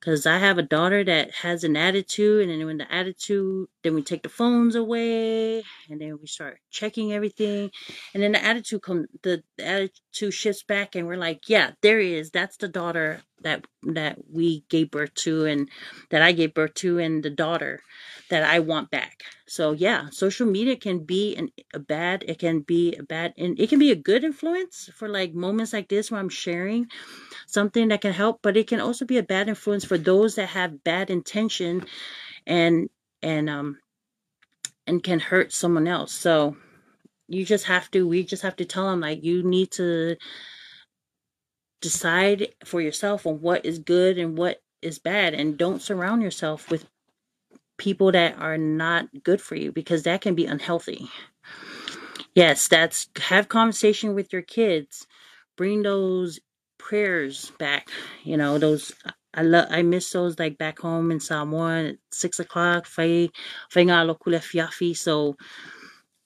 because 0.00 0.26
I 0.26 0.38
have 0.38 0.58
a 0.58 0.62
daughter 0.62 1.04
that 1.04 1.32
has 1.32 1.64
an 1.64 1.76
attitude, 1.76 2.48
and 2.48 2.60
then 2.60 2.66
when 2.66 2.78
the 2.78 2.92
attitude, 2.92 3.68
then 3.84 3.94
we 3.94 4.02
take 4.02 4.22
the 4.22 4.30
phones 4.30 4.76
away, 4.76 5.64
and 5.90 6.00
then 6.00 6.18
we 6.20 6.26
start 6.28 6.60
checking 6.70 7.12
everything, 7.12 7.70
and 8.14 8.22
then 8.22 8.32
the 8.32 8.44
attitude 8.44 8.82
come, 8.82 9.06
the, 9.22 9.42
the 9.58 9.66
attitude 9.66 10.34
shifts 10.34 10.62
back, 10.62 10.94
and 10.96 11.06
we're 11.06 11.16
like, 11.16 11.48
yeah, 11.48 11.72
there 11.82 12.00
is. 12.00 12.30
That's 12.30 12.56
the 12.56 12.68
daughter 12.68 13.22
that 13.42 13.66
that 13.84 14.18
we 14.30 14.64
gave 14.68 14.90
birth 14.90 15.14
to, 15.14 15.44
and 15.46 15.68
that 16.10 16.22
I 16.22 16.32
gave 16.32 16.54
birth 16.54 16.74
to, 16.74 16.98
and 16.98 17.22
the 17.22 17.30
daughter 17.30 17.80
that 18.30 18.44
I 18.44 18.60
want 18.60 18.90
back. 18.90 19.22
So 19.46 19.72
yeah, 19.72 20.08
social 20.10 20.46
media 20.46 20.76
can 20.76 21.00
be 21.04 21.36
an, 21.36 21.50
a 21.74 21.78
bad, 21.78 22.24
it 22.26 22.38
can 22.38 22.60
be 22.60 22.94
a 22.96 23.02
bad, 23.02 23.34
and 23.36 23.58
it 23.60 23.68
can 23.68 23.78
be 23.78 23.90
a 23.90 23.96
good 23.96 24.24
influence 24.24 24.90
for 24.96 25.08
like 25.08 25.34
moments 25.34 25.72
like 25.72 25.88
this 25.88 26.10
where 26.10 26.20
I'm 26.20 26.28
sharing 26.28 26.86
something 27.46 27.88
that 27.88 28.00
can 28.00 28.12
help, 28.12 28.40
but 28.42 28.56
it 28.56 28.66
can 28.66 28.80
also 28.80 29.04
be 29.04 29.18
a 29.18 29.22
bad 29.22 29.48
influence 29.48 29.84
for 29.84 29.98
those 29.98 30.36
that 30.36 30.48
have 30.50 30.84
bad 30.84 31.10
intention 31.10 31.84
and 32.46 32.88
and 33.22 33.50
um 33.50 33.78
and 34.86 35.02
can 35.02 35.20
hurt 35.20 35.52
someone 35.52 35.86
else. 35.86 36.12
So 36.12 36.56
you 37.28 37.44
just 37.44 37.66
have 37.66 37.90
to 37.92 38.06
we 38.06 38.24
just 38.24 38.42
have 38.42 38.56
to 38.56 38.64
tell 38.64 38.90
them 38.90 39.00
like 39.00 39.24
you 39.24 39.42
need 39.42 39.70
to 39.72 40.16
decide 41.82 42.50
for 42.64 42.80
yourself 42.80 43.26
on 43.26 43.42
what 43.42 43.66
is 43.66 43.80
good 43.80 44.18
and 44.18 44.38
what 44.38 44.62
is 44.82 45.00
bad 45.00 45.34
and 45.34 45.58
don't 45.58 45.82
surround 45.82 46.22
yourself 46.22 46.70
with 46.70 46.86
people 47.78 48.12
that 48.12 48.38
are 48.38 48.58
not 48.58 49.08
good 49.24 49.40
for 49.42 49.56
you 49.56 49.72
because 49.72 50.04
that 50.04 50.20
can 50.20 50.34
be 50.34 50.46
unhealthy. 50.46 51.08
Yes, 52.34 52.68
that's 52.68 53.08
have 53.18 53.48
conversation 53.48 54.14
with 54.14 54.32
your 54.32 54.42
kids. 54.42 55.06
Bring 55.56 55.82
those 55.82 56.40
prayers 56.78 57.52
back. 57.58 57.88
You 58.24 58.36
know, 58.36 58.58
those 58.58 58.92
I 59.34 59.42
love 59.42 59.66
I 59.70 59.82
miss 59.82 60.10
those 60.10 60.38
like 60.38 60.58
back 60.58 60.78
home 60.80 61.10
in 61.10 61.20
Samoa 61.20 61.84
at 61.90 61.96
six 62.12 62.38
o'clock. 62.40 62.86
fiafi. 62.86 63.30
So 64.96 65.36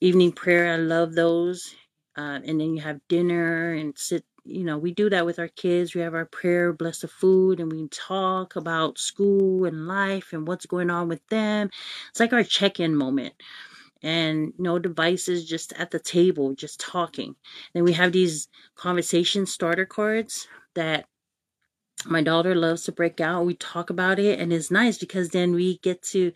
evening 0.01 0.33
prayer, 0.33 0.73
I 0.75 0.77
love 0.77 1.15
those. 1.15 1.75
Uh, 2.17 2.41
and 2.45 2.61
then 2.61 2.75
you 2.75 2.81
have 2.83 3.01
dinner 3.09 3.73
and 3.75 3.97
sit 3.99 4.25
you 4.47 4.65
know 4.65 4.79
we 4.79 4.93
do 4.93 5.11
that 5.11 5.27
with 5.27 5.39
our 5.39 5.49
kids 5.49 5.95
we 5.95 6.01
have 6.01 6.15
our 6.15 6.25
prayer 6.25 6.73
bless 6.73 7.01
the 7.01 7.09
food 7.09 7.61
and 7.61 7.73
we 7.73 7.89
talk 7.89 8.57
about 8.57 8.99
school 8.99 9.65
and 9.65 9.87
life 9.87 10.33
and 10.33 10.47
what's 10.47 10.67
going 10.67 10.91
on 10.91 11.09
with 11.09 11.27
them. 11.29 11.71
It's 12.11 12.21
like 12.21 12.33
our 12.33 12.45
check-in 12.45 12.95
moment 12.97 13.35
and 14.03 14.53
no 14.59 14.79
devices 14.79 15.47
just 15.47 15.73
at 15.75 15.91
the 15.91 15.99
table 15.99 16.55
just 16.55 16.81
talking. 16.81 17.35
Then 17.75 17.85
we 17.85 17.93
have 17.95 18.13
these 18.13 18.49
conversation 18.77 19.47
starter 19.47 19.87
cards 19.87 20.47
that 20.75 21.07
my 22.05 22.23
daughter 22.23 22.55
loves 22.55 22.85
to 22.85 22.93
break 22.93 23.21
out 23.21 23.47
we 23.47 23.55
talk 23.55 23.91
about 23.91 24.19
it 24.19 24.39
and 24.39 24.53
it's 24.53 24.71
nice 24.71 24.99
because 24.99 25.31
then 25.31 25.55
we 25.55 25.79
get 25.79 26.03
to 26.03 26.31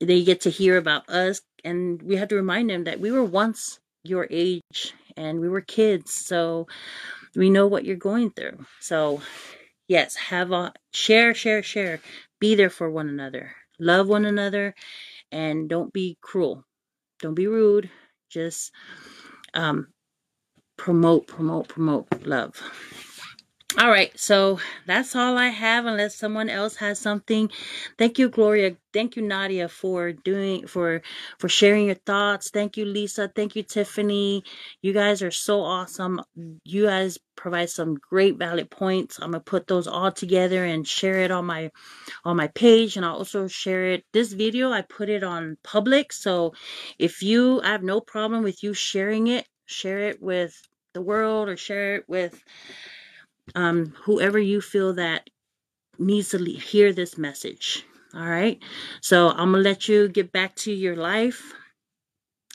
they 0.00 0.24
get 0.24 0.40
to 0.40 0.50
hear 0.50 0.76
about 0.76 1.08
us 1.08 1.40
and 1.64 2.02
we 2.02 2.16
have 2.16 2.28
to 2.28 2.34
remind 2.34 2.68
them 2.68 2.84
that 2.84 3.00
we 3.00 3.10
were 3.10 3.24
once 3.24 3.78
your 4.02 4.26
age 4.30 4.92
and 5.16 5.40
we 5.40 5.48
were 5.48 5.60
kids 5.60 6.12
so 6.12 6.66
we 7.36 7.50
know 7.50 7.66
what 7.66 7.84
you're 7.84 7.96
going 7.96 8.30
through 8.30 8.64
so 8.80 9.20
yes 9.88 10.16
have 10.16 10.52
a 10.52 10.72
share 10.92 11.34
share 11.34 11.62
share 11.62 12.00
be 12.40 12.54
there 12.54 12.70
for 12.70 12.90
one 12.90 13.08
another 13.08 13.54
love 13.78 14.08
one 14.08 14.24
another 14.24 14.74
and 15.34 15.68
don't 15.68 15.92
be 15.92 16.16
cruel. 16.20 16.64
Don't 17.20 17.34
be 17.34 17.46
rude. 17.48 17.90
Just 18.30 18.72
um, 19.52 19.88
promote, 20.76 21.26
promote, 21.26 21.68
promote 21.68 22.06
love. 22.24 22.62
All 23.76 23.90
right, 23.90 24.16
so 24.18 24.60
that's 24.86 25.16
all 25.16 25.36
I 25.36 25.48
have 25.48 25.86
unless 25.86 26.14
someone 26.16 26.48
else 26.48 26.76
has 26.76 27.00
something. 27.00 27.50
Thank 27.98 28.20
you, 28.20 28.28
Gloria. 28.28 28.76
Thank 28.92 29.16
you, 29.16 29.22
Nadia, 29.22 29.68
for 29.68 30.12
doing 30.12 30.68
for 30.68 31.02
for 31.40 31.48
sharing 31.48 31.86
your 31.86 31.96
thoughts. 31.96 32.50
Thank 32.50 32.76
you, 32.76 32.84
Lisa. 32.84 33.32
Thank 33.34 33.56
you, 33.56 33.64
Tiffany. 33.64 34.44
You 34.82 34.92
guys 34.92 35.22
are 35.22 35.32
so 35.32 35.60
awesome. 35.62 36.22
You 36.64 36.86
guys 36.86 37.18
provide 37.36 37.68
some 37.68 37.96
great 37.96 38.38
valid 38.38 38.70
points. 38.70 39.18
I'm 39.20 39.32
gonna 39.32 39.40
put 39.42 39.66
those 39.66 39.88
all 39.88 40.12
together 40.12 40.64
and 40.64 40.86
share 40.86 41.20
it 41.20 41.32
on 41.32 41.46
my 41.46 41.70
on 42.24 42.36
my 42.36 42.48
page, 42.48 42.96
and 42.96 43.04
I'll 43.04 43.16
also 43.16 43.48
share 43.48 43.86
it. 43.86 44.04
This 44.12 44.32
video 44.32 44.70
I 44.72 44.82
put 44.82 45.08
it 45.08 45.24
on 45.24 45.58
public, 45.64 46.12
so 46.12 46.54
if 46.98 47.22
you 47.22 47.60
I 47.62 47.68
have 47.72 47.82
no 47.82 48.00
problem 48.00 48.44
with 48.44 48.62
you 48.62 48.74
sharing 48.74 49.26
it, 49.28 49.48
share 49.66 50.00
it 50.10 50.22
with 50.22 50.54
the 50.94 51.02
world 51.02 51.48
or 51.48 51.56
share 51.56 51.96
it 51.96 52.04
with 52.08 52.40
um, 53.54 53.94
whoever 54.02 54.38
you 54.38 54.60
feel 54.60 54.94
that 54.94 55.28
needs 55.98 56.30
to 56.30 56.38
hear 56.44 56.92
this 56.92 57.18
message. 57.18 57.84
All 58.14 58.26
right. 58.26 58.62
So 59.00 59.30
I'm 59.30 59.52
going 59.52 59.64
to 59.64 59.68
let 59.68 59.88
you 59.88 60.08
get 60.08 60.32
back 60.32 60.54
to 60.56 60.72
your 60.72 60.96
life. 60.96 61.52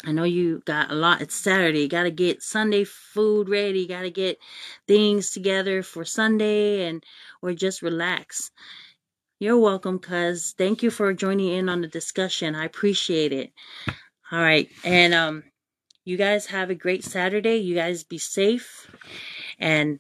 I 0.06 0.14
know 0.14 0.24
you 0.24 0.62
got 0.66 0.92
a 0.92 0.96
lot. 0.96 1.22
It's 1.22 1.36
Saturday. 1.36 1.82
You 1.82 1.90
got 1.90 2.04
to 2.04 2.12
get 2.12 2.42
Sunday 2.42 2.86
food 2.86 3.50
ready. 3.50 3.86
Got 3.86 4.04
to 4.04 4.12
get 4.12 4.38
things 4.88 5.32
together 5.32 5.84
for 5.84 6.06
Sunday 6.06 6.88
and 6.88 7.04
or 7.42 7.54
just 7.54 7.82
relax. 7.82 8.52
You're 9.40 9.58
welcome, 9.58 10.00
cuz. 10.00 10.54
Thank 10.58 10.84
you 10.84 10.90
for 10.92 11.14
joining 11.14 11.50
in 11.50 11.70
on 11.70 11.82
the 11.82 11.88
discussion. 11.88 12.56
I 12.56 12.66
appreciate 12.66 13.34
it. 13.34 13.52
All 14.32 14.40
right. 14.40 14.70
And 14.84 15.14
um 15.14 15.44
you 16.06 16.18
guys 16.18 16.48
have 16.48 16.70
a 16.70 16.76
great 16.76 17.04
Saturday. 17.04 17.58
You 17.58 17.76
guys 17.76 18.04
be 18.04 18.18
safe 18.18 18.90
and 19.60 20.00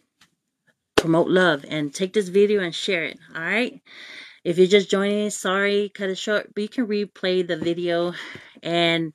promote 0.99 1.29
love 1.29 1.65
and 1.67 1.93
take 1.93 2.13
this 2.13 2.27
video 2.27 2.61
and 2.61 2.75
share 2.75 3.05
it 3.05 3.17
all 3.35 3.41
right? 3.41 3.81
If 4.43 4.57
you're 4.57 4.67
just 4.67 4.89
joining 4.89 5.29
sorry 5.29 5.89
cut 5.89 6.09
it 6.09 6.17
short 6.17 6.53
but 6.53 6.61
you 6.61 6.69
can 6.69 6.87
replay 6.87 7.47
the 7.47 7.57
video. 7.57 8.13
And 8.61 9.13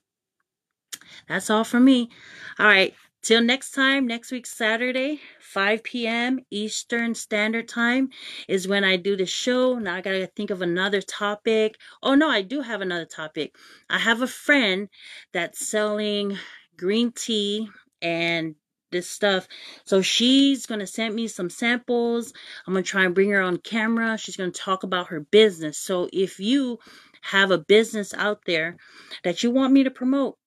that's 1.28 1.50
all 1.50 1.64
from 1.64 1.84
me. 1.84 2.10
All 2.58 2.66
right 2.66 2.94
till 3.22 3.40
next 3.40 3.70
time 3.70 4.06
next 4.06 4.30
week 4.30 4.46
saturday 4.46 5.18
5 5.40 5.82
p.m 5.82 6.40
eastern 6.50 7.14
standard 7.14 7.66
time 7.66 8.10
is 8.48 8.68
when 8.68 8.84
i 8.84 8.96
do 8.96 9.16
the 9.16 9.26
show. 9.26 9.78
Now 9.78 9.94
i 9.96 10.00
gotta 10.00 10.26
think 10.26 10.50
of 10.50 10.62
another 10.62 11.00
topic. 11.00 11.76
Oh 12.02 12.14
no 12.14 12.28
i 12.28 12.42
do 12.42 12.60
have 12.60 12.80
another 12.80 13.06
topic. 13.06 13.56
I 13.88 13.98
have 13.98 14.22
a 14.22 14.26
friend 14.26 14.88
that's 15.32 15.66
selling 15.66 16.38
green 16.76 17.12
tea 17.12 17.68
and 18.02 18.56
this 18.94 19.10
stuff. 19.10 19.46
So 19.84 20.00
she's 20.00 20.64
going 20.64 20.80
to 20.80 20.86
send 20.86 21.14
me 21.14 21.28
some 21.28 21.50
samples. 21.50 22.32
I'm 22.66 22.72
going 22.72 22.84
to 22.84 22.90
try 22.90 23.04
and 23.04 23.14
bring 23.14 23.30
her 23.30 23.42
on 23.42 23.58
camera. 23.58 24.16
She's 24.16 24.38
going 24.38 24.52
to 24.52 24.60
talk 24.60 24.84
about 24.84 25.08
her 25.08 25.20
business. 25.20 25.76
So 25.76 26.08
if 26.14 26.40
you 26.40 26.78
have 27.20 27.50
a 27.50 27.58
business 27.58 28.14
out 28.14 28.40
there 28.46 28.78
that 29.24 29.42
you 29.42 29.50
want 29.50 29.74
me 29.74 29.84
to 29.84 29.90
promote, 29.90 30.38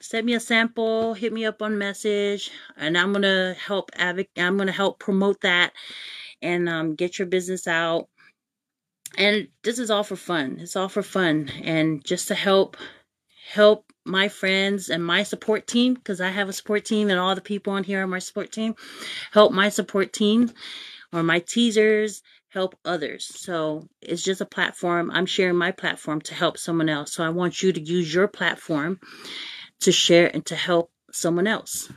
send 0.00 0.26
me 0.26 0.34
a 0.34 0.40
sample, 0.40 1.14
hit 1.14 1.32
me 1.32 1.44
up 1.44 1.62
on 1.62 1.78
message, 1.78 2.50
and 2.76 2.96
I'm 2.96 3.12
gonna 3.12 3.54
help 3.54 3.90
advocate. 3.94 4.30
I'm 4.36 4.58
gonna 4.58 4.72
help 4.72 4.98
promote 4.98 5.40
that 5.40 5.72
and 6.42 6.68
um, 6.68 6.94
get 6.94 7.18
your 7.18 7.26
business 7.26 7.66
out. 7.66 8.08
And 9.16 9.48
this 9.62 9.78
is 9.78 9.90
all 9.90 10.04
for 10.04 10.16
fun. 10.16 10.58
It's 10.60 10.76
all 10.76 10.88
for 10.88 11.02
fun 11.02 11.48
and 11.62 12.04
just 12.04 12.28
to 12.28 12.34
help 12.34 12.76
help 13.46 13.86
my 14.04 14.28
friends 14.28 14.90
and 14.90 15.04
my 15.04 15.22
support 15.22 15.66
team 15.66 15.94
because 15.94 16.20
I 16.20 16.28
have 16.28 16.48
a 16.48 16.52
support 16.52 16.84
team 16.84 17.10
and 17.10 17.18
all 17.18 17.34
the 17.34 17.40
people 17.40 17.72
on 17.72 17.84
here 17.84 18.02
are 18.02 18.06
my 18.06 18.18
support 18.18 18.52
team. 18.52 18.74
Help 19.32 19.52
my 19.52 19.68
support 19.68 20.12
team 20.12 20.50
or 21.12 21.22
my 21.22 21.40
teasers 21.40 22.22
help 22.54 22.78
others. 22.84 23.26
So 23.34 23.88
it's 24.00 24.22
just 24.22 24.40
a 24.40 24.46
platform. 24.46 25.10
I'm 25.10 25.26
sharing 25.26 25.56
my 25.56 25.72
platform 25.72 26.20
to 26.22 26.34
help 26.34 26.56
someone 26.56 26.88
else. 26.88 27.12
So 27.12 27.24
I 27.24 27.30
want 27.30 27.62
you 27.62 27.72
to 27.72 27.80
use 27.80 28.14
your 28.14 28.28
platform 28.28 29.00
to 29.80 29.90
share 29.90 30.30
and 30.32 30.46
to 30.46 30.54
help 30.54 30.90
someone 31.10 31.48
else. 31.48 31.90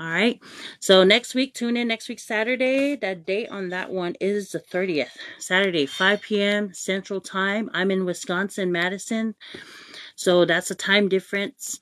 All 0.00 0.08
right. 0.08 0.40
So 0.78 1.04
next 1.04 1.34
week, 1.34 1.52
tune 1.52 1.76
in 1.76 1.88
next 1.88 2.08
week, 2.08 2.20
Saturday. 2.20 2.96
That 2.96 3.26
date 3.26 3.50
on 3.50 3.68
that 3.68 3.90
one 3.90 4.14
is 4.18 4.50
the 4.50 4.58
30th. 4.58 5.10
Saturday, 5.38 5.84
5 5.84 6.22
p.m. 6.22 6.72
Central 6.72 7.20
Time. 7.20 7.68
I'm 7.74 7.90
in 7.90 8.06
Wisconsin, 8.06 8.72
Madison. 8.72 9.34
So 10.16 10.46
that's 10.46 10.70
a 10.70 10.74
time 10.74 11.10
difference. 11.10 11.80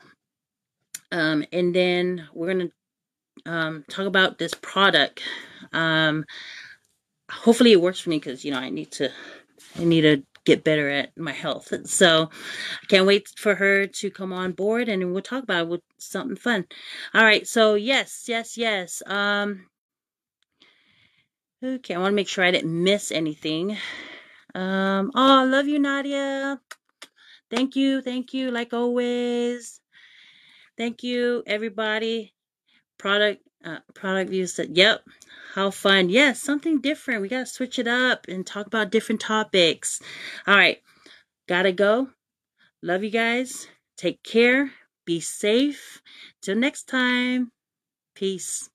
Um, 1.12 1.44
and 1.52 1.72
then 1.72 2.26
we're 2.34 2.52
going 2.52 2.72
to 3.44 3.52
um, 3.52 3.84
talk 3.88 4.06
about 4.06 4.36
this 4.36 4.52
product. 4.52 5.22
Um, 5.72 6.24
hopefully 7.30 7.70
it 7.70 7.80
works 7.80 8.00
for 8.00 8.10
me 8.10 8.18
because, 8.18 8.44
you 8.44 8.50
know, 8.50 8.58
I 8.58 8.70
need 8.70 8.90
to, 8.92 9.12
I 9.78 9.84
need 9.84 10.00
to 10.00 10.24
get 10.48 10.64
better 10.64 10.88
at 10.88 11.16
my 11.16 11.32
health. 11.32 11.72
So 11.86 12.30
I 12.82 12.86
can't 12.86 13.06
wait 13.06 13.28
for 13.36 13.54
her 13.54 13.86
to 13.86 14.10
come 14.10 14.32
on 14.32 14.52
board 14.52 14.88
and 14.88 15.12
we'll 15.12 15.22
talk 15.22 15.42
about 15.42 15.64
it 15.64 15.68
with 15.68 15.82
something 15.98 16.36
fun. 16.36 16.64
All 17.14 17.22
right. 17.22 17.46
So 17.46 17.74
yes, 17.74 18.24
yes, 18.26 18.56
yes. 18.56 19.02
Um, 19.06 19.66
okay. 21.62 21.94
I 21.94 21.98
want 21.98 22.12
to 22.12 22.16
make 22.16 22.28
sure 22.28 22.44
I 22.44 22.50
didn't 22.50 22.82
miss 22.82 23.12
anything. 23.12 23.76
Um, 24.54 25.12
oh, 25.14 25.40
I 25.40 25.44
love 25.44 25.68
you, 25.68 25.78
Nadia. 25.78 26.58
Thank 27.50 27.76
you. 27.76 28.00
Thank 28.00 28.32
you. 28.32 28.50
Like 28.50 28.72
always. 28.72 29.80
Thank 30.78 31.02
you, 31.02 31.42
everybody. 31.46 32.34
Product, 32.98 33.42
uh, 33.64 33.78
product 33.94 34.30
views 34.30 34.54
said, 34.54 34.76
yep. 34.76 35.02
How 35.54 35.70
fun. 35.70 36.08
Yes, 36.08 36.40
something 36.40 36.80
different. 36.80 37.22
We 37.22 37.28
got 37.28 37.40
to 37.40 37.46
switch 37.46 37.78
it 37.78 37.88
up 37.88 38.26
and 38.28 38.46
talk 38.46 38.66
about 38.66 38.90
different 38.90 39.20
topics. 39.20 40.00
All 40.46 40.54
right. 40.54 40.78
Gotta 41.48 41.72
go. 41.72 42.10
Love 42.82 43.02
you 43.02 43.10
guys. 43.10 43.66
Take 43.96 44.22
care. 44.22 44.70
Be 45.04 45.20
safe. 45.20 46.00
Till 46.42 46.54
next 46.54 46.84
time. 46.84 47.50
Peace. 48.14 48.68